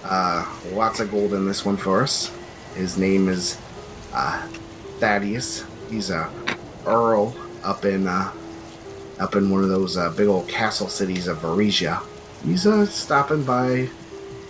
Uh, 0.05 0.45
lots 0.73 1.01
of 1.01 1.11
gold 1.11 1.33
in 1.35 1.47
this 1.47 1.65
one 1.65 1.77
for 1.77 2.03
us. 2.03 2.31
His 2.75 2.97
name 2.99 3.29
is 3.29 3.57
uh, 4.17 4.49
Thaddeus. 4.99 5.64
He's 5.91 6.11
a 6.11 6.31
earl 6.87 7.37
up 7.62 7.85
in 7.85 8.09
uh, 8.09 8.33
up 9.21 9.37
in 9.37 9.51
one 9.51 9.62
of 9.62 9.69
those 9.69 9.97
uh, 9.97 10.11
big 10.11 10.27
old 10.27 10.49
castle 10.49 10.89
cities 10.89 11.29
of 11.29 11.39
Varisia. 11.39 12.03
He's 12.45 12.67
uh, 12.67 12.87
stopping 12.87 13.45
by 13.45 13.89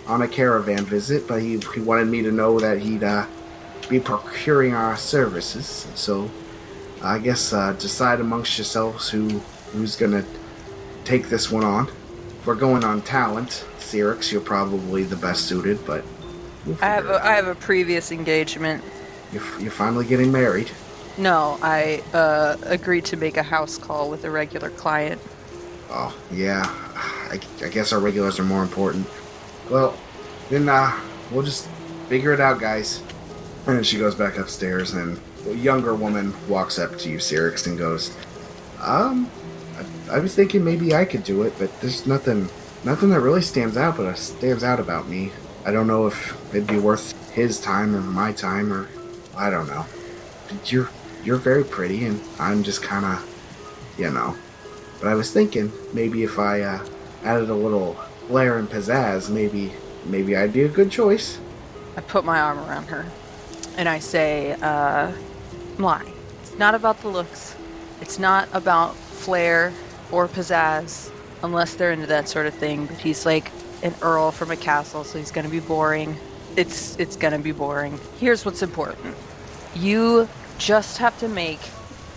on 0.07 0.21
a 0.21 0.27
caravan 0.27 0.85
visit, 0.85 1.27
but 1.27 1.41
he, 1.41 1.59
he 1.73 1.81
wanted 1.81 2.07
me 2.07 2.21
to 2.21 2.31
know 2.31 2.59
that 2.59 2.79
he'd 2.79 3.03
uh, 3.03 3.25
be 3.89 3.99
procuring 3.99 4.73
our 4.73 4.95
services. 4.95 5.87
So 5.95 6.29
I 7.03 7.19
guess 7.19 7.53
uh, 7.53 7.73
decide 7.73 8.21
amongst 8.21 8.57
yourselves 8.57 9.09
who 9.09 9.27
who's 9.73 9.95
gonna 9.95 10.23
take 11.03 11.29
this 11.29 11.51
one 11.51 11.63
on. 11.63 11.87
If 11.87 12.47
we're 12.47 12.55
going 12.55 12.85
on 12.85 13.01
talent, 13.01 13.65
Cyrix, 13.79 14.31
you're 14.31 14.41
probably 14.41 15.03
the 15.03 15.17
best 15.17 15.45
suited, 15.45 15.85
but 15.85 16.05
we'll 16.65 16.77
I 16.81 16.87
have 16.87 17.07
a, 17.07 17.25
I 17.25 17.33
have 17.33 17.47
a 17.47 17.55
previous 17.55 18.11
engagement. 18.11 18.83
You're, 19.31 19.59
you're 19.59 19.71
finally 19.71 20.05
getting 20.05 20.31
married. 20.31 20.71
No, 21.17 21.57
I 21.61 22.03
uh, 22.13 22.57
agreed 22.63 23.05
to 23.05 23.17
make 23.17 23.37
a 23.37 23.43
house 23.43 23.77
call 23.77 24.09
with 24.09 24.23
a 24.23 24.29
regular 24.29 24.69
client. 24.69 25.21
Oh, 25.89 26.15
yeah. 26.31 26.63
I, 26.95 27.39
I 27.63 27.69
guess 27.69 27.91
our 27.91 27.99
regulars 27.99 28.39
are 28.39 28.43
more 28.43 28.61
important. 28.61 29.07
Well, 29.69 29.97
then 30.49 30.69
uh, 30.69 30.97
we'll 31.31 31.43
just 31.43 31.67
figure 32.07 32.33
it 32.33 32.39
out, 32.39 32.59
guys. 32.59 33.01
And 33.65 33.85
she 33.85 33.97
goes 33.97 34.15
back 34.15 34.37
upstairs, 34.37 34.93
and 34.93 35.19
a 35.47 35.53
younger 35.53 35.93
woman 35.93 36.33
walks 36.47 36.79
up 36.79 36.97
to 36.99 37.09
you, 37.09 37.17
Cyrix, 37.17 37.67
and 37.67 37.77
goes, 37.77 38.15
Um, 38.81 39.29
I, 40.09 40.17
I 40.17 40.19
was 40.19 40.35
thinking 40.35 40.63
maybe 40.63 40.95
I 40.95 41.03
could 41.03 41.23
do 41.23 41.43
it, 41.43 41.53
but 41.57 41.81
there's 41.81 42.05
nothing, 42.05 42.49
nothing 42.83 43.09
that 43.09 43.19
really 43.19 43.41
stands 43.41 43.75
out, 43.75 43.97
but 43.97 44.05
uh, 44.05 44.13
stands 44.13 44.63
out 44.63 44.79
about 44.79 45.09
me. 45.09 45.31
I 45.65 45.71
don't 45.71 45.87
know 45.87 46.07
if 46.07 46.55
it'd 46.55 46.67
be 46.67 46.79
worth 46.79 47.31
his 47.33 47.59
time 47.59 47.93
or 47.95 48.01
my 48.01 48.31
time, 48.31 48.71
or 48.71 48.87
I 49.37 49.49
don't 49.49 49.67
know. 49.67 49.85
You're 50.65 50.89
you're 51.23 51.37
very 51.37 51.63
pretty, 51.63 52.05
and 52.05 52.21
I'm 52.39 52.63
just 52.63 52.81
kind 52.81 53.05
of, 53.05 53.95
you 53.97 54.09
know. 54.09 54.35
But 54.99 55.09
I 55.09 55.15
was 55.15 55.31
thinking 55.31 55.71
maybe 55.93 56.23
if 56.23 56.39
I 56.39 56.61
uh, 56.61 56.85
added 57.23 57.49
a 57.49 57.55
little 57.55 57.93
flair 58.27 58.57
and 58.57 58.69
pizzazz, 58.69 59.29
maybe 59.29 59.73
maybe 60.05 60.35
I'd 60.35 60.53
be 60.53 60.63
a 60.63 60.67
good 60.67 60.91
choice. 60.91 61.39
I 61.95 62.01
put 62.01 62.25
my 62.25 62.39
arm 62.39 62.59
around 62.59 62.85
her 62.85 63.05
and 63.77 63.87
I 63.87 63.99
say, 63.99 64.53
uh, 64.61 65.11
it's 66.41 66.57
not 66.57 66.73
about 66.75 67.01
the 67.01 67.07
looks. 67.09 67.55
It's 68.01 68.19
not 68.19 68.49
about 68.53 68.95
flair 68.95 69.71
or 70.11 70.27
pizzazz, 70.27 71.11
unless 71.43 71.75
they're 71.75 71.91
into 71.91 72.07
that 72.07 72.27
sort 72.27 72.47
of 72.47 72.53
thing. 72.55 72.87
But 72.87 72.97
he's 72.97 73.25
like 73.25 73.51
an 73.83 73.93
earl 74.01 74.31
from 74.31 74.51
a 74.51 74.55
castle, 74.55 75.03
so 75.03 75.19
he's 75.19 75.31
gonna 75.31 75.49
be 75.49 75.59
boring. 75.59 76.17
It's 76.57 76.97
it's 76.97 77.15
gonna 77.15 77.39
be 77.39 77.51
boring. 77.51 77.99
Here's 78.19 78.43
what's 78.43 78.61
important. 78.63 79.15
You 79.75 80.27
just 80.57 80.97
have 80.97 81.17
to 81.19 81.27
make 81.27 81.59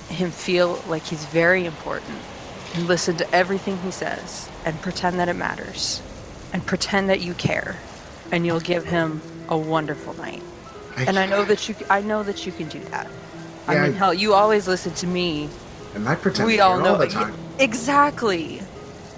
him 0.08 0.30
feel 0.30 0.82
like 0.88 1.02
he's 1.04 1.24
very 1.26 1.66
important. 1.66 2.18
And 2.74 2.88
listen 2.88 3.16
to 3.18 3.34
everything 3.34 3.76
he 3.78 3.90
says 3.90 4.48
and 4.64 4.80
pretend 4.80 5.18
that 5.18 5.28
it 5.28 5.34
matters. 5.36 6.00
And 6.52 6.64
pretend 6.64 7.10
that 7.10 7.20
you 7.20 7.34
care. 7.34 7.76
And 8.32 8.46
you'll 8.46 8.60
give 8.60 8.84
him 8.86 9.20
a 9.48 9.58
wonderful 9.58 10.14
night. 10.14 10.42
And 10.96 11.18
I 11.18 11.26
know 11.26 11.44
that 11.44 11.68
you 11.68 11.74
I 11.90 12.00
know 12.00 12.22
that 12.22 12.46
you 12.46 12.52
can 12.52 12.68
do 12.68 12.80
that. 12.90 13.08
I 13.68 13.74
mean, 13.74 13.82
I- 13.94 13.96
hell, 13.98 14.14
you 14.14 14.32
always 14.34 14.66
listen 14.66 14.94
to 14.94 15.06
me. 15.06 15.48
and 15.94 16.08
I 16.08 16.14
pretend 16.14 16.46
we 16.46 16.56
to 16.56 16.62
all 16.64 16.78
know 16.80 16.92
all 16.92 16.98
the 16.98 17.08
time. 17.08 17.34
Exactly. 17.58 18.62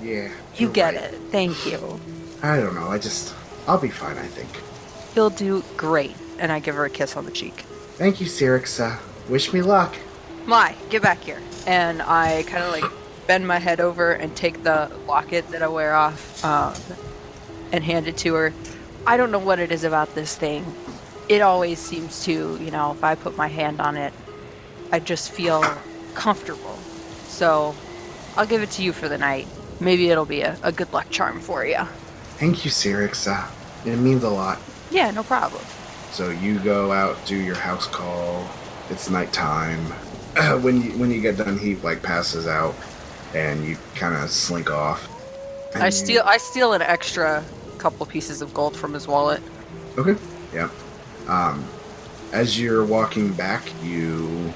Yeah, 0.03 0.31
You 0.57 0.69
get 0.69 0.95
right. 0.95 1.05
it. 1.05 1.21
Thank 1.31 1.65
you. 1.65 2.01
I 2.43 2.57
don't 2.59 2.75
know. 2.75 2.89
I 2.89 2.99
just 2.99 3.35
I'll 3.69 3.79
be 3.79 3.89
fine. 3.91 4.19
I 4.19 4.27
think. 4.27 4.49
You'll 5.15 5.31
do 5.31 5.63
great. 5.77 6.17
And 6.39 6.51
I 6.51 6.59
give 6.59 6.75
her 6.75 6.85
a 6.85 6.91
kiss 6.91 7.17
on 7.17 7.25
the 7.25 7.31
cheek. 7.31 7.55
Thank 7.97 8.21
you, 8.21 8.27
Cyrix. 8.27 8.81
Uh, 8.81 8.99
wish 9.29 9.53
me 9.53 9.63
luck. 9.63 9.95
My, 10.47 10.75
get 10.91 11.03
back 11.03 11.23
here. 11.23 11.41
And 11.67 12.03
I 12.03 12.43
kind 12.45 12.65
of 12.65 12.73
like 12.73 12.91
bend 13.27 13.47
my 13.47 13.59
head 13.59 13.81
over 13.81 14.13
and 14.13 14.35
take 14.35 14.65
the 14.65 14.91
locket 15.07 15.49
that 15.51 15.63
I 15.63 15.69
wear 15.69 15.95
off 15.95 16.45
um, 16.45 16.75
and 17.71 17.85
hand 17.85 18.09
it 18.09 18.17
to 18.19 18.35
her. 18.35 18.53
I 19.07 19.17
don't 19.17 19.31
know 19.31 19.39
what 19.39 19.59
it 19.61 19.71
is 19.71 19.85
about 19.85 20.15
this 20.15 20.37
thing. 20.37 20.65
It 21.29 21.43
always 21.43 21.79
seems 21.79 22.25
to, 22.25 22.59
you 22.61 22.71
know, 22.71 22.91
if 22.93 23.05
I 23.05 23.15
put 23.15 23.37
my 23.37 23.47
hand 23.47 23.81
on 23.81 23.97
it, 23.97 24.13
I 24.91 24.99
just 24.99 25.31
feel 25.31 25.63
comfortable. 26.15 26.77
So 27.29 27.75
I'll 28.37 28.47
give 28.47 28.63
it 28.63 28.71
to 28.73 28.83
you 28.83 28.93
for 28.93 29.09
the 29.09 29.19
night. 29.19 29.47
Maybe 29.81 30.11
it'll 30.11 30.25
be 30.25 30.43
a, 30.43 30.59
a 30.63 30.73
good 30.73 30.93
luck 30.93 31.09
charm 31.11 31.41
for 31.41 31.65
you. 31.65 31.85
Thank 32.39 32.65
you, 32.65 32.71
Cyrix. 32.71 33.31
Uh, 33.31 33.49
it 33.89 33.97
means 33.97 34.25
a 34.25 34.31
lot. 34.31 34.61
Yeah, 34.93 35.11
no 35.11 35.23
problem. 35.23 35.65
So 36.11 36.31
you 36.31 36.59
go 36.59 36.93
out, 36.93 37.17
do 37.27 37.37
your 37.37 37.55
house 37.57 37.87
call. 37.87 38.47
It's 38.91 39.09
nighttime. 39.09 39.79
when 40.63 40.83
you 40.83 40.91
when 40.99 41.11
you 41.11 41.21
get 41.21 41.39
done, 41.39 41.59
he 41.59 41.77
like 41.77 42.03
passes 42.03 42.47
out, 42.47 42.75
and 43.35 43.65
you 43.65 43.79
kind 43.95 44.15
of 44.15 44.31
slink 44.31 44.71
off. 44.71 45.09
And 45.75 45.83
I 45.83 45.87
you- 45.87 45.93
steal 45.93 46.23
I 46.27 46.37
steal 46.37 46.75
an 46.75 46.83
extra 46.83 47.43
couple 47.79 48.05
pieces 48.07 48.43
of 48.43 48.53
gold 48.53 48.77
from 48.77 48.93
his 48.93 49.09
wallet. 49.09 49.43
Okay. 49.99 50.15
Yeah. 50.55 50.69
Um, 51.27 51.65
as 52.33 52.61
you're 52.61 52.85
walking 52.85 53.33
back, 53.33 53.63
you 53.83 54.53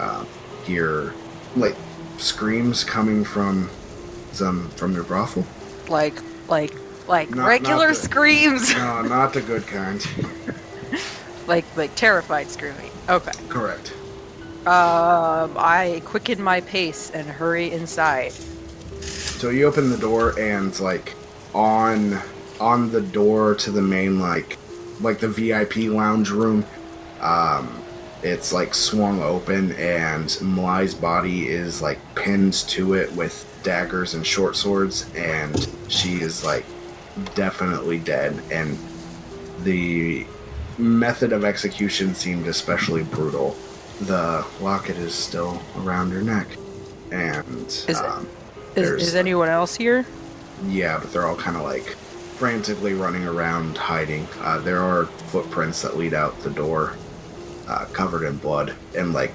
uh, 0.00 0.24
hear 0.64 1.14
like 1.56 1.76
screams 2.18 2.82
coming 2.82 3.24
from 3.24 3.70
some 4.32 4.68
from 4.70 4.92
your 4.94 5.04
brothel. 5.04 5.44
Like 5.88 6.20
like 6.48 6.74
like 7.08 7.30
Not- 7.30 7.46
regular 7.48 7.88
not 7.88 7.96
the- 7.96 8.02
screams. 8.02 8.74
No, 8.74 9.02
not 9.02 9.32
the 9.32 9.40
good 9.40 9.66
kind. 9.66 10.04
like 11.46 11.64
like 11.76 11.94
terrified 11.94 12.48
screaming. 12.48 12.90
Okay. 13.08 13.32
Correct. 13.48 13.92
Um 14.66 15.56
I 15.56 16.02
quicken 16.04 16.42
my 16.42 16.60
pace 16.60 17.10
and 17.10 17.26
hurry 17.26 17.72
inside. 17.72 18.32
So 19.00 19.50
you 19.50 19.66
open 19.66 19.90
the 19.90 19.96
door 19.98 20.38
and 20.38 20.78
like 20.80 21.14
on 21.54 22.20
on 22.60 22.90
the 22.90 23.00
door 23.00 23.54
to 23.54 23.70
the 23.70 23.80
main 23.82 24.20
like 24.20 24.58
like 25.00 25.20
the 25.20 25.28
VIP 25.28 25.76
lounge 25.92 26.30
room, 26.30 26.66
um, 27.20 27.82
it's 28.24 28.52
like 28.52 28.74
swung 28.74 29.22
open 29.22 29.70
and 29.76 30.26
Mly's 30.42 30.92
body 30.92 31.48
is 31.48 31.80
like 31.80 32.00
pinned 32.16 32.54
to 32.70 32.94
it 32.94 33.12
with 33.12 33.46
daggers 33.62 34.14
and 34.14 34.26
short 34.26 34.56
swords 34.56 35.08
and 35.14 35.68
she 35.86 36.14
is 36.16 36.44
like 36.44 36.64
definitely 37.34 37.98
dead 37.98 38.40
and 38.50 38.78
the 39.64 40.26
method 40.78 41.32
of 41.32 41.44
execution 41.44 42.14
seemed 42.14 42.46
especially 42.46 43.02
brutal. 43.02 43.56
The 44.02 44.46
locket 44.60 44.96
is 44.96 45.14
still 45.14 45.60
around 45.78 46.10
her 46.12 46.22
neck. 46.22 46.46
And 47.10 47.66
Is 47.66 47.96
um, 48.00 48.28
Is, 48.76 48.90
is 49.08 49.14
anyone 49.14 49.48
else 49.48 49.74
here? 49.76 50.06
yeah, 50.66 50.98
but 50.98 51.12
they're 51.12 51.26
all 51.26 51.36
kind 51.36 51.56
of 51.56 51.62
like 51.62 51.84
frantically 52.36 52.94
running 52.94 53.24
around 53.26 53.76
hiding. 53.76 54.26
Uh, 54.40 54.58
there 54.58 54.80
are 54.80 55.06
footprints 55.06 55.82
that 55.82 55.96
lead 55.96 56.14
out 56.14 56.38
the 56.42 56.50
door, 56.50 56.94
uh, 57.66 57.84
covered 57.86 58.24
in 58.24 58.36
blood, 58.36 58.74
and 58.96 59.12
like 59.12 59.32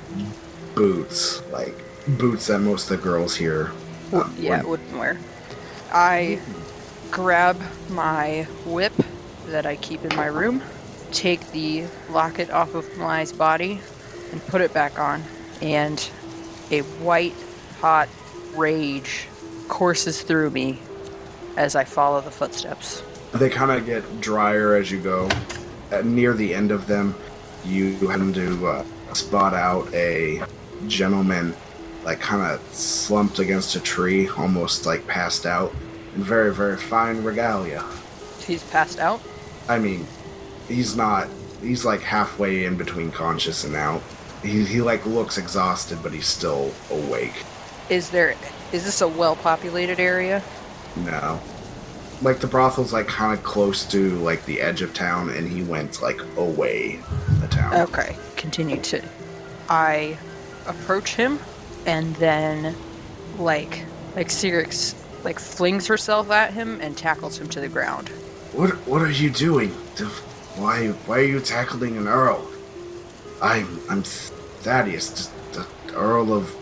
boots, 0.76 1.42
like 1.52 1.76
boots 2.18 2.48
that 2.48 2.60
most 2.60 2.90
of 2.90 2.98
the 2.98 3.04
girls 3.04 3.36
here. 3.36 3.72
um, 4.14 4.34
Yeah, 4.40 4.58
would- 4.62 4.68
wouldn't 4.82 4.98
wear. 4.98 5.18
I 5.92 6.40
grab 7.14 7.62
my 7.92 8.42
whip 8.66 8.92
that 9.46 9.68
I 9.68 9.76
keep 9.76 10.04
in 10.04 10.16
my 10.16 10.26
room, 10.26 10.64
take 11.12 11.52
the 11.52 11.86
locket 12.10 12.50
off 12.50 12.74
of 12.74 12.98
Malai's 12.98 13.32
body, 13.32 13.80
and 14.32 14.44
put 14.48 14.62
it 14.62 14.74
back 14.74 14.98
on. 14.98 15.24
And 15.62 16.00
a 16.72 16.82
white 16.82 17.36
hot 17.80 18.10
rage 18.56 19.28
courses 19.68 20.24
through 20.24 20.50
me 20.50 20.80
as 21.56 21.76
I 21.76 21.84
follow 21.84 22.20
the 22.20 22.32
footsteps. 22.32 23.04
They 23.32 23.50
kind 23.50 23.70
of 23.70 23.86
get 23.86 24.20
drier 24.20 24.74
as 24.74 24.90
you 24.90 25.00
go. 25.00 25.30
At 25.92 26.06
near 26.06 26.34
the 26.34 26.56
end 26.56 26.72
of 26.72 26.88
them, 26.88 27.14
you 27.64 27.96
happen 28.08 28.34
to 28.34 28.68
uh, 28.68 28.86
spot 29.14 29.54
out 29.54 29.94
a 29.94 30.42
gentleman, 30.88 31.56
like 32.04 32.20
kind 32.20 32.42
of 32.42 32.60
slumped 32.74 33.38
against 33.38 33.76
a 33.76 33.80
tree, 33.80 34.30
almost 34.30 34.88
like 34.88 35.06
passed 35.06 35.46
out, 35.46 35.72
in 36.16 36.24
very, 36.24 36.54
very 36.54 36.78
fine 36.78 37.24
regalia. 37.24 37.84
He's 38.40 38.64
passed 38.64 39.00
out. 39.00 39.22
I 39.70 39.80
mean, 39.80 40.08
he's 40.68 40.96
not. 40.96 41.28
He's 41.62 41.86
like 41.86 42.02
halfway 42.02 42.66
in 42.66 42.78
between 42.78 43.12
conscious 43.12 43.64
and 43.64 43.76
out. 43.76 44.02
He, 44.44 44.66
he 44.66 44.82
like 44.82 45.06
looks 45.06 45.38
exhausted, 45.38 46.04
but 46.04 46.12
he's 46.12 46.28
still 46.28 46.74
awake. 46.90 47.46
Is 47.90 48.10
there? 48.10 48.36
Is 48.72 48.84
this 48.86 49.02
a 49.02 49.08
well-populated 49.08 50.00
area? 50.00 50.44
No. 50.96 51.42
like 52.22 52.40
the 52.40 52.48
brothel's 52.48 52.94
like 52.94 53.08
kind 53.08 53.38
of 53.38 53.44
close 53.44 53.86
to 53.86 54.16
like 54.20 54.46
the 54.46 54.62
edge 54.62 54.82
of 54.82 54.94
town, 54.94 55.30
and 55.30 55.48
he 55.48 55.64
went 55.64 56.02
like 56.02 56.20
away 56.38 57.00
the 57.40 57.48
town. 57.48 57.74
Okay, 57.74 58.16
continue 58.36 58.78
to. 58.78 59.02
I 59.70 60.18
approach 60.66 61.16
him, 61.16 61.40
and 61.86 62.16
then, 62.18 62.76
like, 63.38 63.86
like 64.16 64.28
Cyrix, 64.30 64.96
like 65.24 65.40
flings 65.40 65.88
herself 65.88 66.30
at 66.32 66.54
him 66.54 66.80
and 66.82 66.98
tackles 66.98 67.40
him 67.40 67.48
to 67.50 67.62
the 67.62 67.68
ground. 67.70 68.10
What 68.54 68.72
What 68.88 69.02
are 69.02 69.12
you 69.12 69.30
doing? 69.30 69.70
Why 70.56 70.90
Why 71.08 71.20
are 71.20 71.24
you 71.24 71.40
tackling 71.40 71.98
an 71.98 72.08
earl? 72.08 72.48
I'm 73.42 73.80
I'm 73.90 74.04
Thaddeus, 74.04 75.30
the 75.52 75.66
Earl 75.96 76.34
of. 76.34 76.56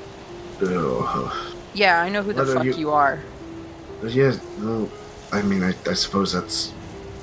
Uh, 0.61 1.31
Yeah, 1.73 2.01
I 2.01 2.09
know 2.09 2.21
who 2.23 2.33
the 2.33 2.41
are 2.43 2.45
fuck 2.55 2.65
you- 2.65 2.73
you 2.75 2.91
are. 2.91 3.19
yeah, 4.03 4.33
well, 4.59 4.89
I 5.31 5.41
mean, 5.41 5.63
I, 5.63 5.73
I 5.89 5.93
suppose 5.93 6.33
that's. 6.33 6.71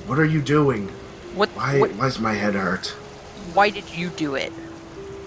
What 0.07 0.19
are 0.19 0.25
you 0.25 0.41
doing? 0.41 0.89
What? 1.35 1.49
Why 1.51 1.81
what 1.81 1.91
Why's 1.93 2.19
my 2.19 2.35
head 2.35 2.55
hurt? 2.55 2.95
why 3.55 3.71
did 3.71 3.85
you 3.97 4.09
do 4.11 4.35
it? 4.35 4.53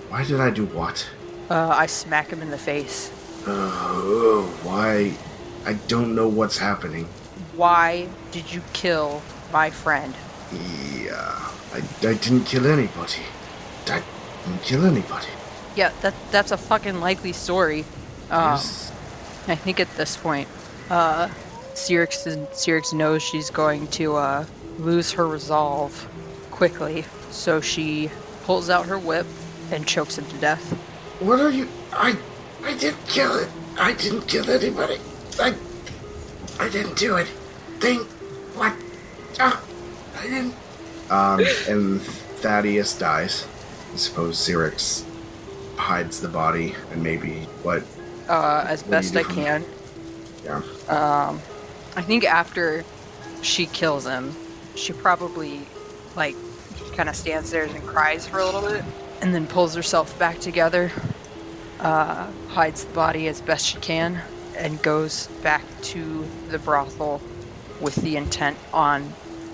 Why 0.10 0.24
did 0.24 0.40
I 0.40 0.50
do 0.50 0.66
what? 0.66 1.08
Uh, 1.50 1.70
I 1.84 1.86
smack 1.88 2.30
him 2.30 2.42
in 2.42 2.52
the 2.52 2.58
face. 2.58 3.10
Uh, 3.48 4.42
why? 4.64 5.14
I 5.66 5.74
don't 5.88 6.16
know 6.16 6.28
what's 6.28 6.58
happening. 6.58 7.06
Why 7.56 8.08
did 8.32 8.52
you 8.52 8.62
kill 8.74 9.22
my 9.54 9.70
friend? 9.70 10.14
Yeah, 10.52 11.52
I, 11.74 11.82
I 12.02 12.14
didn't 12.16 12.46
kill 12.46 12.66
anybody. 12.66 13.22
I 13.88 14.02
didn't 14.46 14.64
kill 14.64 14.86
anybody. 14.86 15.28
Yeah, 15.76 15.92
that 16.02 16.14
that's 16.32 16.52
a 16.52 16.58
fucking 16.58 17.00
likely 17.00 17.32
story. 17.34 17.86
Um, 18.30 18.54
Yes. 18.54 18.92
I 19.48 19.56
think 19.56 19.80
at 19.80 19.90
this 19.98 20.18
point, 20.18 20.48
uh, 20.90 21.28
Cyrix, 21.74 22.24
Cyrix 22.52 22.94
knows 22.94 23.24
she's 23.24 23.50
going 23.50 23.88
to 23.88 24.16
uh, 24.16 24.46
lose 24.78 25.12
her 25.14 25.28
resolve 25.28 26.08
quickly, 26.52 27.06
so 27.32 27.60
she 27.60 28.12
pulls 28.44 28.70
out 28.70 28.86
her 28.86 29.00
whip 29.00 29.26
and 29.72 29.88
chokes 29.88 30.18
him 30.18 30.26
to 30.28 30.38
death. 30.38 30.64
What 31.20 31.40
are 31.40 31.50
you? 31.50 31.68
I 31.94 32.18
I 32.64 32.76
didn't 32.76 33.08
kill 33.08 33.36
it. 33.38 33.50
I 33.80 33.94
didn't 33.94 34.28
kill 34.28 34.50
anybody. 34.50 35.00
I 35.42 35.56
I 36.60 36.70
didn't 36.70 36.98
do 36.98 37.18
it. 37.18 37.28
Think 37.80 38.08
what? 38.56 38.76
Ah, 39.40 39.62
I 40.20 40.24
didn't. 40.24 40.54
Um, 41.10 41.40
and 41.68 42.02
Thaddeus 42.42 42.98
dies. 42.98 43.48
I 43.94 43.98
suppose 43.98 44.38
Cyrix 44.38 45.04
hides 45.76 46.22
the 46.22 46.28
body 46.28 46.76
and 46.92 47.02
maybe 47.04 47.48
what? 47.64 47.84
Uh, 48.30 48.66
as 48.68 48.84
What 48.84 48.92
best 48.92 49.16
I 49.16 49.24
from 49.24 49.36
can. 49.36 49.66
Yeah. 50.44 50.62
Um, 50.88 51.42
I 51.96 52.02
think 52.02 52.24
after 52.24 52.86
she 53.42 53.66
kills 53.66 54.06
him, 54.06 54.34
she 54.76 54.94
probably 54.94 55.62
like 56.16 56.36
kind 56.96 57.10
of 57.10 57.16
stands 57.16 57.52
there 57.52 57.64
and 57.64 57.84
cries 57.84 58.28
for 58.28 58.40
a 58.40 58.46
little 58.46 58.62
bit, 58.62 58.84
and 59.22 59.34
then 59.34 59.48
pulls 59.48 59.76
herself 59.76 60.18
back 60.20 60.40
together, 60.40 60.92
uh, 61.80 62.30
hides 62.50 62.86
the 62.86 62.94
body 62.94 63.28
as 63.28 63.42
best 63.42 63.66
she 63.66 63.78
can, 63.80 64.22
and 64.62 64.82
goes 64.84 65.28
back 65.42 65.64
to 65.82 66.26
the 66.50 66.60
brothel 66.60 67.20
with 67.82 67.96
the 67.96 68.16
intent 68.16 68.58
on 68.74 69.12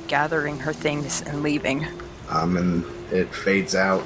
gathering 0.08 0.60
her 0.60 0.74
things 0.74 1.22
and 1.22 1.41
leaving. 1.41 1.88
Um, 2.30 2.58
and 2.58 2.86
it 3.12 3.34
fades 3.34 3.74
out, 3.74 4.03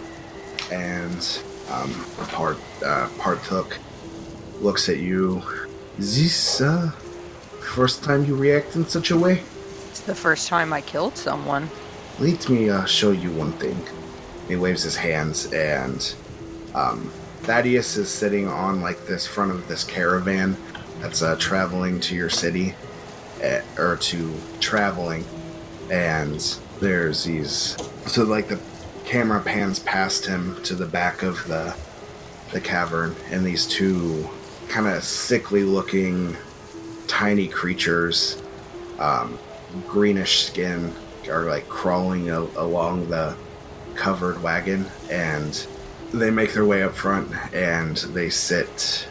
and 0.71 1.41
um, 1.71 1.91
part 2.29 2.57
uh, 2.85 3.09
partook 3.17 3.79
looks 4.61 4.89
at 4.89 4.99
you. 4.99 5.41
Is 5.97 6.21
this 6.21 6.61
uh, 6.61 6.91
first 7.61 8.03
time 8.03 8.25
you 8.25 8.35
react 8.35 8.75
in 8.75 8.85
such 8.85 9.09
a 9.09 9.17
way? 9.17 9.41
It's 9.89 10.01
the 10.01 10.15
first 10.15 10.47
time 10.47 10.71
I 10.71 10.81
killed 10.81 11.17
someone. 11.17 11.67
Let 12.19 12.47
me 12.47 12.69
uh, 12.69 12.85
show 12.85 13.11
you 13.11 13.31
one 13.31 13.53
thing. 13.53 13.77
He 14.47 14.55
waves 14.55 14.83
his 14.83 14.97
hands, 14.97 15.51
and 15.51 16.13
um, 16.75 17.11
Thaddeus 17.41 17.97
is 17.97 18.09
sitting 18.09 18.47
on 18.47 18.81
like 18.81 19.07
this 19.07 19.25
front 19.25 19.51
of 19.51 19.67
this 19.67 19.83
caravan 19.83 20.55
that's 21.01 21.21
uh, 21.21 21.35
traveling 21.37 21.99
to 22.01 22.15
your 22.15 22.29
city, 22.29 22.75
uh, 23.43 23.61
or 23.77 23.97
to 23.97 24.33
traveling, 24.59 25.25
and 25.89 26.39
there's 26.79 27.23
these. 27.23 27.75
So 28.05 28.23
like 28.23 28.47
the 28.47 28.59
camera 29.05 29.41
pans 29.41 29.79
past 29.79 30.25
him 30.25 30.61
to 30.63 30.75
the 30.75 30.85
back 30.85 31.23
of 31.23 31.47
the 31.47 31.75
the 32.51 32.61
cavern, 32.61 33.15
and 33.31 33.45
these 33.45 33.65
two 33.65 34.29
kind 34.67 34.87
of 34.87 35.03
sickly 35.03 35.63
looking 35.63 36.37
tiny 37.07 37.47
creatures, 37.47 38.41
um, 38.99 39.37
greenish 39.87 40.45
skin, 40.45 40.93
are 41.29 41.45
like 41.45 41.67
crawling 41.67 42.29
a- 42.29 42.39
along 42.39 43.09
the 43.09 43.35
covered 43.95 44.41
wagon, 44.41 44.85
and 45.09 45.65
they 46.13 46.29
make 46.29 46.53
their 46.53 46.65
way 46.65 46.83
up 46.83 46.93
front 46.93 47.31
and 47.53 47.97
they 47.97 48.29
sit. 48.29 49.07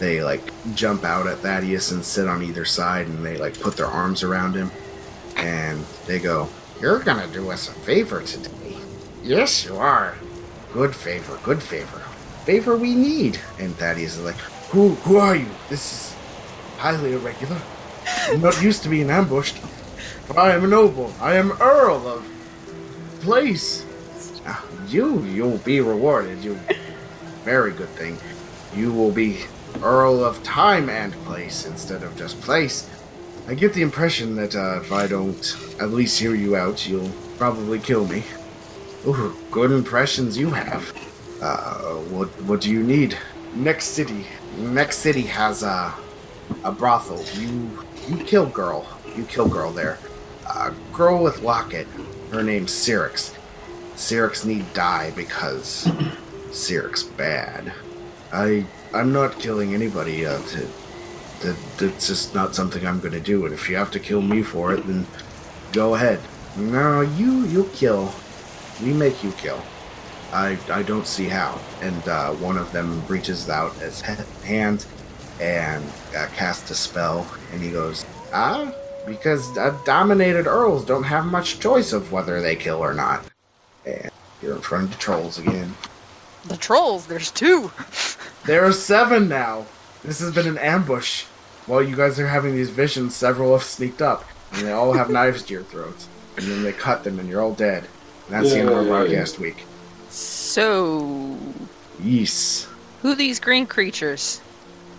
They 0.00 0.22
like 0.24 0.42
jump 0.74 1.04
out 1.04 1.26
at 1.26 1.38
Thaddeus 1.38 1.92
and 1.92 2.02
sit 2.04 2.26
on 2.26 2.42
either 2.42 2.64
side, 2.64 3.06
and 3.06 3.24
they 3.24 3.36
like 3.36 3.60
put 3.60 3.76
their 3.76 3.86
arms 3.86 4.22
around 4.22 4.54
him, 4.54 4.70
and 5.36 5.84
they 6.06 6.18
go, 6.18 6.48
"You're 6.80 6.98
gonna 7.00 7.28
do 7.28 7.50
us 7.50 7.68
a 7.68 7.72
favor 7.72 8.22
today." 8.22 8.78
Yes, 9.22 9.64
you 9.64 9.76
are. 9.76 10.14
Good 10.72 10.96
favor, 10.96 11.38
good 11.44 11.62
favor, 11.62 12.00
favor 12.46 12.76
we 12.76 12.94
need. 12.94 13.38
And 13.58 13.76
Thaddeus 13.76 14.16
is 14.16 14.24
like, 14.24 14.38
"Who, 14.72 14.94
who 15.04 15.18
are 15.18 15.36
you? 15.36 15.46
This 15.68 15.92
is 15.92 16.14
highly 16.78 17.12
irregular. 17.12 17.58
I'm 18.28 18.40
not 18.40 18.60
used 18.62 18.82
to 18.84 18.88
being 18.88 19.10
ambushed." 19.10 19.56
But 20.26 20.38
I 20.38 20.52
am 20.54 20.70
noble. 20.70 21.12
I 21.20 21.34
am 21.34 21.52
Earl 21.60 22.06
of 22.08 22.24
Place. 23.20 23.84
Ah, 24.46 24.64
You, 24.88 25.22
you'll 25.24 25.58
be 25.58 25.80
rewarded. 25.80 26.42
You, 26.42 26.58
very 27.44 27.72
good 27.72 27.90
thing. 27.90 28.16
You 28.74 28.92
will 28.92 29.10
be 29.10 29.44
Earl 29.82 30.24
of 30.24 30.42
Time 30.42 30.88
and 30.88 31.12
Place 31.24 31.66
instead 31.66 32.02
of 32.02 32.16
just 32.16 32.40
Place. 32.40 32.88
I 33.48 33.54
get 33.54 33.74
the 33.74 33.82
impression 33.82 34.36
that 34.36 34.54
uh, 34.54 34.80
if 34.80 34.92
I 34.92 35.06
don't 35.06 35.56
at 35.80 35.90
least 35.90 36.18
hear 36.18 36.34
you 36.34 36.56
out, 36.56 36.86
you'll 36.88 37.10
probably 37.38 37.78
kill 37.78 38.06
me. 38.06 38.24
Ooh, 39.06 39.34
good 39.50 39.70
impressions 39.70 40.36
you 40.36 40.50
have. 40.50 40.92
Uh, 41.40 41.94
what, 42.10 42.28
what 42.42 42.60
do 42.60 42.70
you 42.70 42.82
need? 42.82 43.16
Next 43.54 43.86
city. 43.86 44.26
Next 44.58 44.98
city 44.98 45.22
has 45.22 45.62
a, 45.62 45.94
a 46.64 46.72
brothel. 46.72 47.24
You, 47.40 47.84
you 48.08 48.22
kill 48.24 48.46
girl. 48.46 48.86
You 49.16 49.24
kill 49.24 49.48
girl 49.48 49.72
there 49.72 49.98
a 50.56 50.74
girl 50.92 51.22
with 51.22 51.42
locket. 51.42 51.86
Her 52.30 52.42
name's 52.42 52.72
Cyrix. 52.72 53.34
Cyrix 53.94 54.44
need 54.44 54.72
die 54.72 55.10
because 55.12 55.84
Cyrix 56.50 57.16
bad. 57.16 57.72
I 58.32 58.66
I'm 58.92 59.12
not 59.12 59.38
killing 59.38 59.74
anybody. 59.74 60.26
Uh, 60.26 60.38
to, 60.38 60.68
that 61.40 61.56
that's 61.78 62.08
just 62.08 62.34
not 62.34 62.54
something 62.54 62.86
I'm 62.86 63.00
gonna 63.00 63.20
do. 63.20 63.44
And 63.44 63.54
if 63.54 63.68
you 63.68 63.76
have 63.76 63.90
to 63.92 64.00
kill 64.00 64.22
me 64.22 64.42
for 64.42 64.72
it, 64.72 64.86
then 64.86 65.06
go 65.72 65.94
ahead. 65.94 66.20
No, 66.56 67.00
you 67.00 67.44
you 67.46 67.70
kill. 67.74 68.12
We 68.82 68.92
make 68.92 69.22
you 69.22 69.32
kill. 69.32 69.62
I 70.32 70.58
I 70.70 70.82
don't 70.82 71.06
see 71.06 71.26
how. 71.26 71.58
And 71.80 72.08
uh, 72.08 72.32
one 72.34 72.58
of 72.58 72.72
them 72.72 73.06
reaches 73.06 73.48
out 73.48 73.72
his 73.74 74.00
hand 74.00 74.84
and 75.40 75.84
uh, 76.16 76.26
casts 76.36 76.70
a 76.70 76.74
spell, 76.74 77.26
and 77.52 77.62
he 77.62 77.70
goes, 77.70 78.04
ah, 78.32 78.72
because 79.06 79.56
uh, 79.56 79.76
dominated 79.84 80.46
earls 80.46 80.84
don't 80.84 81.04
have 81.04 81.24
much 81.24 81.58
choice 81.60 81.92
of 81.92 82.12
whether 82.12 82.40
they 82.42 82.54
kill 82.54 82.78
or 82.78 82.92
not. 82.92 83.24
And 83.86 84.10
you're 84.42 84.56
in 84.56 84.60
front 84.60 84.84
of 84.84 84.90
the 84.90 84.98
trolls 84.98 85.38
again. 85.38 85.74
The 86.46 86.56
trolls, 86.56 87.06
there's 87.06 87.30
two. 87.30 87.72
There 88.46 88.64
are 88.64 88.72
seven 88.72 89.28
now. 89.28 89.66
This 90.02 90.20
has 90.20 90.34
been 90.34 90.46
an 90.48 90.58
ambush. 90.58 91.24
While 91.66 91.82
you 91.82 91.94
guys 91.94 92.18
are 92.18 92.26
having 92.28 92.54
these 92.54 92.70
visions, 92.70 93.14
several 93.14 93.52
have 93.52 93.62
sneaked 93.62 94.00
up, 94.02 94.24
and 94.52 94.66
they 94.66 94.72
all 94.72 94.94
have 94.94 95.10
knives 95.16 95.42
to 95.44 95.54
your 95.54 95.62
throats. 95.62 96.08
And 96.36 96.46
then 96.46 96.62
they 96.62 96.72
cut 96.72 97.04
them, 97.04 97.18
and 97.20 97.28
you're 97.28 97.42
all 97.42 97.54
dead. 97.54 97.84
And 98.26 98.34
that's 98.36 98.50
the 98.52 98.60
end 98.60 98.68
of 98.70 98.76
our 98.76 98.82
Yay. 98.82 98.88
broadcast 98.88 99.38
week. 99.38 99.64
So, 100.08 101.36
Yes. 102.02 102.66
who 103.02 103.14
these 103.14 103.38
green 103.38 103.66
creatures? 103.66 104.40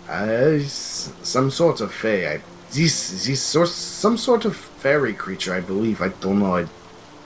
Uh, 0.08 0.58
some 0.60 1.50
sort 1.50 1.80
of 1.80 1.92
fae. 1.92 2.26
I, 2.34 2.40
this, 2.72 3.26
this 3.26 3.40
sort, 3.42 3.68
some 3.68 4.16
sort 4.16 4.44
of 4.44 4.56
fairy 4.56 5.12
creature, 5.12 5.52
I 5.54 5.60
believe. 5.60 6.00
I 6.00 6.08
don't 6.08 6.38
know. 6.38 6.56
I 6.56 6.66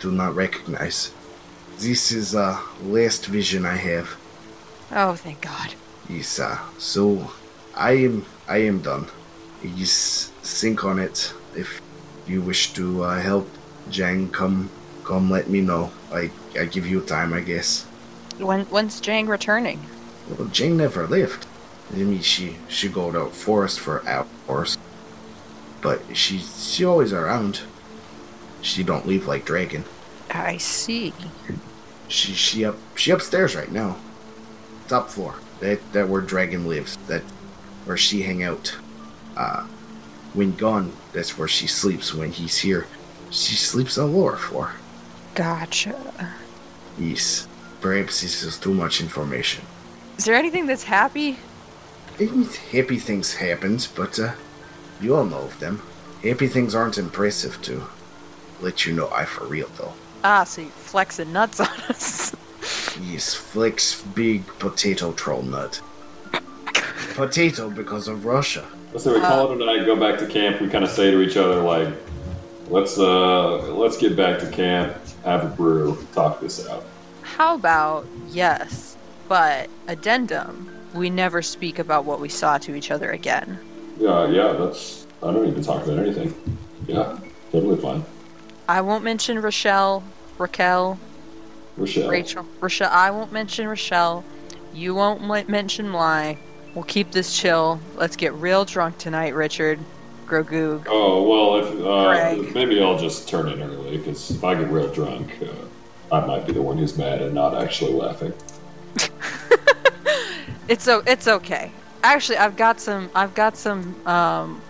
do 0.00 0.10
not 0.10 0.34
recognize. 0.34 1.12
This 1.78 2.10
is 2.10 2.34
uh 2.34 2.58
last 2.82 3.26
vision 3.26 3.64
I 3.66 3.76
have. 3.76 4.16
Oh, 4.92 5.14
thank 5.14 5.40
God. 5.42 5.74
Yes, 6.08 6.38
uh, 6.38 6.58
so 6.78 7.30
I 7.74 7.92
am 7.92 8.26
I 8.48 8.58
am 8.58 8.80
done. 8.82 9.06
Yes, 9.62 10.32
think 10.42 10.84
on 10.84 10.98
it. 10.98 11.32
If 11.54 11.80
you 12.26 12.42
wish 12.42 12.72
to 12.74 13.02
uh, 13.04 13.20
help 13.20 13.48
Jang, 13.90 14.30
come 14.30 14.70
come 15.04 15.30
let 15.30 15.48
me 15.48 15.60
know. 15.60 15.90
I 16.12 16.30
I 16.58 16.66
give 16.66 16.86
you 16.86 17.00
time, 17.00 17.32
I 17.32 17.40
guess. 17.40 17.86
When 18.38 18.66
when's 18.66 19.00
Jang 19.00 19.26
returning? 19.26 19.80
Well, 20.28 20.48
Jang 20.48 20.76
never 20.76 21.06
left. 21.06 21.46
I 21.92 21.96
mean, 21.96 22.22
she 22.22 22.56
she 22.68 22.88
go 22.88 23.10
to 23.12 23.26
forest 23.30 23.80
for 23.80 24.02
hours. 24.06 24.78
but 25.80 26.02
she 26.16 26.38
she 26.38 26.84
always 26.84 27.12
around. 27.12 27.62
She 28.62 28.82
don't 28.82 29.06
leave 29.06 29.26
like 29.26 29.44
Dragon. 29.44 29.84
I 30.30 30.58
see. 30.58 31.14
She 32.08 32.34
she 32.34 32.64
up 32.64 32.76
she 32.96 33.10
upstairs 33.10 33.54
right 33.56 33.70
now. 33.72 33.96
Top 34.88 35.08
floor. 35.10 35.36
That 35.60 35.80
that 35.92 36.08
where 36.08 36.20
Dragon 36.20 36.66
lives. 36.66 36.96
That 37.06 37.22
where 37.84 37.96
she 37.96 38.22
hang 38.22 38.42
out. 38.42 38.76
Uh 39.36 39.66
when 40.34 40.54
gone, 40.54 40.92
that's 41.12 41.38
where 41.38 41.48
she 41.48 41.66
sleeps. 41.66 42.12
When 42.12 42.30
he's 42.30 42.58
here, 42.58 42.86
she 43.30 43.54
sleeps 43.54 43.96
on 43.96 44.14
lower 44.14 44.36
floor. 44.36 44.72
Gotcha. 45.34 46.34
Yes. 46.98 47.48
Perhaps 47.80 48.22
this 48.22 48.42
is 48.42 48.58
too 48.58 48.74
much 48.74 49.00
information. 49.00 49.64
Is 50.18 50.24
there 50.24 50.34
anything 50.34 50.66
that's 50.66 50.84
happy? 50.84 51.38
Happy 52.18 52.98
things 52.98 53.34
happens, 53.34 53.86
but 53.86 54.18
uh 54.18 54.32
you 55.00 55.14
all 55.14 55.24
know 55.24 55.42
of 55.42 55.58
them. 55.60 55.82
Happy 56.22 56.48
things 56.48 56.74
aren't 56.74 56.98
impressive 56.98 57.60
to 57.62 57.84
let 58.60 58.86
you 58.86 58.94
know 58.94 59.10
I 59.10 59.24
for 59.24 59.44
real 59.44 59.70
though. 59.76 59.92
Ah, 60.24 60.44
so 60.44 60.62
you 60.62 60.68
flexing 60.68 61.32
nuts 61.32 61.60
on 61.60 61.68
us. 61.88 62.34
Yes, 63.02 63.34
Flick's 63.34 64.02
big 64.02 64.46
potato 64.58 65.12
troll 65.12 65.42
nut. 65.42 65.80
potato 67.14 67.70
because 67.70 68.08
of 68.08 68.24
Russia. 68.24 68.64
So 68.96 69.14
we 69.14 69.20
call 69.20 69.52
it 69.52 69.60
a 69.60 69.64
night, 69.64 69.84
go 69.84 69.96
back 69.96 70.18
to 70.20 70.26
camp. 70.26 70.60
We 70.60 70.68
kind 70.68 70.84
of 70.84 70.90
say 70.90 71.10
to 71.10 71.20
each 71.20 71.36
other 71.36 71.60
like, 71.60 71.92
"Let's 72.68 72.98
uh, 72.98 73.74
let's 73.74 73.98
get 73.98 74.16
back 74.16 74.38
to 74.40 74.50
camp, 74.50 74.96
have 75.24 75.44
a 75.44 75.48
brew, 75.48 75.98
talk 76.14 76.40
this 76.40 76.66
out." 76.66 76.84
How 77.22 77.54
about 77.54 78.06
yes, 78.28 78.96
but 79.28 79.68
addendum? 79.88 80.70
We 80.94 81.10
never 81.10 81.42
speak 81.42 81.78
about 81.78 82.06
what 82.06 82.20
we 82.20 82.30
saw 82.30 82.56
to 82.58 82.74
each 82.74 82.90
other 82.90 83.10
again. 83.10 83.58
Yeah, 83.98 84.28
yeah. 84.28 84.52
That's 84.52 85.06
I 85.22 85.32
don't 85.32 85.46
even 85.46 85.62
talk 85.62 85.84
about 85.84 85.98
anything. 85.98 86.34
Yeah, 86.86 87.18
totally 87.52 87.76
fine. 87.76 88.04
I 88.68 88.80
won't 88.80 89.04
mention 89.04 89.40
Rochelle, 89.40 90.02
Raquel, 90.38 90.98
Rochelle. 91.76 92.08
Rachel, 92.10 92.46
Rochelle. 92.60 92.90
I 92.90 93.10
won't 93.10 93.32
mention 93.32 93.68
Rochelle. 93.68 94.24
You 94.72 94.94
won't 94.94 95.22
m- 95.22 95.50
mention 95.50 95.88
Mly. 95.88 96.38
We'll 96.74 96.84
keep 96.84 97.10
this 97.12 97.36
chill. 97.36 97.80
Let's 97.96 98.16
get 98.16 98.32
real 98.34 98.64
drunk 98.64 98.98
tonight, 98.98 99.34
Richard. 99.34 99.78
Grogoog. 100.26 100.86
Oh 100.88 101.22
well, 101.22 101.64
if 101.64 102.48
uh, 102.48 102.52
maybe 102.52 102.82
I'll 102.82 102.98
just 102.98 103.28
turn 103.28 103.48
in 103.48 103.62
early 103.62 103.96
because 103.98 104.30
if 104.30 104.42
I 104.42 104.54
get 104.56 104.68
real 104.70 104.92
drunk, 104.92 105.30
uh, 105.40 106.14
I 106.16 106.26
might 106.26 106.46
be 106.46 106.52
the 106.52 106.62
one 106.62 106.76
who's 106.78 106.98
mad 106.98 107.22
and 107.22 107.32
not 107.34 107.54
actually 107.54 107.92
laughing. 107.92 108.32
It's 110.68 110.88
o- 110.88 111.02
it's 111.06 111.28
okay. 111.28 111.70
Actually, 112.02 112.38
I've 112.38 112.56
got 112.56 112.80
some. 112.80 113.08
I've 113.14 113.34
got 113.36 113.56
some. 113.56 114.04
Um, 114.04 114.60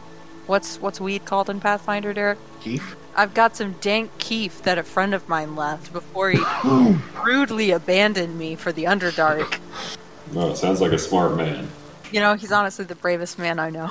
what's 0.47 0.79
what's 0.79 1.01
weed 1.01 1.25
called 1.25 1.49
in 1.49 1.59
Pathfinder, 1.59 2.13
Derek? 2.13 2.39
Keith? 2.61 2.97
I've 3.19 3.33
got 3.33 3.57
some 3.57 3.73
dank 3.81 4.11
keef 4.19 4.61
that 4.63 4.77
a 4.77 4.83
friend 4.83 5.15
of 5.15 5.27
mine 5.27 5.57
left 5.57 5.91
before 5.91 6.31
he 6.31 6.43
rudely 7.25 7.71
abandoned 7.71 8.39
me 8.39 8.57
for 8.57 8.73
the 8.73 8.85
Underdark. 8.85 9.59
No, 10.33 10.51
it 10.51 10.57
sounds 10.57 10.83
like 10.83 10.93
a 10.93 10.99
smart 10.99 11.35
man. 11.35 11.67
You 12.13 12.21
know, 12.21 12.35
he's 12.35 12.53
honestly 12.53 12.85
the 12.85 12.95
bravest 12.95 13.39
man 13.39 13.59
I 13.59 13.71
know. 13.71 13.91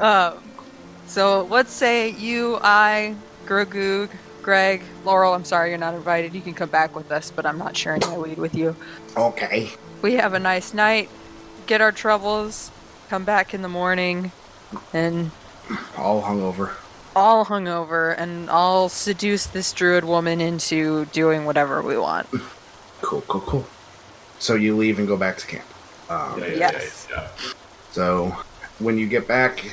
um, 0.00 0.42
so 1.06 1.44
let's 1.50 1.72
say 1.72 2.12
you, 2.12 2.58
I, 2.62 3.14
Grogoog, 3.44 4.08
Greg, 4.40 4.82
Laurel. 5.04 5.34
I'm 5.34 5.44
sorry 5.44 5.68
you're 5.68 5.78
not 5.78 5.92
invited. 5.92 6.34
You 6.34 6.40
can 6.40 6.54
come 6.54 6.70
back 6.70 6.96
with 6.96 7.12
us, 7.12 7.30
but 7.30 7.44
I'm 7.44 7.58
not 7.58 7.76
sharing 7.76 8.00
my 8.06 8.16
weed 8.16 8.38
with 8.38 8.54
you. 8.54 8.74
Okay. 9.18 9.70
We 10.00 10.14
have 10.14 10.32
a 10.32 10.38
nice 10.38 10.72
night, 10.72 11.10
get 11.66 11.82
our 11.82 11.92
troubles, 11.92 12.70
come 13.10 13.24
back 13.24 13.52
in 13.52 13.60
the 13.60 13.68
morning, 13.68 14.32
and 14.94 15.30
All 15.96 16.22
hungover. 16.22 16.72
all 17.16 17.44
hungover, 17.46 18.14
and 18.16 18.48
I'll 18.50 18.88
seduce 18.88 19.46
this 19.46 19.72
druid 19.72 20.04
woman 20.04 20.40
into 20.40 21.04
doing 21.06 21.44
whatever 21.46 21.82
we 21.82 21.96
want. 21.98 22.26
Cool, 23.02 23.22
cool, 23.22 23.40
cool. 23.42 23.66
So 24.38 24.54
you 24.54 24.76
leave 24.76 24.98
and 24.98 25.08
go 25.08 25.16
back 25.16 25.36
to 25.38 25.46
camp. 25.46 25.64
Um, 26.08 26.38
Yes. 26.40 27.06
yeah. 27.10 27.28
So 27.92 28.36
when 28.78 28.98
you 28.98 29.06
get 29.08 29.26
back, 29.26 29.64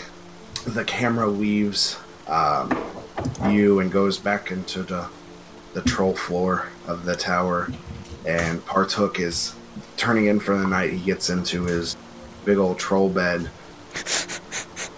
the 0.65 0.83
camera 0.83 1.27
leaves 1.27 1.97
um, 2.27 2.75
you 3.49 3.79
and 3.79 3.91
goes 3.91 4.17
back 4.17 4.51
into 4.51 4.81
the 4.83 5.07
the 5.73 5.81
troll 5.81 6.15
floor 6.15 6.69
of 6.87 7.05
the 7.05 7.15
tower, 7.15 7.69
and 8.25 8.65
Partook 8.65 9.19
is 9.19 9.53
turning 9.97 10.25
in 10.27 10.39
for 10.39 10.57
the 10.57 10.65
night. 10.67 10.91
He 10.93 10.99
gets 10.99 11.29
into 11.29 11.63
his 11.65 11.95
big 12.45 12.57
old 12.57 12.79
troll 12.79 13.09
bed, 13.09 13.49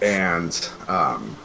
and 0.01 0.69
um, 0.87 1.35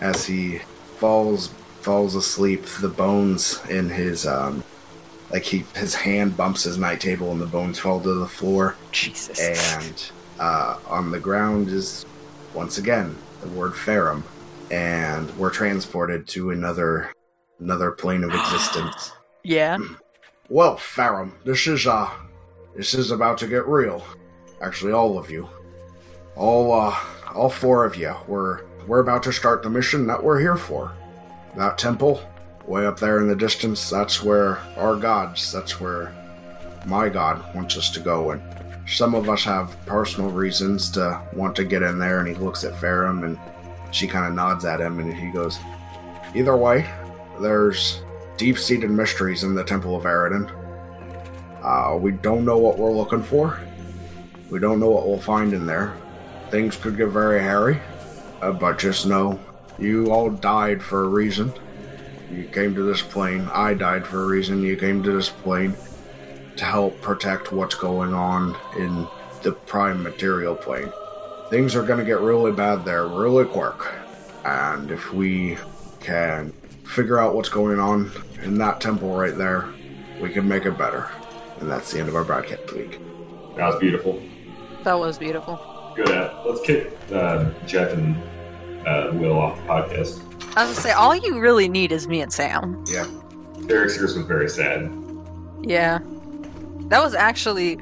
as 0.00 0.24
he 0.26 0.58
falls 0.98 1.48
falls 1.80 2.14
asleep, 2.14 2.64
the 2.80 2.88
bones 2.88 3.60
in 3.68 3.88
his 3.88 4.26
um, 4.26 4.62
like 5.30 5.42
he 5.42 5.64
his 5.74 5.94
hand 5.94 6.36
bumps 6.36 6.64
his 6.64 6.78
night 6.78 7.00
table 7.00 7.30
and 7.32 7.40
the 7.40 7.46
bones 7.46 7.78
fall 7.78 8.00
to 8.00 8.14
the 8.14 8.26
floor 8.26 8.76
Jesus. 8.92 9.40
and 9.40 10.10
uh, 10.38 10.78
on 10.86 11.10
the 11.10 11.20
ground 11.20 11.68
is 11.68 12.06
once 12.54 12.78
again 12.78 13.16
the 13.42 13.48
word 13.48 13.72
Farum, 13.72 14.22
and 14.70 15.30
we're 15.38 15.50
transported 15.50 16.26
to 16.28 16.50
another 16.50 17.12
another 17.58 17.90
plane 17.90 18.24
of 18.24 18.30
existence. 18.34 19.12
yeah. 19.42 19.78
well, 20.48 20.76
Farum, 20.76 21.32
this 21.44 21.66
is 21.66 21.86
uh, 21.86 22.10
this 22.76 22.94
is 22.94 23.10
about 23.10 23.38
to 23.38 23.46
get 23.46 23.66
real. 23.66 24.04
Actually, 24.60 24.92
all 24.92 25.18
of 25.18 25.30
you, 25.30 25.48
all 26.36 26.72
uh, 26.72 26.98
all 27.34 27.50
four 27.50 27.84
of 27.84 27.96
you, 27.96 28.14
we're 28.26 28.60
we're 28.86 29.00
about 29.00 29.22
to 29.24 29.32
start 29.32 29.62
the 29.62 29.70
mission 29.70 30.06
that 30.06 30.22
we're 30.22 30.40
here 30.40 30.56
for. 30.56 30.92
That 31.56 31.78
temple, 31.78 32.20
way 32.66 32.86
up 32.86 32.98
there 32.98 33.20
in 33.20 33.28
the 33.28 33.36
distance, 33.36 33.90
that's 33.90 34.22
where 34.22 34.58
our 34.76 34.96
gods, 34.96 35.52
that's 35.52 35.80
where 35.80 36.14
my 36.86 37.08
god 37.08 37.54
wants 37.54 37.76
us 37.76 37.90
to 37.90 38.00
go, 38.00 38.30
and 38.30 38.42
some 38.88 39.14
of 39.14 39.28
us 39.28 39.44
have 39.44 39.76
personal 39.86 40.30
reasons 40.30 40.90
to 40.92 41.20
want 41.34 41.54
to 41.56 41.64
get 41.64 41.82
in 41.82 41.98
there. 41.98 42.20
And 42.20 42.28
he 42.28 42.34
looks 42.34 42.64
at 42.64 42.74
Farum, 42.74 43.24
and 43.24 43.38
she 43.92 44.06
kind 44.06 44.26
of 44.26 44.34
nods 44.34 44.64
at 44.64 44.80
him, 44.80 44.98
and 44.98 45.12
he 45.12 45.30
goes, 45.30 45.58
"Either 46.34 46.56
way, 46.56 46.88
there's 47.40 48.02
deep-seated 48.36 48.90
mysteries 48.90 49.44
in 49.44 49.54
the 49.54 49.64
Temple 49.64 49.94
of 49.94 50.04
Aroden. 50.04 50.50
Uh, 51.62 51.96
we 51.96 52.12
don't 52.12 52.44
know 52.44 52.56
what 52.56 52.78
we're 52.78 52.90
looking 52.90 53.22
for. 53.22 53.60
We 54.48 54.58
don't 54.58 54.80
know 54.80 54.88
what 54.88 55.06
we'll 55.06 55.20
find 55.20 55.52
in 55.52 55.66
there. 55.66 55.94
Things 56.50 56.76
could 56.76 56.96
get 56.96 57.08
very 57.08 57.40
hairy, 57.40 57.80
uh, 58.42 58.52
but 58.52 58.78
just 58.78 59.06
know 59.06 59.38
you 59.78 60.10
all 60.10 60.30
died 60.30 60.82
for 60.82 61.04
a 61.04 61.08
reason. 61.08 61.52
You 62.30 62.44
came 62.44 62.74
to 62.74 62.82
this 62.82 63.02
plane. 63.02 63.48
I 63.52 63.74
died 63.74 64.06
for 64.06 64.22
a 64.22 64.26
reason. 64.26 64.62
You 64.62 64.76
came 64.76 65.02
to 65.02 65.12
this 65.12 65.28
plane 65.28 65.74
to 66.56 66.64
help 66.64 67.00
protect 67.00 67.52
what's 67.52 67.74
going 67.74 68.12
on 68.12 68.56
in 68.76 69.06
the 69.42 69.52
prime 69.52 70.02
material 70.02 70.54
plane. 70.54 70.92
Things 71.50 71.74
are 71.74 71.82
going 71.82 71.98
to 71.98 72.04
get 72.04 72.20
really 72.20 72.52
bad 72.52 72.84
there 72.84 73.06
really 73.06 73.44
quick. 73.44 73.74
And 74.44 74.90
if 74.90 75.12
we 75.12 75.56
can 76.00 76.52
figure 76.84 77.18
out 77.18 77.34
what's 77.34 77.48
going 77.48 77.78
on 77.78 78.10
in 78.42 78.58
that 78.58 78.80
temple 78.80 79.14
right 79.16 79.36
there, 79.36 79.68
we 80.20 80.30
can 80.30 80.46
make 80.48 80.66
it 80.66 80.76
better. 80.76 81.10
And 81.60 81.70
that's 81.70 81.92
the 81.92 82.00
end 82.00 82.08
of 82.08 82.16
our 82.16 82.24
broadcast 82.24 82.72
week. 82.72 83.00
That 83.56 83.66
was 83.66 83.78
beautiful. 83.78 84.22
That 84.84 84.98
was 84.98 85.18
beautiful. 85.18 85.69
Good 86.00 86.16
at. 86.16 86.46
Let's 86.46 86.62
kick 86.62 86.96
uh, 87.12 87.50
Jeff 87.66 87.92
and 87.92 88.16
uh, 88.86 89.10
Will 89.12 89.38
off 89.38 89.56
the 89.58 89.62
podcast. 89.64 90.22
I 90.56 90.64
was 90.64 90.70
gonna 90.70 90.74
say, 90.74 90.92
all 90.92 91.14
you 91.14 91.38
really 91.38 91.68
need 91.68 91.92
is 91.92 92.08
me 92.08 92.22
and 92.22 92.32
Sam. 92.32 92.82
Yeah. 92.88 93.06
Derek's 93.66 93.98
yours 93.98 94.16
was 94.16 94.24
very 94.26 94.48
sad. 94.48 94.90
Yeah. 95.60 95.98
That 96.88 97.02
was 97.02 97.14
actually 97.14 97.74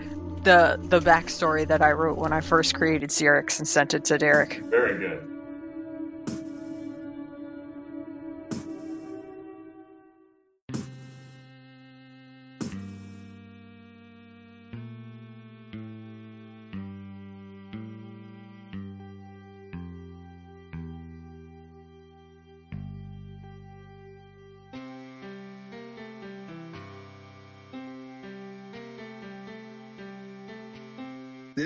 the 0.42 0.80
the 0.82 0.98
backstory 0.98 1.66
that 1.68 1.80
I 1.80 1.92
wrote 1.92 2.18
when 2.18 2.32
I 2.32 2.40
first 2.40 2.74
created 2.74 3.10
Cyrix 3.10 3.58
and 3.58 3.68
sent 3.68 3.94
it 3.94 4.04
to 4.06 4.18
Derek. 4.18 4.64
Very 4.64 4.98
good. 4.98 5.37